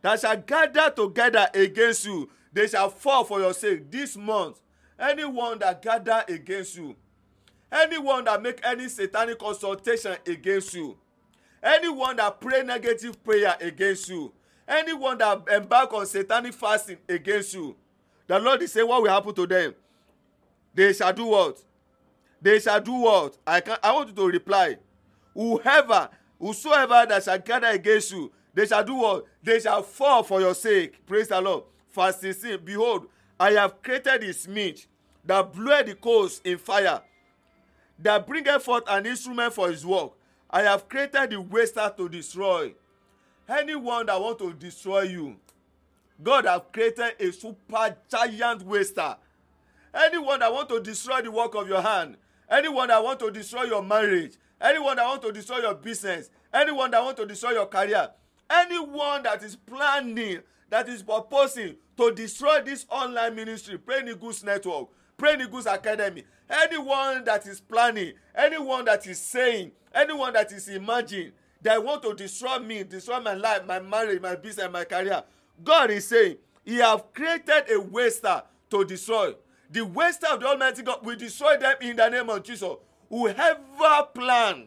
that 0.00 0.20
shall 0.20 0.36
gather 0.36 0.90
together 0.90 1.48
against 1.54 2.06
you 2.06 2.28
they 2.52 2.66
shall 2.66 2.90
fall 2.90 3.24
for 3.24 3.40
your 3.40 3.54
sake 3.54 3.90
this 3.90 4.16
month. 4.16 4.60
Anyone 4.98 5.58
that 5.60 5.82
gather 5.82 6.24
against 6.28 6.76
you 6.76 6.96
anyone 7.72 8.24
that 8.24 8.42
make 8.42 8.60
any 8.64 8.88
satanic 8.88 9.38
consultation 9.38 10.14
against 10.26 10.74
you 10.74 10.96
anyone 11.62 12.16
that 12.16 12.40
pray 12.40 12.62
negative 12.62 13.22
prayer 13.24 13.56
against 13.60 14.08
you 14.08 14.32
anyone 14.68 15.18
that 15.18 15.42
embark 15.52 15.92
on 15.92 16.06
satanic 16.06 16.54
fasting 16.54 16.98
against 17.08 17.54
you 17.54 17.76
the 18.26 18.38
lord 18.38 18.62
is 18.62 18.72
say 18.72 18.82
what 18.82 19.02
will 19.02 19.10
happen 19.10 19.34
to 19.34 19.46
them? 19.46 19.74
They 20.74 20.92
shall 20.94 21.12
do 21.12 21.26
what? 21.26 21.58
They 22.40 22.58
shall 22.60 22.80
do 22.80 22.92
what? 22.92 23.36
I 23.46 23.60
can 23.60 23.76
i 23.82 23.92
want 23.92 24.08
you 24.08 24.14
to 24.14 24.26
reply. 24.26 24.78
Whoever 25.34 26.08
whosoever 26.38 27.04
that 27.08 27.24
shall 27.24 27.38
gather 27.38 27.66
against 27.66 28.10
you 28.12 28.32
they 28.54 28.66
shall 28.66 28.84
do 28.84 28.94
what? 28.94 29.26
They 29.42 29.60
shall 29.60 29.82
fall 29.82 30.22
for 30.22 30.40
your 30.40 30.54
sake. 30.54 31.04
Praise 31.06 31.28
the 31.28 31.40
lord. 31.40 31.64
Verse 31.94 32.16
sixteen 32.16 32.58
behold 32.64 33.06
i 33.38 33.50
have 33.52 33.82
created 33.82 34.22
his 34.22 34.46
meat 34.48 34.86
that 35.24 35.52
bloweth 35.52 35.86
the 35.86 35.94
coals 35.94 36.40
in 36.44 36.56
fire 36.58 37.02
that 37.98 38.26
bringeth 38.26 38.62
forth 38.62 38.84
an 38.88 39.04
instrument 39.06 39.52
for 39.52 39.70
his 39.70 39.84
work. 39.84 40.12
I 40.50 40.62
have 40.62 40.88
created 40.88 41.30
the 41.30 41.40
waster 41.40 41.92
to 41.96 42.08
destroy 42.08 42.72
anyone 43.48 44.06
that 44.06 44.20
want 44.20 44.38
to 44.38 44.52
destroy 44.54 45.02
you 45.02 45.36
god 46.22 46.44
have 46.44 46.70
created 46.72 47.14
a 47.18 47.32
super 47.32 47.96
giant 48.10 48.62
waster. 48.62 49.16
Anyone 49.94 50.40
that 50.40 50.52
want 50.52 50.68
to 50.70 50.80
destroy 50.80 51.20
the 51.20 51.30
work 51.30 51.54
of 51.54 51.68
your 51.68 51.82
hand 51.82 52.16
anyone 52.50 52.88
that 52.88 53.02
want 53.02 53.18
to 53.20 53.30
destroy 53.30 53.64
your 53.64 53.82
marriage 53.82 54.34
anyone 54.60 54.96
that 54.96 55.06
want 55.06 55.22
to 55.22 55.32
destroy 55.32 55.58
your 55.58 55.74
business 55.74 56.30
anyone 56.52 56.90
that 56.90 57.02
want 57.02 57.16
to 57.16 57.26
destroy 57.26 57.50
your 57.50 57.66
career 57.66 58.10
anyone 58.50 59.22
that 59.22 59.42
is 59.42 59.56
planning 59.56 60.40
that 60.68 60.88
is 60.88 61.02
proposing 61.02 61.76
to 61.96 62.12
destroy 62.12 62.60
this 62.62 62.86
online 62.90 63.34
ministry 63.34 63.78
praying 63.78 64.08
eagles 64.08 64.44
network 64.44 64.88
praying 65.16 65.40
eagles 65.40 65.66
academy 65.66 66.24
anyone 66.48 67.24
that 67.24 67.46
is 67.46 67.60
planning 67.60 68.12
anyone 68.34 68.84
that 68.84 69.06
is 69.06 69.18
saying 69.20 69.72
anyone 69.94 70.32
that 70.32 70.52
is 70.52 70.68
imagining 70.68 71.32
that 71.62 71.82
want 71.82 72.02
to 72.02 72.14
destroy 72.14 72.58
me 72.58 72.82
destroy 72.84 73.20
my 73.20 73.34
life 73.34 73.66
my 73.66 73.80
marriage 73.80 74.20
my 74.20 74.34
business 74.34 74.68
my 74.70 74.84
career. 74.84 75.22
God 75.62 75.90
is 75.90 76.08
saying 76.08 76.36
he 76.64 76.76
have 76.78 77.12
created 77.12 77.64
a 77.72 77.80
waster 77.80 78.42
to 78.70 78.84
destroy. 78.84 79.34
The 79.70 79.82
waster 79.84 80.26
of 80.28 80.40
the 80.40 80.46
almighty 80.46 80.82
god 80.82 81.04
will 81.04 81.16
destroy 81.16 81.56
them 81.56 81.76
in 81.80 81.96
the 81.96 82.08
name 82.08 82.28
of 82.28 82.42
jesus. 82.42 82.74
Whoever 83.08 84.08
plan 84.14 84.66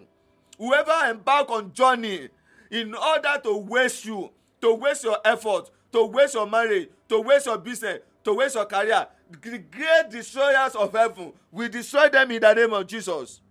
whoever 0.58 1.10
embark 1.10 1.50
on 1.50 1.74
journey 1.74 2.30
in 2.72 2.96
order 2.96 3.40
to 3.44 3.58
waste 3.58 4.06
you 4.06 4.32
to 4.62 4.74
waste 4.74 5.04
your 5.04 5.18
effort 5.26 5.70
to 5.92 6.06
waste 6.06 6.34
your 6.34 6.48
marriage 6.48 6.90
to 7.10 7.20
waste 7.22 7.46
your 7.46 7.58
business 7.58 8.00
to 8.24 8.34
waste 8.34 8.56
your 8.56 8.66
career 8.66 9.08
the 9.42 9.58
great 9.58 10.10
destroyers 10.10 10.76
of 10.76 10.94
heaven 10.94 11.34
will 11.52 11.70
destroy 11.70 12.10
them 12.10 12.32
in 12.32 12.42
the 12.42 12.54
name 12.54 12.74
of 12.74 12.86
jesus. 12.88 13.42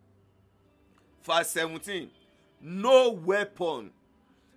Verse 1.23 1.51
seventeen 1.51 2.11
no 2.65 3.11
weapon 3.11 3.91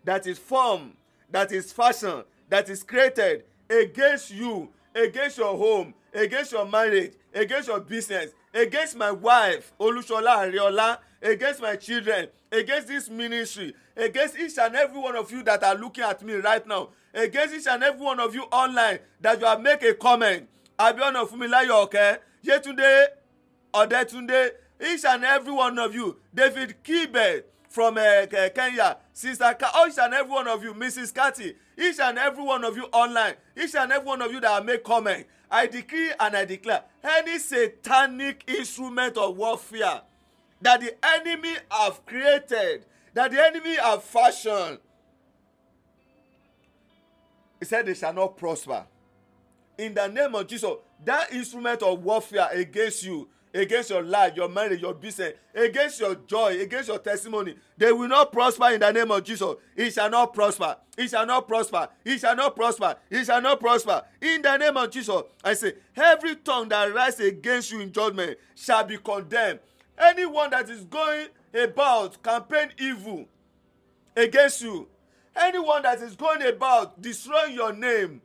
that 0.06 0.26
is 0.26 0.40
formed 0.40 0.94
that 1.30 1.52
is 1.52 1.74
fashioned 1.74 2.24
that 2.50 2.70
is 2.70 2.82
created 2.82 3.44
against 3.70 4.32
you 4.32 4.70
against 4.96 5.38
your 5.38 5.58
home 5.58 5.94
against 6.14 6.54
your 6.54 6.66
marriage 6.66 7.14
against 7.34 7.68
your 7.68 7.82
business 7.82 8.32
against 8.54 8.96
my 8.96 9.12
wife 9.12 9.74
olusola 9.80 10.50
ariola 10.50 10.98
against 11.22 11.62
my 11.62 11.76
children 11.76 12.28
against 12.52 12.88
this 12.88 13.10
ministry 13.10 13.74
against 13.98 14.40
each 14.40 14.58
and 14.58 14.76
every 14.76 15.00
one 15.00 15.16
of 15.18 15.30
you 15.30 15.44
that 15.44 15.62
are 15.64 15.76
looking 15.76 16.04
at 16.06 16.24
me 16.24 16.36
right 16.36 16.66
now 16.66 16.88
against 17.14 17.54
each 17.54 17.68
and 17.68 17.84
every 17.84 18.02
one 18.06 18.20
of 18.22 18.34
you 18.34 18.44
online 18.44 19.00
that 19.20 19.40
you 19.40 19.46
have 19.46 19.60
make 19.60 19.84
a 19.84 19.94
comment. 19.96 20.48
Abiona 20.80 21.26
funmilayo 21.26 21.84
oke 21.84 22.20
yetunde 22.46 23.08
Odetunde, 23.74 24.52
each 24.82 25.06
and 25.06 25.24
every 25.26 25.52
one 25.52 25.78
of 25.78 25.94
you, 25.94 26.18
David 26.34 26.76
Kibe 26.84 27.44
from 27.78 27.96
uh, 27.96 28.26
Kenya, 28.56 28.98
Sister 29.14 29.56
Ka, 29.60 29.86
each 29.88 30.00
and 30.00 30.12
every 30.12 30.32
one 30.32 30.48
of 30.48 30.64
you, 30.64 30.74
Mrs. 30.74 31.14
Cathy, 31.14 31.54
each 31.78 32.00
and 32.00 32.18
every 32.18 32.44
one 32.44 32.64
of 32.64 32.76
you 32.76 32.86
online, 32.86 33.36
each 33.56 33.76
and 33.76 33.92
every 33.92 34.04
one 34.08 34.20
of 34.20 34.32
you 34.32 34.40
that 34.40 34.66
make 34.66 34.84
comment, 34.84 35.28
I 35.52 35.68
decree 35.68 36.10
and 36.20 36.36
I 36.36 36.46
declare 36.46 36.82
any 37.04 37.38
satanic 37.38 38.44
instrument 38.48 39.16
of 39.18 39.38
warfare 39.38 40.02
that 40.60 40.82
the 40.82 40.96
enemy 41.06 41.54
have 41.70 42.04
created, 42.04 42.84
that 43.14 43.30
the 43.30 43.46
enemy 43.46 43.76
have 43.76 44.02
fashioned, 44.04 44.80
he 47.60 47.66
said 47.66 47.86
they 47.86 47.94
shall 47.94 48.12
not 48.12 48.38
prosper. 48.38 48.88
In 49.78 49.94
the 49.94 50.08
name 50.08 50.34
of 50.34 50.48
Jesus, 50.48 50.72
that 51.06 51.32
instrument 51.32 51.84
of 51.84 52.04
warfare 52.04 52.50
against 52.54 53.04
you, 53.04 53.30
against 53.58 53.90
your 53.90 54.04
life, 54.04 54.36
your 54.36 54.50
marriage, 54.50 54.82
your 54.82 54.94
business, 54.94 55.34
against 55.56 56.00
your 56.00 56.16
joy, 56.16 56.60
against 56.62 56.90
your 56.90 57.00
testimony. 57.00 57.56
They 57.78 57.92
will 57.92 58.08
not 58.08 58.32
prosper 58.32 58.70
in 58.70 58.80
the 58.80 58.92
name 58.92 59.12
of 59.12 59.24
Jesus. 59.24 59.56
It 59.76 59.94
shall 59.94 60.10
not 60.10 60.34
prosper. 60.34 60.78
It 60.98 61.10
shall 61.10 61.26
not 61.26 61.48
prosper. 61.48 61.90
It 62.06 62.20
shall 62.20 62.36
not 62.36 62.56
prosper. 62.56 62.96
It 63.10 63.26
shall 63.26 63.42
not 63.42 63.60
prosper. 63.60 64.04
In 64.22 64.42
the 64.42 64.58
name 64.58 64.78
of 64.78 64.92
Jesus, 64.92 65.22
I 65.44 65.54
say, 65.54 65.74
every 65.96 66.36
tongue 66.36 66.70
that 66.70 66.94
rises 66.94 67.28
against 67.28 67.72
you 67.72 67.82
in 67.82 67.92
judgment 67.92 68.38
shall 68.56 68.84
be 68.84 68.98
condemned. 68.98 69.60
Anyone 69.98 70.52
that 70.52 70.70
is 70.70 70.84
going 70.86 71.28
about 71.54 72.22
campaign 72.22 72.70
evil 72.78 73.26
against 74.16 74.62
you, 74.62 74.88
anyone 75.36 75.82
that 75.84 76.02
is 76.02 76.16
going 76.16 76.44
about 76.44 77.02
destroying 77.02 77.54
your 77.56 77.74
name, 77.74 78.22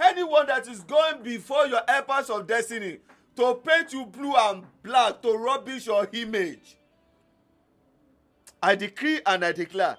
anyone 0.00 0.46
that 0.46 0.66
is 0.66 0.80
going 0.80 1.22
before 1.22 1.66
your 1.66 1.82
helpers 1.86 2.30
of 2.30 2.46
destiny 2.46 2.98
to 3.36 3.54
paint 3.64 3.92
you 3.92 4.06
blue 4.06 4.34
and 4.36 4.64
black 4.82 5.22
to 5.22 5.32
rubbish 5.32 5.86
your 5.86 6.08
image. 6.12 6.76
I 8.62 8.76
decree 8.76 9.20
and 9.26 9.44
i 9.44 9.50
declare 9.50 9.96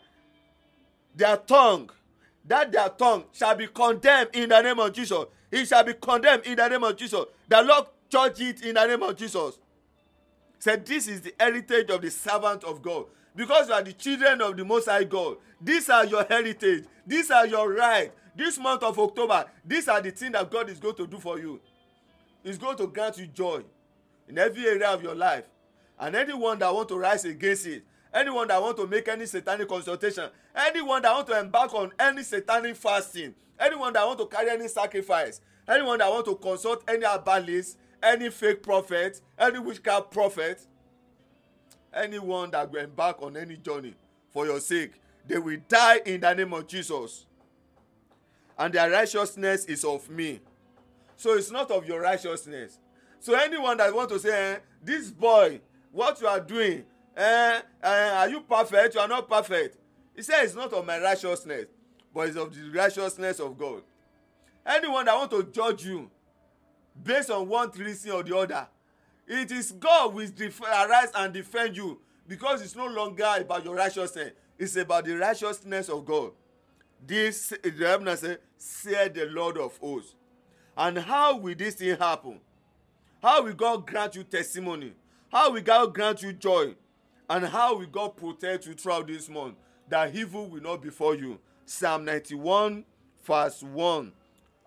their 1.16 1.36
tongue 1.36 1.90
that 2.46 2.72
their 2.72 2.90
tongue 2.90 3.26
shall 3.34 3.56
be 3.56 3.68
condemned 3.68 4.30
in 4.34 4.50
the 4.50 4.62
name 4.62 4.80
of 4.80 4.94
jesus. 4.94 5.26
It 5.52 5.68
shall 5.68 5.84
be 5.84 5.94
condemned 5.94 6.46
in 6.46 6.56
the 6.56 6.68
name 6.68 6.84
of 6.84 6.96
jesus. 6.96 7.26
The 7.48 7.62
lord 7.62 7.86
judge 8.10 8.42
it 8.42 8.64
in 8.64 8.76
the 8.76 8.86
name 8.86 9.04
of 9.04 9.16
jesus. 9.16 9.60
Said 10.60 10.86
this 10.86 11.08
is 11.08 11.22
the 11.22 11.34
heritage 11.40 11.90
of 11.90 12.02
the 12.02 12.10
servant 12.10 12.64
of 12.64 12.82
god. 12.82 13.06
Because 13.36 13.68
you 13.68 13.74
are 13.74 13.84
the 13.84 13.94
children 13.94 14.42
of 14.42 14.56
the 14.56 14.64
most 14.64 14.88
high 14.88 15.04
god. 15.04 15.38
These 15.60 15.90
are 15.90 16.06
your 16.06 16.24
heritage. 16.24 16.86
These 17.06 17.32
are 17.32 17.48
your 17.48 17.74
right. 17.74 18.12
This 18.36 18.58
month 18.58 18.84
of 18.84 18.98
october 18.98 19.46
these 19.66 19.88
are 19.88 20.02
the 20.02 20.12
things 20.12 20.34
that 20.34 20.50
god 20.50 20.70
is 20.70 20.80
going 20.80 20.96
to 20.96 21.08
do 21.08 21.20
for 21.20 21.40
you 21.40 21.60
he's 22.44 22.58
going 22.58 22.78
to 22.78 22.88
grant 22.88 23.18
you 23.18 23.28
joy 23.28 23.64
in 24.28 24.38
every 24.38 24.66
area 24.66 24.90
of 24.90 25.02
your 25.02 25.16
life. 25.16 25.46
And 26.00 26.16
anyone 26.16 26.60
that 26.60 26.74
want 26.74 26.90
to 26.90 26.98
rise 26.98 27.26
against 27.26 27.68
it 27.68 27.84
anyone 28.14 28.48
that 28.48 28.62
want 28.62 28.78
to 28.78 28.88
make 28.88 29.08
any 29.08 29.26
satanic 29.26 29.68
consultation 29.68 30.30
anyone 30.56 31.02
that 31.02 31.14
want 31.14 31.28
to 31.28 31.40
embark 31.40 31.74
on 31.74 31.92
any 32.00 32.22
satanic 32.22 32.76
fasting 32.76 33.34
anyone 33.60 33.92
that 33.94 34.06
want 34.06 34.20
to 34.20 34.26
carry 34.28 34.50
any 34.50 34.68
sacrifice 34.68 35.42
anyone 35.68 35.98
that 35.98 36.10
want 36.10 36.26
to 36.26 36.36
consult 36.36 36.84
any 36.88 37.06
herbalist 37.06 37.78
any 38.02 38.30
fake 38.30 38.62
prophet 38.62 39.20
any 39.40 39.60
witchcraft 39.60 40.12
prophet 40.12 40.66
anyone 41.94 42.52
that 42.52 42.72
go 42.72 42.80
embark 42.80 43.22
on 43.22 43.36
any 43.36 43.58
journey 43.58 43.96
for 44.32 44.46
your 44.46 44.60
sake 44.60 44.92
they 45.28 45.38
will 45.38 45.60
die 45.70 46.02
in 46.06 46.20
the 46.20 46.34
name 46.34 46.54
of 46.54 46.68
jesus. 46.68 47.26
And 48.58 48.74
their 48.74 48.92
righteousness 48.92 49.66
is 49.66 49.84
of 49.86 50.10
me 50.10 50.42
so 51.24 51.36
it's 51.36 51.52
not 51.52 51.72
of 51.72 51.88
your 51.88 52.02
righteousness. 52.02 52.80
So 53.22 53.34
anyone 53.34 53.78
that 53.78 53.96
want 53.96 54.10
to 54.10 54.20
say 54.20 54.56
eh, 54.56 54.58
this 54.84 55.10
boy 55.10 55.62
what 55.90 56.20
you 56.20 56.28
are 56.28 56.42
doing 56.42 56.84
eh, 57.16 57.62
eh, 57.82 58.10
are 58.18 58.28
you 58.28 58.42
perfect? 58.42 58.96
You 58.96 59.00
are 59.00 59.08
not 59.08 59.30
perfect. 59.30 59.78
He 60.14 60.22
say 60.22 60.44
it's 60.44 60.54
not 60.54 60.74
of 60.74 60.86
my 60.86 61.00
righteousness 61.00 61.68
but 62.14 62.28
it's 62.28 62.36
of 62.36 62.54
the 62.54 62.78
righteousness 62.78 63.40
of 63.40 63.58
god. 63.58 63.84
Anyone 64.66 65.06
that 65.06 65.16
want 65.16 65.32
to 65.32 65.44
judge 65.44 65.86
you 65.86 66.12
based 67.02 67.30
on 67.32 67.48
one 67.48 67.72
reason 67.72 68.12
or 68.12 68.22
the 68.24 68.36
other 68.36 68.68
it 69.26 69.50
is 69.50 69.72
god 69.72 70.14
will 70.14 70.28
arise 70.62 71.12
and 71.16 71.34
defend 71.34 71.78
you 71.78 72.02
because 72.28 72.62
it's 72.62 72.76
no 72.76 72.88
longer 72.88 73.34
about 73.40 73.64
your 73.64 73.76
righteousness. 73.76 74.34
It's 74.60 74.76
about 74.76 75.06
the 75.06 75.16
righteousness 75.16 75.88
of 75.88 76.04
god. 76.04 76.32
This 77.08 77.54
the 77.64 77.72
bible 77.72 78.18
say 78.18 78.38
say 78.58 79.08
the 79.08 79.28
lord 79.28 79.58
of 79.58 79.78
hosts 79.78 80.16
and 80.78 80.98
how 80.98 81.38
will 81.38 81.56
this 81.56 81.76
thing 81.76 81.98
happen? 81.98 82.40
How 83.22 83.44
will 83.44 83.54
god 83.54 83.88
grant 83.88 84.16
you 84.16 84.24
testimony? 84.24 84.94
How 85.32 85.52
will 85.52 85.62
god 85.62 85.94
grant 85.94 86.22
you 86.22 86.34
joy? 86.34 86.76
And 87.30 87.46
how 87.46 87.78
will 87.78 87.88
god 87.88 88.18
protect 88.18 88.68
you 88.68 88.74
throughout 88.74 89.08
this 89.08 89.30
month 89.30 89.56
that 89.90 90.14
evil 90.14 90.48
will 90.48 90.62
not 90.62 90.82
befall 90.82 91.16
you? 91.16 91.40
Psalm 91.66 92.06
ninety-one 92.06 92.84
verse 93.24 93.64
one 93.64 94.12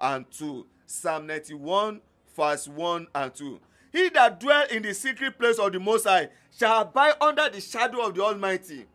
and 0.00 0.30
two. 0.30 0.66
Psalm 0.86 1.26
ninety-one 1.26 2.00
verse 2.34 2.66
one 2.66 3.06
and 3.14 3.34
two. 3.34 3.60
He 3.92 4.08
that 4.10 4.40
dwell 4.40 4.66
in 4.70 4.82
the 4.82 4.94
secret 4.94 5.38
place 5.38 5.58
of 5.58 5.72
the 5.72 5.80
most 5.80 6.06
high 6.06 6.30
shall 6.56 6.82
abide 6.82 7.14
under 7.20 7.48
the 7.50 7.60
shadow 7.60 8.06
of 8.06 8.14
the 8.14 8.22
almighty. 8.22 8.86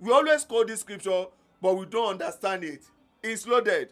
We 0.00 0.12
always 0.12 0.44
quote 0.44 0.68
this 0.68 0.80
scripture 0.80 1.26
but 1.62 1.74
we 1.74 1.86
don't 1.86 2.20
understand 2.20 2.64
it. 2.64 2.84
It's 3.22 3.46
loaded 3.46 3.90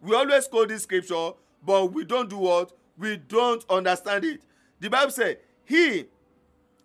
we 0.00 0.14
always 0.14 0.46
quote 0.46 0.68
this 0.68 0.82
scripture 0.82 1.30
but 1.64 1.86
we 1.92 2.04
don't 2.04 2.30
do 2.30 2.38
what? 2.38 2.72
We 2.98 3.16
don't 3.16 3.64
understand 3.68 4.24
it. 4.24 4.42
The 4.80 4.88
bible 4.90 5.10
say 5.10 5.38
he 5.64 6.06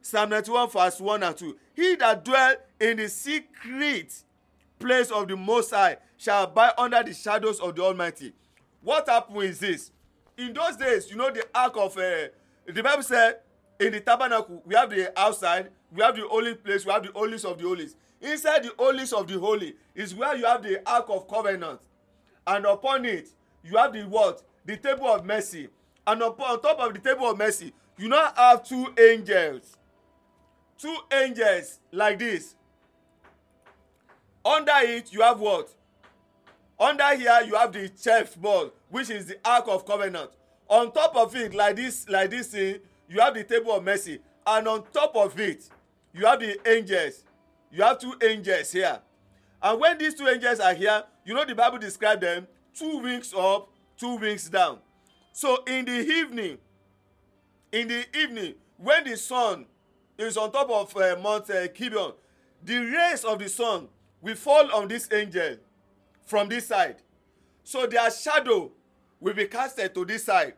psalm 0.02 0.30
ninety-one 0.30 0.70
verse 0.70 1.00
one 1.00 1.24
and 1.24 1.38
two 1.38 1.58
he 1.74 1.96
that 1.96 2.26
dwell 2.26 2.56
in 2.80 2.98
the 2.98 3.08
secret 3.08 4.24
place 4.80 5.12
of 5.12 5.28
the 5.28 5.38
most 5.38 5.72
high 5.72 5.98
shall 6.18 6.44
abide 6.46 6.74
under 6.78 7.04
the 7.04 7.14
shadows 7.14 7.60
of 7.60 7.76
the 7.76 7.84
almighty. 7.84 8.34
What 8.82 9.08
happen 9.08 9.38
is 9.38 9.60
this. 9.60 9.92
In 10.38 10.54
those 10.54 10.78
days 10.78 11.10
you 11.10 11.18
know 11.18 11.30
the 11.30 11.46
ark 11.54 11.74
of 11.78 11.98
uh, 11.98 12.28
the 12.66 12.82
bible 12.82 13.04
say 13.04 13.34
in 13.80 13.92
the 13.92 14.00
tabernacle 14.00 14.62
we 14.66 14.76
have 14.76 14.90
the 14.90 15.18
outside 15.20 15.70
we 15.92 16.02
have 16.02 16.16
the 16.16 16.28
holy 16.28 16.56
place 16.56 16.86
we 16.86 16.92
have 16.92 17.04
the 17.04 17.12
holies 17.12 17.46
of 17.46 17.58
the 17.58 17.64
holies. 17.64 17.96
Inside 18.22 18.64
the 18.64 18.72
holies 18.78 19.14
of 19.14 19.28
the 19.28 19.40
holy 19.40 19.76
is 19.96 20.14
where 20.16 20.36
you 20.36 20.46
have 20.46 20.64
the 20.64 20.82
ark 20.90 21.06
of 21.10 21.28
covenant 21.28 21.80
and 22.48 22.66
upon 22.66 23.06
it 23.06 23.30
you 23.64 23.78
have 23.78 23.94
the 23.94 24.04
what? 24.04 24.42
The 24.66 24.78
table 24.78 25.08
of 25.08 25.26
mercy. 25.26 25.70
And 26.06 26.22
upon 26.22 26.52
on 26.52 26.62
top 26.62 26.80
of 26.80 26.94
the 26.94 27.00
table 27.00 27.30
of 27.30 27.38
mercy 27.38 27.74
you 27.98 28.08
now 28.10 28.32
have 28.36 28.64
two 28.64 28.88
angels. 29.00 29.78
Two 30.78 30.96
angels 31.12 31.80
like 31.92 32.20
this. 32.20 32.56
Under 34.44 34.72
it 34.78 35.14
you 35.14 35.22
have 35.22 35.40
what? 35.40 35.70
Under 36.80 37.16
here 37.16 37.42
you 37.46 37.56
have 37.56 37.72
the 37.72 37.92
chef 38.02 38.36
ball 38.36 38.72
which 38.90 39.10
is 39.10 39.28
the 39.28 39.38
ark 39.46 39.66
of 39.68 39.86
covenant. 39.86 40.32
On 40.68 40.92
top 40.92 41.16
of 41.16 41.36
it 41.36 41.54
like 41.54 41.76
this 41.76 42.10
like 42.10 42.32
this 42.32 42.48
thing 42.48 42.80
you 43.08 43.20
have 43.20 43.36
the 43.36 43.44
table 43.44 43.74
of 43.74 43.84
mercy. 43.84 44.20
And 44.46 44.68
on 44.68 44.84
top 44.92 45.16
of 45.16 45.40
it 45.40 45.70
you 46.14 46.26
have 46.26 46.40
the 46.40 46.58
angels. 46.68 47.24
You 47.72 47.84
have 47.84 48.00
two 48.00 48.16
angels 48.24 48.72
here. 48.72 49.00
And 49.62 49.80
when 49.80 49.98
these 49.98 50.16
two 50.16 50.28
angels 50.28 50.60
are 50.60 50.74
here 50.74 51.04
you 51.26 51.34
know 51.34 51.46
the 51.46 51.56
bible 51.56 51.78
describe 51.78 52.20
them 52.22 52.48
two 52.74 53.00
wings 53.00 53.34
up 53.38 53.70
two 53.98 54.16
wings 54.16 54.50
down. 54.50 54.80
So 55.34 55.64
in 55.66 55.86
the 55.86 56.00
evening 56.00 56.58
in 57.72 57.88
the 57.88 58.06
evening 58.18 58.56
when 58.78 59.04
the 59.04 59.16
sun 59.16 59.66
is 60.18 60.38
on 60.38 60.52
top 60.52 60.70
of 60.70 60.96
uh, 60.98 61.16
mount 61.22 61.50
uh, 61.50 61.68
gibeon 61.68 62.14
the 62.64 62.78
rays 62.78 63.24
of 63.24 63.40
the 63.40 63.50
sun 63.50 63.88
will 64.22 64.36
fall 64.36 64.72
on 64.74 64.88
this 64.88 65.08
angel 65.12 65.58
from 66.26 66.50
this 66.50 66.68
side. 66.68 66.98
So 67.64 67.86
their 67.88 68.10
shadow 68.12 68.72
will 69.20 69.34
be 69.34 69.46
casted 69.46 69.94
to 69.96 70.06
this 70.06 70.26
side. 70.26 70.54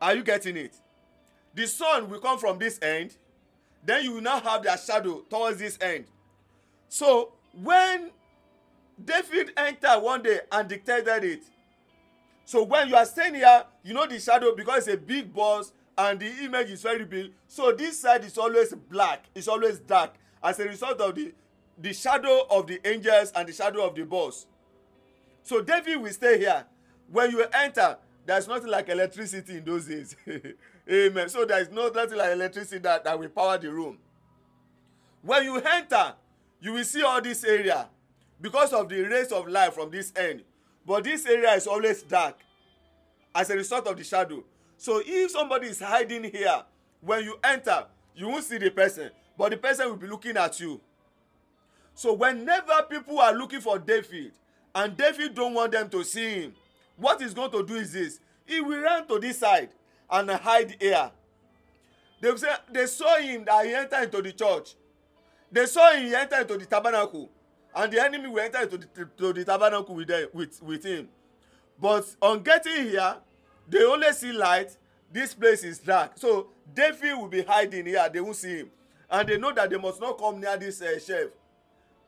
Are 0.00 0.14
you 0.14 0.22
getting 0.22 0.56
it? 0.56 0.76
The 1.54 1.66
sun 1.66 2.08
will 2.08 2.20
come 2.20 2.38
from 2.38 2.58
this 2.58 2.78
end 2.80 3.16
then 3.84 4.04
you 4.04 4.14
will 4.14 4.20
now 4.20 4.40
have 4.40 4.62
their 4.62 4.76
shadow 4.76 5.20
towards 5.30 5.58
this 5.58 5.78
end. 5.80 6.04
So 6.88 7.32
when 7.54 8.10
david 9.02 9.52
enter 9.56 9.98
one 10.00 10.22
day 10.22 10.40
and 10.50 10.68
dictated 10.68 11.24
it. 11.24 11.42
So 12.44 12.62
when 12.64 12.88
you 12.88 12.96
are 12.96 13.06
staying 13.06 13.34
here 13.34 13.64
you 13.82 13.94
know 13.94 14.06
the 14.06 14.18
shadow 14.18 14.54
because 14.54 14.88
it's 14.88 14.94
a 14.94 14.96
big 14.96 15.32
boss 15.32 15.72
and 15.96 16.18
the 16.20 16.26
image 16.44 16.70
is 16.70 16.82
very 16.82 17.04
big. 17.04 17.32
So 17.46 17.72
this 17.72 18.00
side 18.00 18.24
is 18.24 18.38
always 18.38 18.72
black 18.72 19.24
it's 19.34 19.48
always 19.48 19.78
dark 19.78 20.14
as 20.42 20.58
a 20.60 20.64
result 20.64 21.00
of 21.00 21.14
the 21.14 21.32
the 21.80 21.92
shadow 21.92 22.46
of 22.50 22.66
the 22.66 22.80
angels 22.84 23.32
and 23.36 23.48
the 23.48 23.52
shadow 23.52 23.86
of 23.86 23.94
the 23.94 24.04
boss. 24.04 24.46
So 25.42 25.62
david 25.62 26.00
will 26.00 26.12
stay 26.12 26.38
here. 26.38 26.64
When 27.10 27.30
you 27.30 27.44
enter 27.52 27.98
there's 28.26 28.46
nothing 28.46 28.68
like 28.68 28.88
electricity 28.88 29.56
in 29.56 29.64
those 29.64 29.86
days. 29.86 30.14
Amen. 30.90 31.28
So 31.28 31.44
there 31.44 31.60
is 31.60 31.70
no 31.70 31.88
nothing 31.88 32.18
like 32.18 32.32
electricity 32.32 32.78
that 32.78 33.04
that 33.04 33.18
will 33.18 33.28
power 33.28 33.58
the 33.58 33.72
room. 33.72 33.98
When 35.22 35.44
you 35.44 35.58
enter 35.58 36.14
you 36.60 36.72
will 36.72 36.84
see 36.84 37.02
all 37.02 37.20
this 37.20 37.44
area 37.44 37.88
because 38.40 38.72
of 38.72 38.88
the 38.88 39.02
rays 39.02 39.32
of 39.32 39.48
light 39.48 39.74
from 39.74 39.90
this 39.90 40.12
end 40.16 40.42
but 40.86 41.04
this 41.04 41.26
area 41.26 41.52
is 41.52 41.66
always 41.66 42.02
dark 42.02 42.36
as 43.34 43.50
a 43.50 43.54
result 43.56 43.86
of 43.86 43.96
the 43.96 44.04
shadow 44.04 44.42
So 44.78 45.02
if 45.04 45.32
somebody 45.32 45.66
is 45.66 45.80
hiding 45.80 46.22
here, 46.24 46.62
when 47.00 47.24
you 47.24 47.36
enter, 47.42 47.84
you 48.14 48.28
won't 48.28 48.44
see 48.44 48.58
the 48.58 48.70
person, 48.70 49.10
but 49.36 49.50
the 49.50 49.56
person 49.56 49.88
will 49.88 49.96
be 49.96 50.06
looking 50.06 50.36
at 50.36 50.58
you. 50.60 50.80
So 51.94 52.12
whenever 52.12 52.84
people 52.88 53.18
are 53.18 53.34
looking 53.34 53.60
for 53.60 53.78
David 53.80 54.32
and 54.72 54.96
David 54.96 55.34
don't 55.34 55.54
want 55.54 55.72
them 55.72 55.90
to 55.90 56.04
see 56.04 56.42
him, 56.42 56.54
what 56.96 57.20
he's 57.20 57.34
going 57.34 57.50
to 57.50 57.64
do 57.64 57.74
is 57.74 57.92
this: 57.92 58.20
he 58.46 58.60
will 58.60 58.80
run 58.80 59.06
to 59.08 59.18
this 59.18 59.38
side 59.38 59.70
and 60.08 60.30
hide 60.30 60.76
here. 60.80 61.10
They 62.20 62.36
say 62.36 62.48
they 62.72 62.86
saw 62.86 63.16
him 63.16 63.44
that 63.46 63.66
he 63.66 63.74
entered 63.74 64.04
into 64.04 64.22
the 64.22 64.32
church. 64.32 64.76
They 65.50 65.66
saw 65.66 65.92
him 65.92 66.06
he 66.06 66.14
entered 66.14 66.42
into 66.42 66.56
the 66.56 66.66
tabernacle, 66.66 67.30
and 67.74 67.92
the 67.92 68.02
enemy 68.02 68.28
will 68.28 68.40
enter 68.40 68.62
into 68.62 68.78
the, 68.78 69.04
to 69.16 69.32
the 69.32 69.44
tabernacle 69.44 69.94
with 69.94 70.08
them 70.08 70.28
with 70.32 70.62
with 70.62 70.84
him. 70.84 71.08
But 71.80 72.04
on 72.20 72.42
getting 72.42 72.88
here, 72.88 73.16
they 73.68 73.84
only 73.84 74.12
see 74.12 74.32
light. 74.32 74.76
This 75.10 75.32
place 75.32 75.64
is 75.64 75.78
dark, 75.78 76.12
so 76.16 76.48
David 76.74 77.14
will 77.16 77.28
be 77.28 77.42
hiding 77.42 77.86
here. 77.86 78.08
They 78.12 78.20
won't 78.20 78.36
see 78.36 78.58
him, 78.58 78.70
and 79.10 79.28
they 79.28 79.38
know 79.38 79.52
that 79.52 79.70
they 79.70 79.78
must 79.78 80.00
not 80.00 80.18
come 80.18 80.40
near 80.40 80.56
this 80.58 80.82
uh, 80.82 80.98
shelf 80.98 81.30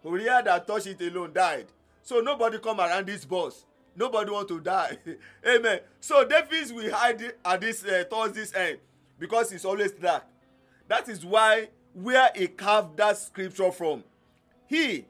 Uriah 0.05 0.43
that 0.45 0.67
touched 0.67 0.87
it 0.87 1.01
alone 1.01 1.33
died. 1.33 1.67
So 2.03 2.21
nobody 2.21 2.59
come 2.59 2.81
around 2.81 3.07
this 3.07 3.25
boss. 3.25 3.65
Nobody 3.95 4.31
want 4.31 4.49
to 4.49 4.61
die. 4.61 4.99
Amen. 5.47 5.81
So 6.01 6.25
David 6.25 6.71
will 6.75 6.91
hide 6.93 7.33
at 7.45 7.61
this 7.61 7.85
uh, 7.85 8.05
towards 8.09 8.35
this 8.35 8.55
end 8.55 8.79
because 9.19 9.53
it's 9.53 9.65
always 9.65 9.93
dark. 9.93 10.25
That 10.89 11.09
is 11.09 11.25
why 11.25 11.69
where 11.93 12.31
he 12.35 12.49
carved 12.49 12.97
that 12.97 13.19
scripture 13.19 13.71
from. 13.73 14.05
He, 14.67 15.05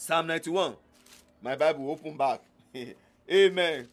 Psalm 0.00 0.28
91. 0.28 0.76
My 1.42 1.56
Bible 1.56 1.90
open 1.90 2.16
back. 2.16 2.40
Amen. 3.30 3.88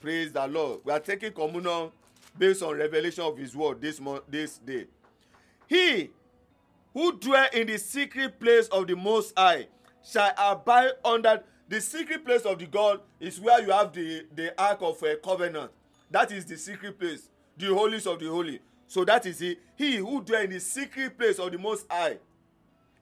Praise 0.00 0.32
the 0.32 0.46
Lord. 0.46 0.80
We 0.84 0.92
are 0.92 1.00
taking 1.00 1.32
communion 1.32 1.90
based 2.38 2.62
on 2.62 2.76
revelation 2.76 3.24
of 3.24 3.36
his 3.36 3.54
word 3.56 3.80
this 3.80 4.00
month, 4.00 4.22
this 4.28 4.58
day. 4.58 4.86
He 5.66 6.10
who 6.92 7.18
dwell 7.18 7.48
in 7.52 7.66
the 7.66 7.78
secret 7.78 8.38
place 8.38 8.68
of 8.68 8.86
the 8.86 8.94
most 8.94 9.36
high 9.36 9.66
shall 10.04 10.32
abide 10.38 10.92
under 11.04 11.42
the 11.68 11.80
secret 11.80 12.24
place 12.24 12.42
of 12.42 12.58
the 12.60 12.66
god 12.66 13.00
is 13.18 13.40
where 13.40 13.60
you 13.60 13.72
have 13.72 13.92
the 13.92 14.26
the 14.36 14.54
ark 14.62 14.78
of 14.82 15.02
a 15.02 15.16
covenant 15.16 15.70
that 16.10 16.30
is 16.30 16.44
the 16.44 16.56
secret 16.58 16.98
place 17.00 17.30
the 17.56 17.66
holiest 17.74 18.06
of 18.06 18.20
the 18.20 18.26
holy 18.28 18.60
so 18.86 19.02
that 19.04 19.24
is 19.24 19.38
he 19.38 19.56
he 19.74 19.96
who 19.96 20.22
dwell 20.22 20.42
in 20.42 20.50
the 20.50 20.60
secret 20.60 21.18
place 21.18 21.38
of 21.38 21.50
the 21.50 21.58
most 21.58 21.86
high 21.90 22.18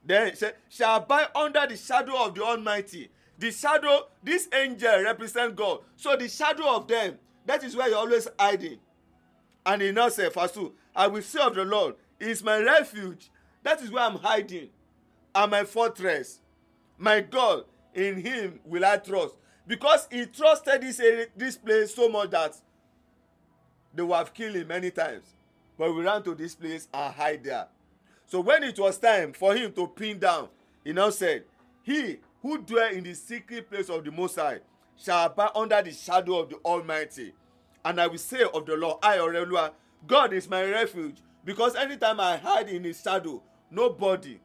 then 0.05 0.35
say 0.35 0.53
shall 0.69 0.97
abide 0.97 1.29
under 1.35 1.67
the 1.67 1.77
shadow 1.77 2.25
of 2.25 2.35
the 2.35 2.43
almighty 2.43 3.11
the 3.39 3.51
shadow 3.51 4.07
this 4.23 4.49
angel 4.53 5.03
represent 5.03 5.55
god 5.57 5.81
so 5.97 6.17
the 6.17 6.29
shadow 6.29 6.77
of 6.77 6.87
them 6.89 7.19
that 7.47 7.63
is 7.65 7.77
where 7.77 7.89
you 7.89 7.95
always 7.97 8.29
hiding 8.39 8.79
and 9.67 9.83
he 9.83 9.93
now 9.93 10.09
say 10.09 10.29
verse 10.29 10.53
two 10.53 10.73
i 10.95 11.07
will 11.07 11.23
say 11.23 11.41
of 11.41 11.55
the 11.55 11.65
lord 11.65 11.95
he 12.19 12.31
is 12.31 12.43
my 12.43 12.59
refuge 12.59 13.31
That 13.63 13.81
is 13.83 13.91
where 13.91 14.05
I'm 14.05 14.17
hiding. 14.17 14.69
And 15.35 15.51
my 15.51 15.65
fortress. 15.65 16.41
My 16.99 17.21
God, 17.21 17.65
in 17.95 18.21
him 18.21 18.61
will 18.65 18.85
I 18.85 18.97
trust. 18.99 19.35
Because 19.67 20.07
he 20.11 20.27
trusted 20.27 20.83
this, 20.83 21.01
this 21.37 21.57
place 21.57 21.95
so 21.95 22.09
much 22.09 22.31
that 22.31 22.57
they 23.95 24.03
would 24.03 24.15
have 24.15 24.35
killed 24.35 24.57
him 24.57 24.69
many 24.69 24.91
times. 24.91 25.25
But 25.79 25.95
we 25.95 26.03
ran 26.03 26.23
to 26.25 26.35
this 26.35 26.55
place 26.55 26.89
and 26.93 27.15
hide 27.15 27.45
there. 27.45 27.67
So 28.33 28.41
when 28.41 28.62
it 28.64 28.78
was 28.78 28.97
time 28.97 29.35
for 29.35 29.55
him 29.55 29.74
to 29.74 29.87
pin 29.87 30.18
down, 30.18 30.49
he 30.83 30.95
now 30.95 31.11
said, 31.11 31.45
He 31.83 32.16
who 32.41 32.57
dwell 32.62 32.91
in 32.91 33.05
the 33.05 33.12
secret 33.12 33.70
place 33.70 33.91
of 33.91 34.03
the 34.07 34.11
Most 34.11 34.37
High 34.37 34.61
shall 34.97 35.26
abide 35.26 35.51
under 35.55 35.83
the 35.83 35.93
shadow 35.93 36.39
of 36.39 36.49
the 36.49 36.57
Almighty. 36.64 37.35
And 37.85 38.01
I 38.01 38.07
will 38.07 38.16
say 38.16 38.43
of 38.55 38.64
the 38.64 38.74
Lord, 38.74 39.01
I, 39.03 39.18
Orelua, 39.18 39.72
God 40.07 40.33
is 40.33 40.49
my 40.49 40.64
refuge. 40.64 41.16
Because 41.45 41.76
anytime 41.76 42.20
I 42.20 42.39
hide 42.39 42.70
in 42.70 42.85
his 42.85 43.03
shadow, 43.03 43.43
nobody 43.70 44.41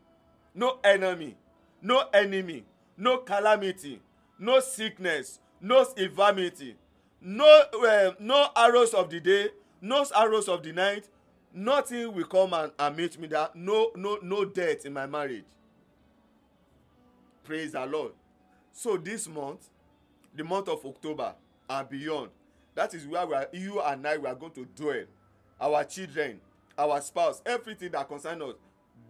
no 0.53 0.79
enemy 0.83 1.37
no 1.81 2.03
enemy 2.13 2.65
no 2.97 3.19
calamity 3.19 4.01
no 4.37 4.59
sickness 4.59 5.39
no 5.61 5.85
infirmity 5.95 6.75
no 7.21 7.63
uh, 7.87 8.11
no 8.19 8.49
arrows 8.55 8.93
of 8.93 9.09
the 9.09 9.19
day 9.21 9.47
no 9.81 10.05
arrows 10.13 10.49
of 10.49 10.63
the 10.63 10.73
night 10.73 11.07
nothing 11.53 12.13
will 12.13 12.25
come 12.25 12.53
and, 12.53 12.71
and 12.77 12.95
meet 12.97 13.19
me 13.19 13.27
there 13.27 13.49
no 13.55 13.91
no 13.95 14.19
no 14.21 14.45
death 14.45 14.85
in 14.85 14.93
my 14.93 15.05
marriage. 15.05 15.45
Praise 17.43 17.71
the 17.71 17.85
lord. 17.85 18.11
So 18.73 18.97
this 18.97 19.27
month 19.27 19.69
the 20.35 20.43
month 20.43 20.67
of 20.67 20.85
october 20.85 21.33
and 21.69 21.89
beyond 21.89 22.29
that 22.75 22.93
is 22.93 23.07
where 23.07 23.25
we 23.25 23.33
are 23.33 23.47
you 23.51 23.81
and 23.81 24.05
i 24.07 24.17
we 24.17 24.27
are 24.27 24.35
going 24.35 24.51
to 24.53 24.65
dwell. 24.75 25.03
Our 25.59 25.83
children 25.83 26.39
our 26.77 27.01
spouse 27.01 27.41
everything 27.45 27.91
that 27.91 28.07
concern 28.07 28.41
us 28.41 28.53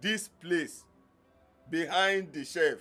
this 0.00 0.28
place 0.40 0.84
behind 1.70 2.32
the 2.32 2.44
shelf 2.44 2.78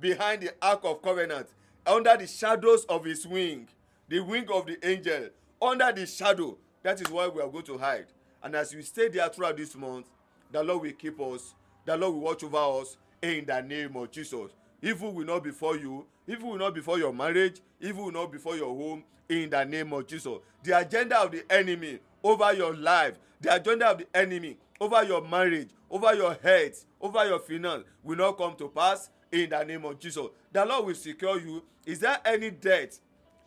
behind 0.00 0.42
the 0.42 0.50
ark 0.62 0.80
of 0.84 1.02
covenant 1.02 1.48
under 1.86 2.16
the 2.16 2.26
shadows 2.26 2.84
of 2.86 3.04
his 3.04 3.26
wing 3.26 3.68
the 4.08 4.20
wing 4.20 4.46
of 4.52 4.66
the 4.66 4.78
angel 4.88 5.28
under 5.60 5.92
the 5.92 6.06
shadow 6.06 6.56
that 6.82 7.00
is 7.00 7.08
why 7.10 7.28
we 7.28 7.42
are 7.42 7.48
going 7.48 7.64
to 7.64 7.76
hide 7.76 8.06
and 8.42 8.54
as 8.54 8.74
we 8.74 8.82
stay 8.82 9.08
there 9.08 9.28
throughout 9.28 9.56
this 9.56 9.74
month 9.76 10.06
the 10.52 10.62
lord 10.62 10.82
will 10.82 10.92
keep 10.92 11.20
us. 11.20 11.54
The 11.84 11.96
lord 11.96 12.14
will 12.14 12.20
watch 12.20 12.44
over 12.44 12.80
us 12.80 12.96
in 13.22 13.46
the 13.46 13.60
name 13.60 13.96
of 13.96 14.10
jesus. 14.10 14.52
Evil 14.82 15.12
will 15.12 15.26
not 15.26 15.44
before 15.44 15.76
you. 15.76 16.06
Evil 16.26 16.50
will 16.50 16.58
not 16.58 16.74
before 16.74 16.98
your 16.98 17.12
marriage. 17.12 17.60
Evil 17.80 18.04
will 18.06 18.12
not 18.12 18.32
before 18.32 18.56
your 18.56 18.74
home 18.74 19.04
in 19.28 19.50
the 19.50 19.64
name 19.64 19.92
of 19.92 20.06
jesus. 20.06 20.38
The 20.62 20.78
agenda 20.78 21.18
of 21.18 21.32
the 21.32 21.44
enemy 21.50 21.98
over 22.22 22.52
your 22.52 22.74
life 22.74 23.14
the 23.40 23.54
agenda 23.54 23.86
of 23.86 23.98
the 23.98 24.06
enemy 24.14 24.58
over 24.80 25.02
your 25.04 25.22
marriage 25.26 25.70
over 25.90 26.14
your 26.14 26.34
health 26.34 26.84
over 27.00 27.24
your 27.24 27.38
finance 27.38 27.84
will 28.02 28.16
not 28.16 28.36
come 28.36 28.54
to 28.56 28.68
pass 28.68 29.08
in 29.32 29.50
the 29.50 29.64
name 29.64 29.84
of 29.84 29.98
jesus. 29.98 30.26
The 30.52 30.64
lord 30.64 30.86
will 30.86 30.94
secure 30.94 31.40
you. 31.40 31.62
Is 31.86 32.00
there 32.00 32.18
any 32.24 32.50
death 32.50 32.98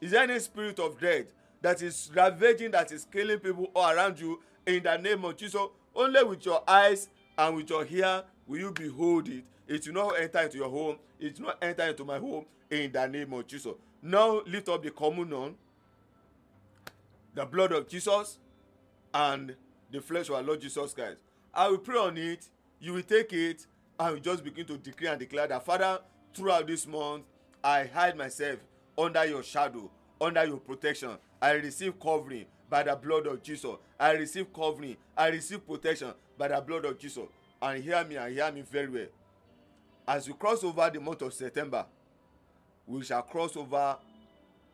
is 0.01 0.11
there 0.11 0.23
any 0.23 0.39
spirit 0.39 0.79
of 0.79 0.99
death 0.99 1.25
that 1.61 1.81
is 1.81 2.11
ravaging 2.13 2.71
that 2.71 2.91
is 2.91 3.05
killing 3.11 3.39
people 3.39 3.71
all 3.75 3.91
around 3.91 4.19
you 4.19 4.39
in 4.65 4.83
the 4.83 4.97
name 4.97 5.23
of 5.25 5.35
jesus 5.37 5.61
only 5.95 6.23
with 6.23 6.45
your 6.45 6.63
eyes 6.67 7.09
and 7.37 7.55
with 7.55 7.69
your 7.69 7.85
ear 7.89 8.23
will 8.47 8.59
you 8.59 8.71
behold 8.71 9.29
it. 9.29 9.43
It 9.67 9.87
will 9.87 9.93
not 9.93 10.19
enter 10.19 10.39
into 10.39 10.57
your 10.57 10.69
home. 10.69 10.97
It 11.19 11.39
will 11.39 11.47
not 11.47 11.57
enter 11.61 11.83
into 11.83 12.03
my 12.03 12.19
home 12.19 12.45
in 12.69 12.91
the 12.91 13.07
name 13.07 13.33
of 13.33 13.47
jesus. 13.47 13.73
Now 14.01 14.41
lift 14.45 14.69
up 14.69 14.83
the 14.83 14.91
communion 14.91 15.55
the 17.35 17.45
blood 17.45 17.71
of 17.71 17.87
jesus 17.87 18.37
and 19.11 19.55
the 19.91 19.99
flesh 19.99 20.29
of 20.29 20.35
our 20.35 20.43
lord 20.43 20.61
jesus 20.61 20.93
christ. 20.93 21.17
I 21.53 21.67
will 21.67 21.79
pray 21.79 21.97
on 21.97 22.17
it, 22.17 22.47
you 22.79 22.93
will 22.93 23.01
take 23.01 23.33
it, 23.33 23.65
and 23.99 24.15
we 24.15 24.19
just 24.19 24.43
begin 24.43 24.65
to 24.67 24.77
declare 24.77 25.11
and 25.13 25.19
declare 25.19 25.47
that, 25.47 25.65
Father, 25.65 25.99
throughout 26.33 26.67
this 26.67 26.85
month, 26.87 27.23
I 27.63 27.85
hide 27.85 28.17
myself 28.17 28.59
under 28.97 29.25
your 29.25 29.43
shadow, 29.43 29.89
under 30.19 30.45
your 30.45 30.57
protection. 30.57 31.11
I 31.41 31.51
receive 31.53 31.99
covering 31.99 32.45
by 32.73 32.81
the 32.81 32.95
blood 32.95 33.27
of 33.27 33.43
Jesus. 33.43 33.75
I 33.99 34.13
receive 34.13 34.51
covering. 34.51 34.97
I 35.15 35.27
receive 35.27 35.63
protection 35.63 36.11
by 36.39 36.47
the 36.47 36.59
blood 36.59 36.85
of 36.85 36.97
Jesus. 36.97 37.25
And 37.61 37.83
hear 37.83 38.03
me 38.03 38.15
and 38.15 38.33
hear 38.33 38.51
me 38.51 38.61
very 38.63 38.87
well. 38.87 39.05
As 40.07 40.27
we 40.27 40.33
cross 40.33 40.63
over 40.63 40.89
the 40.91 40.99
month 40.99 41.21
of 41.21 41.31
September, 41.35 41.85
we 42.87 43.03
shall 43.03 43.21
cross 43.21 43.55
over 43.55 43.95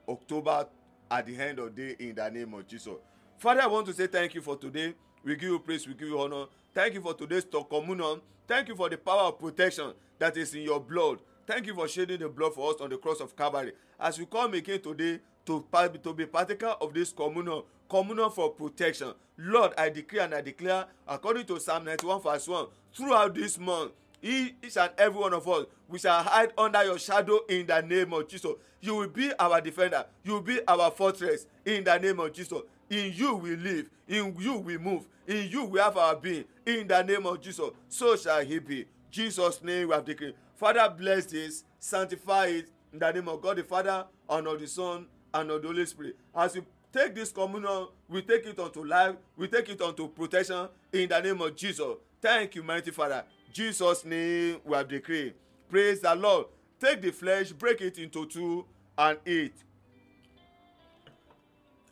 October 0.08 0.66
at 1.12 1.26
the 1.26 1.36
end 1.36 1.60
of 1.60 1.76
the 1.76 1.93
day 1.93 1.95
in 2.00 2.16
the 2.16 2.30
name 2.32 2.54
of 2.54 2.66
Jesus. 2.66 2.93
Father, 3.38 3.64
I 3.64 3.68
want 3.68 3.86
to 3.88 3.93
say 3.93 4.08
thank 4.08 4.34
you 4.34 4.41
for 4.41 4.56
today. 4.56 4.93
We 5.26 5.36
give 5.36 5.50
you 5.50 5.60
praise, 5.60 5.86
we 5.86 5.93
give 5.93 6.08
you 6.08 6.22
honor. 6.22 6.45
Thank 6.74 6.93
you 6.93 7.02
for 7.02 7.14
today's 7.14 7.45
communion. 7.70 8.22
Thank 8.47 8.70
you 8.70 8.78
for 8.78 8.88
the 8.88 8.97
power 8.97 9.24
of 9.24 9.39
protection 9.39 9.91
that 10.20 10.38
is 10.38 10.56
in 10.56 10.62
your 10.62 10.80
blood. 10.80 11.20
Thank 11.45 11.68
you 11.68 11.76
for 11.76 11.86
shedding 11.89 12.20
the 12.22 12.30
blood 12.30 12.54
for 12.54 12.70
us 12.70 12.80
on 12.80 12.91
the 12.91 12.97
cross 12.97 13.20
of 13.20 13.36
Calvary. 13.36 13.74
As 14.00 14.18
we 14.18 14.26
come 14.26 14.54
again 14.54 14.82
today 14.82 15.20
to, 15.45 15.66
to 16.02 16.14
be 16.14 16.26
partaker 16.28 16.76
of 16.80 16.93
this 16.93 17.12
communion, 17.12 17.64
communion 17.89 18.29
for 18.29 18.51
protection. 18.51 19.13
Lord, 19.37 19.73
I 19.77 19.89
declare 19.89 20.25
and 20.25 20.35
I 20.35 20.41
declare, 20.41 20.85
according 21.07 21.45
to 21.47 21.59
Psalm 21.59 21.85
91, 21.85 22.21
verse 22.21 22.47
1, 22.47 22.67
throughout 22.93 23.35
this 23.35 23.57
month, 23.57 23.91
each 24.21 24.77
and 24.77 24.91
every 24.97 25.19
one 25.19 25.33
of 25.33 25.47
us, 25.47 25.65
we 25.87 25.97
shall 25.97 26.21
hide 26.21 26.51
under 26.57 26.83
your 26.83 26.99
shadow 26.99 27.39
in 27.47 27.65
the 27.65 27.81
name 27.81 28.13
of 28.13 28.27
Jesus. 28.27 28.51
You 28.81 28.95
will 28.95 29.07
be 29.07 29.31
our 29.39 29.61
defender. 29.61 30.05
You 30.23 30.33
will 30.33 30.41
be 30.41 30.59
our 30.67 30.91
fortress 30.91 31.45
in 31.65 31.83
the 31.83 31.97
name 31.97 32.19
of 32.19 32.33
Jesus. 32.33 32.61
In 32.89 33.13
you 33.13 33.35
we 33.35 33.55
live. 33.55 33.89
In 34.07 34.35
you 34.39 34.57
we 34.57 34.77
move. 34.77 35.07
In 35.27 35.47
you 35.49 35.65
we 35.65 35.79
have 35.79 35.95
our 35.95 36.15
being. 36.15 36.45
In 36.65 36.87
the 36.87 37.01
name 37.03 37.25
of 37.25 37.39
Jesus, 37.39 37.69
so 37.87 38.15
shall 38.15 38.43
he 38.43 38.59
be. 38.59 38.85
Jesus' 39.11 39.63
name 39.63 39.87
we 39.87 39.93
have 39.93 40.05
declared. 40.05 40.35
Father, 40.55 40.93
bless 40.95 41.25
this, 41.27 41.63
sanctify 41.79 42.47
it 42.47 42.69
in 42.91 42.99
the 42.99 43.11
name 43.11 43.27
of 43.27 43.41
God 43.41 43.57
the 43.57 43.63
Father, 43.63 44.05
and 44.29 44.47
of 44.47 44.59
the 44.59 44.67
Son, 44.67 45.05
and 45.33 45.51
of 45.51 45.61
the 45.61 45.67
Holy 45.67 45.85
Spirit. 45.85 46.17
As 46.35 46.55
we 46.55 46.61
take 46.91 47.15
this 47.15 47.31
communion 47.31 47.87
we 48.07 48.21
take 48.21 48.45
it 48.45 48.59
unto 48.59 48.83
life 48.83 49.15
we 49.37 49.47
take 49.47 49.69
it 49.69 49.81
unto 49.81 50.07
protection 50.07 50.67
in 50.91 51.09
the 51.09 51.19
name 51.19 51.41
of 51.41 51.55
jesus. 51.55 51.95
Thank 52.21 52.55
you 52.55 52.63
mighty 52.63 52.91
father. 52.91 53.23
Jesus 53.53 54.05
name 54.05 54.57
we 54.65 54.75
have 54.75 54.87
decree 54.87 55.33
praise 55.69 56.01
the 56.01 56.13
lord. 56.15 56.47
Take 56.79 57.01
the 57.01 57.11
flesh 57.11 57.51
break 57.51 57.81
it 57.81 57.97
into 57.97 58.25
two 58.25 58.65
and 58.97 59.17
eat. 59.25 59.53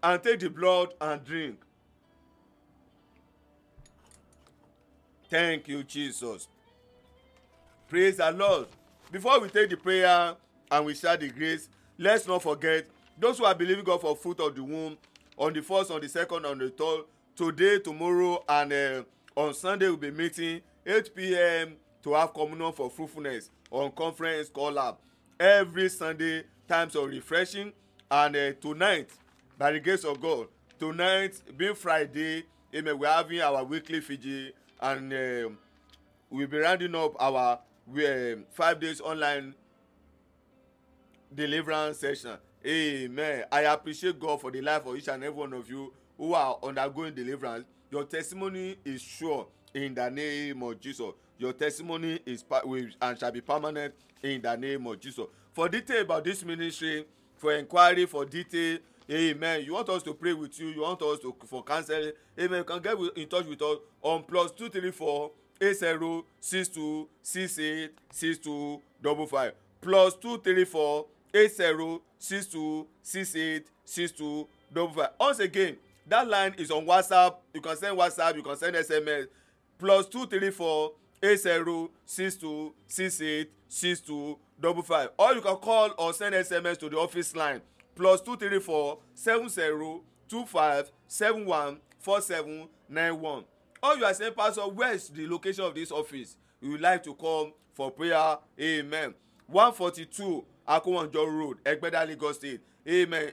And 0.03 0.21
take 0.21 0.39
the 0.39 0.49
blood 0.49 0.93
and 1.01 1.23
drink. 1.23 1.59
Thank 5.29 5.67
you 5.67 5.83
jesus. 5.83 6.47
Praise 7.87 8.17
the 8.17 8.31
lord. 8.31 8.67
Before 9.11 9.39
we 9.39 9.49
take 9.49 9.69
the 9.69 9.77
prayer 9.77 10.35
and 10.71 10.85
we 10.85 10.93
share 10.93 11.17
the 11.17 11.29
grace 11.29 11.69
let's 11.97 12.27
not 12.27 12.43
forget 12.43 12.85
those 13.17 13.37
who 13.37 13.45
are 13.45 13.55
believing 13.55 13.83
God 13.83 14.01
for 14.01 14.15
fruit 14.15 14.39
of 14.39 14.55
the 14.55 14.63
womb 14.63 14.97
on 15.37 15.53
the 15.53 15.61
first, 15.61 15.91
on 15.91 16.01
the 16.01 16.09
second, 16.09 16.45
on 16.45 16.57
the 16.57 16.69
third, 16.69 17.03
today, 17.35 17.79
tomorrow, 17.79 18.43
and 18.47 18.73
uh, 18.73 19.03
on 19.35 19.53
Sunday 19.53 19.87
we'll 19.87 19.97
be 19.97 20.11
meeting 20.11 20.61
8 20.85 21.15
p.m. 21.15 21.75
to 22.01 22.13
have 22.13 22.33
communion 22.33 22.73
for 22.73 22.89
fruitfulness 22.89 23.51
on 23.69 23.91
conference 23.91 24.49
call 24.49 24.79
up 24.79 25.01
every 25.39 25.89
Sunday 25.89 26.43
times 26.67 26.95
of 26.95 27.07
refreshing 27.07 27.71
and 28.09 28.35
uh, 28.35 28.53
tonight 28.53 29.09
by 29.57 29.71
the 29.71 29.79
grace 29.79 30.03
of 30.05 30.19
God 30.21 30.47
tonight 30.79 31.39
being 31.55 31.75
Friday 31.75 32.45
amen 32.73 32.97
we're 32.97 33.07
having 33.07 33.41
our 33.41 33.63
weekly 33.63 33.99
Fiji 33.99 34.53
and 34.81 35.13
uh, 35.13 35.49
we'll 36.29 36.47
be 36.47 36.57
rounding 36.57 36.95
up 36.95 37.13
our 37.19 37.59
uh, 37.95 38.35
five 38.51 38.79
days 38.79 39.01
online 39.01 39.53
deliverance 41.35 41.99
session 41.99 42.37
amen. 42.67 43.45
I 43.51 43.61
appreciate 43.61 44.19
god 44.19 44.41
for 44.41 44.51
the 44.51 44.61
life 44.61 44.85
of 44.85 44.95
each 44.97 45.07
and 45.07 45.23
every 45.23 45.37
one 45.37 45.53
of 45.53 45.69
you 45.69 45.93
who 46.17 46.33
are 46.33 46.57
undergoing 46.61 47.13
deliverance. 47.13 47.65
Your 47.89 48.03
testimony 48.03 48.77
is 48.83 49.01
sure 49.01 49.47
in 49.73 49.93
the 49.93 50.09
name 50.09 50.61
of 50.63 50.79
jesus. 50.79 51.11
Your 51.37 51.53
testimony 51.53 52.19
is 52.25 52.43
and 53.01 53.17
shall 53.19 53.31
be 53.31 53.41
permanent 53.41 53.93
in 54.21 54.41
the 54.41 54.55
name 54.57 54.85
of 54.87 54.99
jesus. 54.99 55.25
For 55.53 55.69
detail 55.69 56.01
about 56.01 56.23
this 56.23 56.43
ministry 56.43 57.05
for 57.37 57.53
inquiry 57.53 58.05
for 58.05 58.25
detail 58.25 58.79
amen. 59.09 59.63
You 59.63 59.73
want 59.73 59.87
us 59.89 60.03
to 60.03 60.13
pray 60.13 60.33
with 60.33 60.59
you 60.59 60.67
you 60.67 60.81
want 60.81 61.01
us 61.01 61.19
to 61.19 61.35
for 61.45 61.63
counseling 61.63 62.11
amen. 62.37 62.59
You 62.59 62.63
can 62.65 62.81
get 62.81 62.97
in 63.15 63.29
touch 63.29 63.45
with 63.45 63.61
us 63.61 63.77
on 64.01 64.23
plus 64.23 64.51
two 64.51 64.69
three 64.69 64.91
four 64.91 65.31
eight 65.61 65.77
zero 65.77 66.25
six 66.39 66.67
two 66.67 67.07
six 67.21 67.57
eight 67.59 67.91
six 68.11 68.37
two 68.39 68.81
double 69.01 69.27
five. 69.27 69.53
Plus 69.79 70.15
two 70.15 70.39
three 70.39 70.65
four 70.65 71.05
eight 71.37 71.55
zero 71.55 72.01
six 72.17 72.47
two 72.47 72.87
six 73.01 73.35
eight 73.35 73.67
six 73.85 74.11
two 74.11 74.47
double 74.73 74.93
five. 74.93 75.09
Once 75.19 75.39
again 75.39 75.77
that 76.07 76.27
line 76.27 76.55
is 76.57 76.71
on 76.71 76.85
whatsapp. 76.85 77.35
You 77.53 77.61
can 77.61 77.75
send 77.75 77.97
whatsapp 77.97 78.35
you 78.35 78.43
can 78.43 78.55
send 78.55 78.75
sms 78.75 79.27
plus 79.77 80.07
two 80.07 80.25
three 80.25 80.51
four 80.51 80.93
eight 81.21 81.39
zero 81.39 81.89
six 82.05 82.35
two 82.35 82.73
six 82.87 83.21
eight 83.21 83.51
six 83.67 83.99
two 83.99 84.37
double 84.59 84.83
five. 84.83 85.09
Or 85.17 85.33
you 85.33 85.41
can 85.41 85.55
call 85.57 85.91
or 85.97 86.13
send 86.13 86.33
sms 86.35 86.77
to 86.79 86.89
the 86.89 86.97
office 86.97 87.35
line. 87.35 87.61
Plus 87.95 88.21
two 88.21 88.37
three 88.37 88.59
four 88.59 88.99
seven 89.13 89.49
zero 89.49 90.01
two 90.27 90.45
five 90.45 90.91
seven 91.07 91.45
one 91.45 91.79
four 91.99 92.21
seven 92.21 92.67
nine 92.89 93.19
one. 93.19 93.43
Or 93.83 93.95
you 93.95 94.05
are 94.05 94.13
saying 94.13 94.33
pastor 94.35 94.61
where 94.61 94.93
is 94.93 95.09
the 95.09 95.27
location 95.27 95.65
of 95.65 95.75
this 95.75 95.91
office? 95.91 96.37
You 96.61 96.71
would 96.71 96.81
like 96.81 97.03
to 97.03 97.13
come 97.13 97.53
for 97.73 97.91
prayer. 97.91 98.37
Amen. 98.59 99.13
One 99.45 99.71
forty-two 99.73 100.43
akowanjo 100.67 101.25
road 101.25 101.57
egbeda 101.63 102.05
lagos 102.05 102.35
state. 102.35 102.61
Amen. 102.87 103.31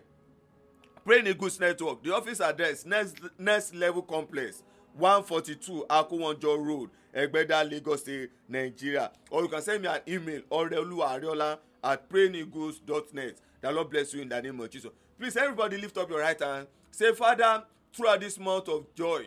Praying 1.05 1.27
eagles 1.27 1.61
network. 1.61 2.03
The 2.03 2.15
office 2.15 2.41
address 2.41 2.87
next 2.87 3.17
next 3.39 3.75
level 3.75 4.03
complex 4.03 4.63
one 4.97 5.23
forty-two 5.23 5.87
akowanjo 5.89 6.65
road 6.65 6.91
egbeda 7.15 7.69
lagos 7.71 8.01
state 8.01 8.31
nigeria. 8.49 9.11
Or 9.31 9.43
you 9.43 9.49
can 9.49 9.63
send 9.63 9.83
me 9.83 9.89
an 9.89 10.01
email 10.09 10.43
oreoluwa 10.51 11.09
areola 11.21 11.59
at 11.83 12.09
prayingeagles.net 12.09 13.37
the 13.61 13.73
lord 13.73 13.91
bless 13.91 14.15
you 14.15 14.23
in 14.23 14.29
the 14.29 14.41
name 14.41 14.61
of 14.61 14.71
jesus. 14.71 14.91
Please 15.19 15.37
everybody 15.37 15.77
lift 15.79 15.99
up 15.99 16.09
your 16.09 16.21
right 16.21 16.41
hand. 16.41 16.67
Say 16.91 17.13
father 17.13 17.65
throughout 17.93 18.21
this 18.21 18.39
month 18.39 18.69
of 18.69 18.93
joy 18.95 19.27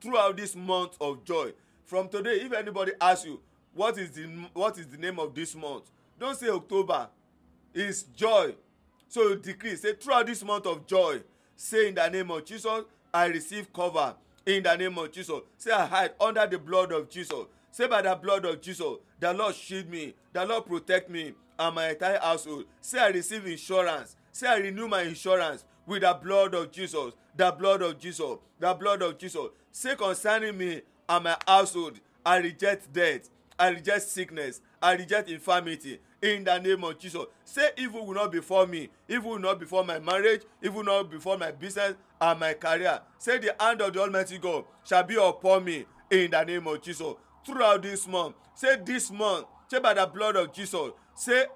throughout 0.00 0.36
this 0.36 0.54
month 0.54 0.96
of 1.00 1.24
joy 1.24 1.52
from 1.84 2.08
today 2.08 2.40
if 2.42 2.52
anybody 2.52 2.92
ask 3.00 3.24
you 3.24 3.40
what 3.74 3.96
is 3.98 4.10
the 4.10 4.22
what 4.52 4.78
is 4.78 4.86
the 4.86 4.96
name 4.98 5.18
of 5.18 5.34
this 5.34 5.54
month? 5.54 5.84
Don't 6.18 6.36
say 6.36 6.48
october 6.48 7.08
is 7.76 8.04
joy. 8.16 8.54
So 9.08 9.28
you 9.28 9.36
decree 9.36 9.76
say 9.76 9.94
throughout 9.94 10.26
this 10.26 10.42
month 10.42 10.66
of 10.66 10.86
joy 10.86 11.20
say 11.54 11.88
in 11.88 11.94
the 11.94 12.08
name 12.08 12.30
of 12.30 12.44
jesus 12.44 12.84
i 13.14 13.26
receive 13.26 13.72
cover. 13.72 14.14
In 14.46 14.62
the 14.62 14.76
name 14.76 14.98
of 14.98 15.12
jesus 15.12 15.40
say 15.58 15.70
i 15.70 15.86
hide 15.86 16.10
under 16.20 16.46
the 16.46 16.58
blood 16.58 16.92
of 16.92 17.08
jesus. 17.08 17.44
Say 17.70 17.86
by 17.86 18.02
the 18.02 18.14
blood 18.14 18.44
of 18.46 18.60
jesus 18.60 18.96
the 19.20 19.32
lord 19.32 19.54
shield 19.54 19.88
me 19.88 20.14
the 20.32 20.44
lord 20.44 20.66
protect 20.66 21.10
me 21.10 21.34
and 21.58 21.74
my 21.74 21.90
entire 21.90 22.18
household. 22.18 22.64
Say 22.80 22.98
i 22.98 23.08
receive 23.08 23.46
insurance. 23.46 24.16
Say 24.32 24.46
i 24.48 24.56
renew 24.56 24.88
my 24.88 25.02
insurance 25.02 25.64
with 25.86 26.02
the 26.02 26.18
blood 26.22 26.54
of 26.54 26.72
jesus 26.72 27.12
the 27.36 27.50
blood 27.52 27.82
of 27.82 27.98
jesus 27.98 28.38
the 28.58 28.74
blood 28.74 29.02
of 29.02 29.18
jesus. 29.18 29.46
Say 29.70 29.94
concerning 29.94 30.56
me 30.56 30.80
and 31.08 31.24
my 31.24 31.36
household 31.46 32.00
i 32.24 32.38
reject 32.38 32.92
death 32.92 33.28
i 33.58 33.68
reject 33.68 34.02
sickness 34.02 34.60
i 34.82 34.94
reject 34.94 35.28
infirmity 35.30 36.00
in 36.34 36.44
the 36.44 36.58
name 36.58 36.82
of 36.84 36.98
jesus. 36.98 37.24
Say 37.44 37.70
evil 37.76 38.06
will 38.06 38.14
not 38.14 38.32
befall 38.32 38.66
me 38.66 38.88
evil 39.08 39.32
will 39.32 39.38
not 39.38 39.60
befall 39.60 39.84
my 39.84 39.98
marriage 39.98 40.42
evil 40.62 40.78
will 40.78 40.84
not 40.84 41.10
befall 41.10 41.36
my 41.38 41.50
business 41.52 41.94
and 42.20 42.40
my 42.40 42.54
career. 42.54 43.00
Say 43.18 43.38
the 43.38 43.54
hand 43.58 43.80
of 43.80 43.92
the 43.92 44.00
almighty 44.00 44.38
god 44.38 44.64
shall 44.84 45.02
be 45.04 45.16
upon 45.16 45.64
me 45.64 45.84
in 46.10 46.30
the 46.30 46.44
name 46.44 46.66
of 46.66 46.82
jesus. 46.82 47.14
Throughout 47.44 47.82
this 47.82 48.06
month 48.08 48.34
say 48.54 48.76
this 48.84 49.10
month 49.10 49.46
say 49.68 49.78
by 49.78 49.94
the 49.94 50.06
blood 50.06 50.36
of 50.36 50.52
jesus 50.52 50.90
say 51.14 51.46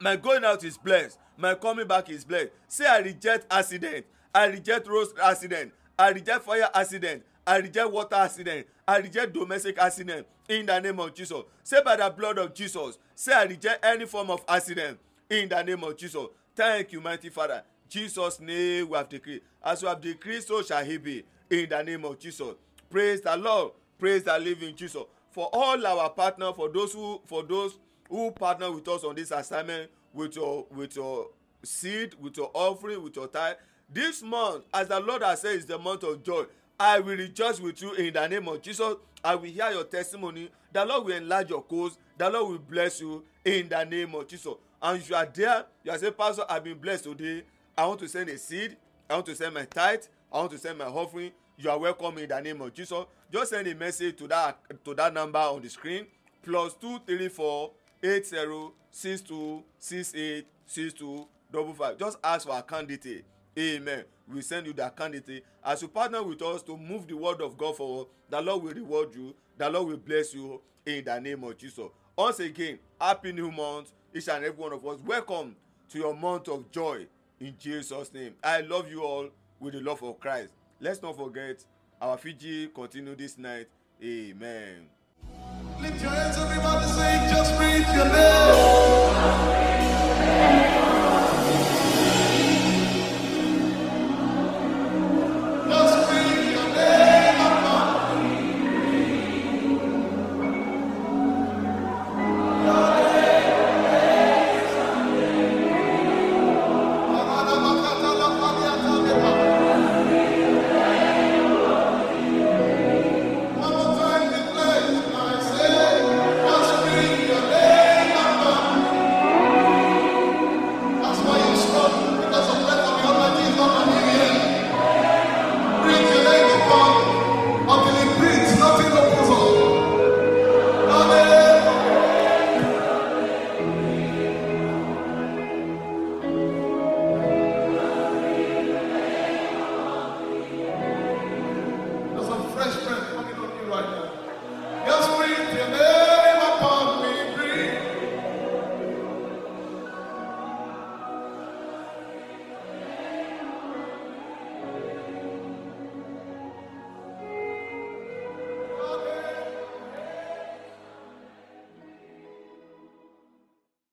my 0.00 0.16
going 0.16 0.44
out 0.44 0.62
is 0.64 0.76
blessed 0.78 1.18
my 1.36 1.54
coming 1.54 1.86
back 1.86 2.10
is 2.10 2.24
blessed. 2.24 2.50
Say 2.68 2.86
i 2.86 2.98
reject 2.98 3.46
accident 3.50 4.04
i 4.34 4.46
reject 4.46 4.86
road 4.86 5.08
accident 5.22 5.72
i 5.98 6.10
reject 6.10 6.44
fire 6.44 6.68
accident 6.74 7.22
i 7.46 7.56
reject 7.56 7.90
water 7.90 8.14
accident 8.16 8.66
i 8.86 8.98
reject 8.98 9.32
domestic 9.32 9.78
accident 9.78 10.26
in 10.50 10.66
the 10.66 10.80
name 10.80 10.98
of 10.98 11.14
jesus. 11.14 11.42
Say 11.62 11.80
by 11.82 11.96
the 11.96 12.10
blood 12.10 12.36
of 12.38 12.52
jesus. 12.52 12.98
Say 13.14 13.32
i 13.32 13.44
reject 13.44 13.84
any 13.84 14.04
form 14.04 14.30
of 14.30 14.44
accident 14.48 14.98
in 15.30 15.48
the 15.48 15.62
name 15.62 15.82
of 15.84 15.96
jesus. 15.96 16.26
Thank 16.56 16.92
you 16.92 17.00
mighty 17.00 17.28
father. 17.28 17.62
Jesus 17.88 18.40
name 18.40 18.88
we 18.88 18.96
have 18.96 19.08
decreed. 19.08 19.42
As 19.64 19.82
we 19.82 19.88
have 19.88 20.00
decreed 20.00 20.42
so 20.42 20.62
shall 20.62 20.84
he 20.84 20.98
be 20.98 21.24
in 21.48 21.68
the 21.68 21.82
name 21.82 22.04
of 22.04 22.18
jesus. 22.18 22.54
Praise 22.90 23.20
the 23.20 23.36
lord. 23.36 23.72
Praise 23.98 24.24
the 24.24 24.36
living 24.38 24.74
jesus. 24.74 25.04
For 25.30 25.48
all 25.52 25.86
our 25.86 26.10
partner 26.10 26.52
for 26.52 26.68
those 26.68 26.92
who 26.92 27.20
for 27.26 27.44
those 27.44 27.78
who 28.08 28.32
partner 28.32 28.72
with 28.72 28.88
us 28.88 29.04
on 29.04 29.14
this 29.14 29.30
assignment 29.30 29.88
with 30.12 30.34
your 30.34 30.66
with 30.74 30.96
your 30.96 31.28
seed 31.62 32.14
with 32.20 32.36
your 32.36 32.50
offering 32.54 33.02
with 33.02 33.14
your 33.14 33.28
tithe 33.28 33.54
this 33.92 34.22
month 34.22 34.64
as 34.72 34.88
the 34.88 34.98
lord 34.98 35.22
has 35.22 35.42
said 35.42 35.54
is 35.54 35.66
the 35.66 35.78
month 35.78 36.02
of 36.02 36.22
joy 36.22 36.44
i 36.80 36.98
will 36.98 37.14
rejoice 37.16 37.60
with 37.60 37.80
you 37.82 37.92
in 37.94 38.14
the 38.14 38.26
name 38.26 38.48
of 38.48 38.60
jesus. 38.62 38.94
I 39.22 39.34
will 39.34 39.44
hear 39.50 39.70
your 39.70 39.84
testimony. 39.84 40.48
The 40.72 40.82
lord 40.82 41.04
will 41.04 41.12
enlarge 41.14 41.50
your 41.50 41.62
cause 41.62 41.98
the 42.16 42.30
lord 42.30 42.50
will 42.50 42.58
bless 42.58 43.00
you 43.02 43.22
in 43.44 43.68
the 43.68 43.84
name 43.84 44.14
of 44.14 44.26
jesus. 44.26 44.54
And 44.82 44.98
if 44.98 45.10
you 45.10 45.14
are 45.14 45.26
there. 45.26 45.66
You 45.84 45.92
are 45.92 45.98
saying 45.98 46.14
pastor 46.14 46.44
i 46.48 46.58
been 46.58 46.78
blessed 46.78 47.04
today. 47.04 47.42
I 47.76 47.86
want 47.86 48.00
to 48.00 48.08
send 48.08 48.30
a 48.30 48.38
seed. 48.38 48.76
I 49.10 49.14
want 49.14 49.26
to 49.26 49.34
send 49.36 49.54
my 49.54 49.66
tithe. 49.66 50.04
I 50.32 50.38
want 50.38 50.52
to 50.52 50.58
send 50.58 50.78
my 50.78 50.86
offering. 50.86 51.32
You 51.58 51.68
are 51.70 51.78
welcome 51.78 52.16
in 52.16 52.28
the 52.30 52.40
name 52.40 52.62
of 52.62 52.72
jesus. 52.72 53.04
Just 53.30 53.50
send 53.50 53.68
a 53.68 53.74
message 53.74 54.16
to 54.16 54.26
that 54.28 54.58
to 54.84 54.94
that 54.94 55.12
number 55.12 55.38
on 55.38 55.60
the 55.60 55.68
screen. 55.68 56.06
Plus 56.42 56.72
two 56.74 56.98
three 57.06 57.28
four 57.28 57.72
eight 58.02 58.26
zero 58.26 58.72
six 58.90 59.20
two 59.20 59.62
six 59.78 60.14
eight 60.14 60.46
six 60.64 60.94
two 60.94 61.26
double 61.52 61.74
five. 61.74 61.98
Just 61.98 62.16
ask 62.24 62.46
for 62.48 62.56
account 62.58 62.88
detail 62.88 63.20
amen. 63.58 64.04
We 64.32 64.42
send 64.42 64.66
you 64.66 64.72
account 64.72 65.12
detail 65.12 65.40
as 65.64 65.82
you 65.82 65.88
partner 65.88 66.22
with 66.22 66.40
us 66.42 66.62
to 66.62 66.76
move 66.76 67.06
the 67.06 67.16
word 67.16 67.40
of 67.40 67.58
god 67.58 67.76
forward 67.76 68.06
the 68.30 68.40
lord 68.40 68.62
will 68.62 68.72
reward 68.72 69.14
you. 69.14 69.34
The 69.58 69.68
lord 69.68 69.88
will 69.88 69.96
bless 69.96 70.32
you 70.32 70.60
in 70.86 71.04
the 71.04 71.20
name 71.20 71.42
of 71.44 71.58
jesus. 71.58 71.90
Once 72.16 72.38
again 72.40 72.78
happy 73.00 73.32
new 73.32 73.50
month 73.50 73.90
each 74.14 74.28
and 74.28 74.44
every 74.44 74.62
one 74.62 74.72
of 74.72 74.86
us. 74.86 75.00
Welcome 75.04 75.56
to 75.90 75.98
your 75.98 76.14
month 76.14 76.48
of 76.48 76.70
joy 76.70 77.06
in 77.40 77.54
jesus 77.58 78.12
name. 78.14 78.34
I 78.42 78.60
love 78.60 78.88
you 78.88 79.02
all 79.02 79.28
with 79.58 79.74
the 79.74 79.80
love 79.80 80.02
of 80.02 80.20
christ. 80.20 80.52
Let's 80.80 81.02
not 81.02 81.16
forget 81.16 81.64
our 82.00 82.16
fiji 82.16 82.68
continue 82.68 83.16
this 83.16 83.36
night. 83.36 83.66
Amen. 84.02 84.86
Lift 85.80 86.00
your 86.00 86.10
hands, 86.10 86.36
everybody, 86.38 86.86
say, 86.86 87.28
just 87.30 87.56
breathe 87.56 87.86
your 87.94 88.04
name. 88.06 89.59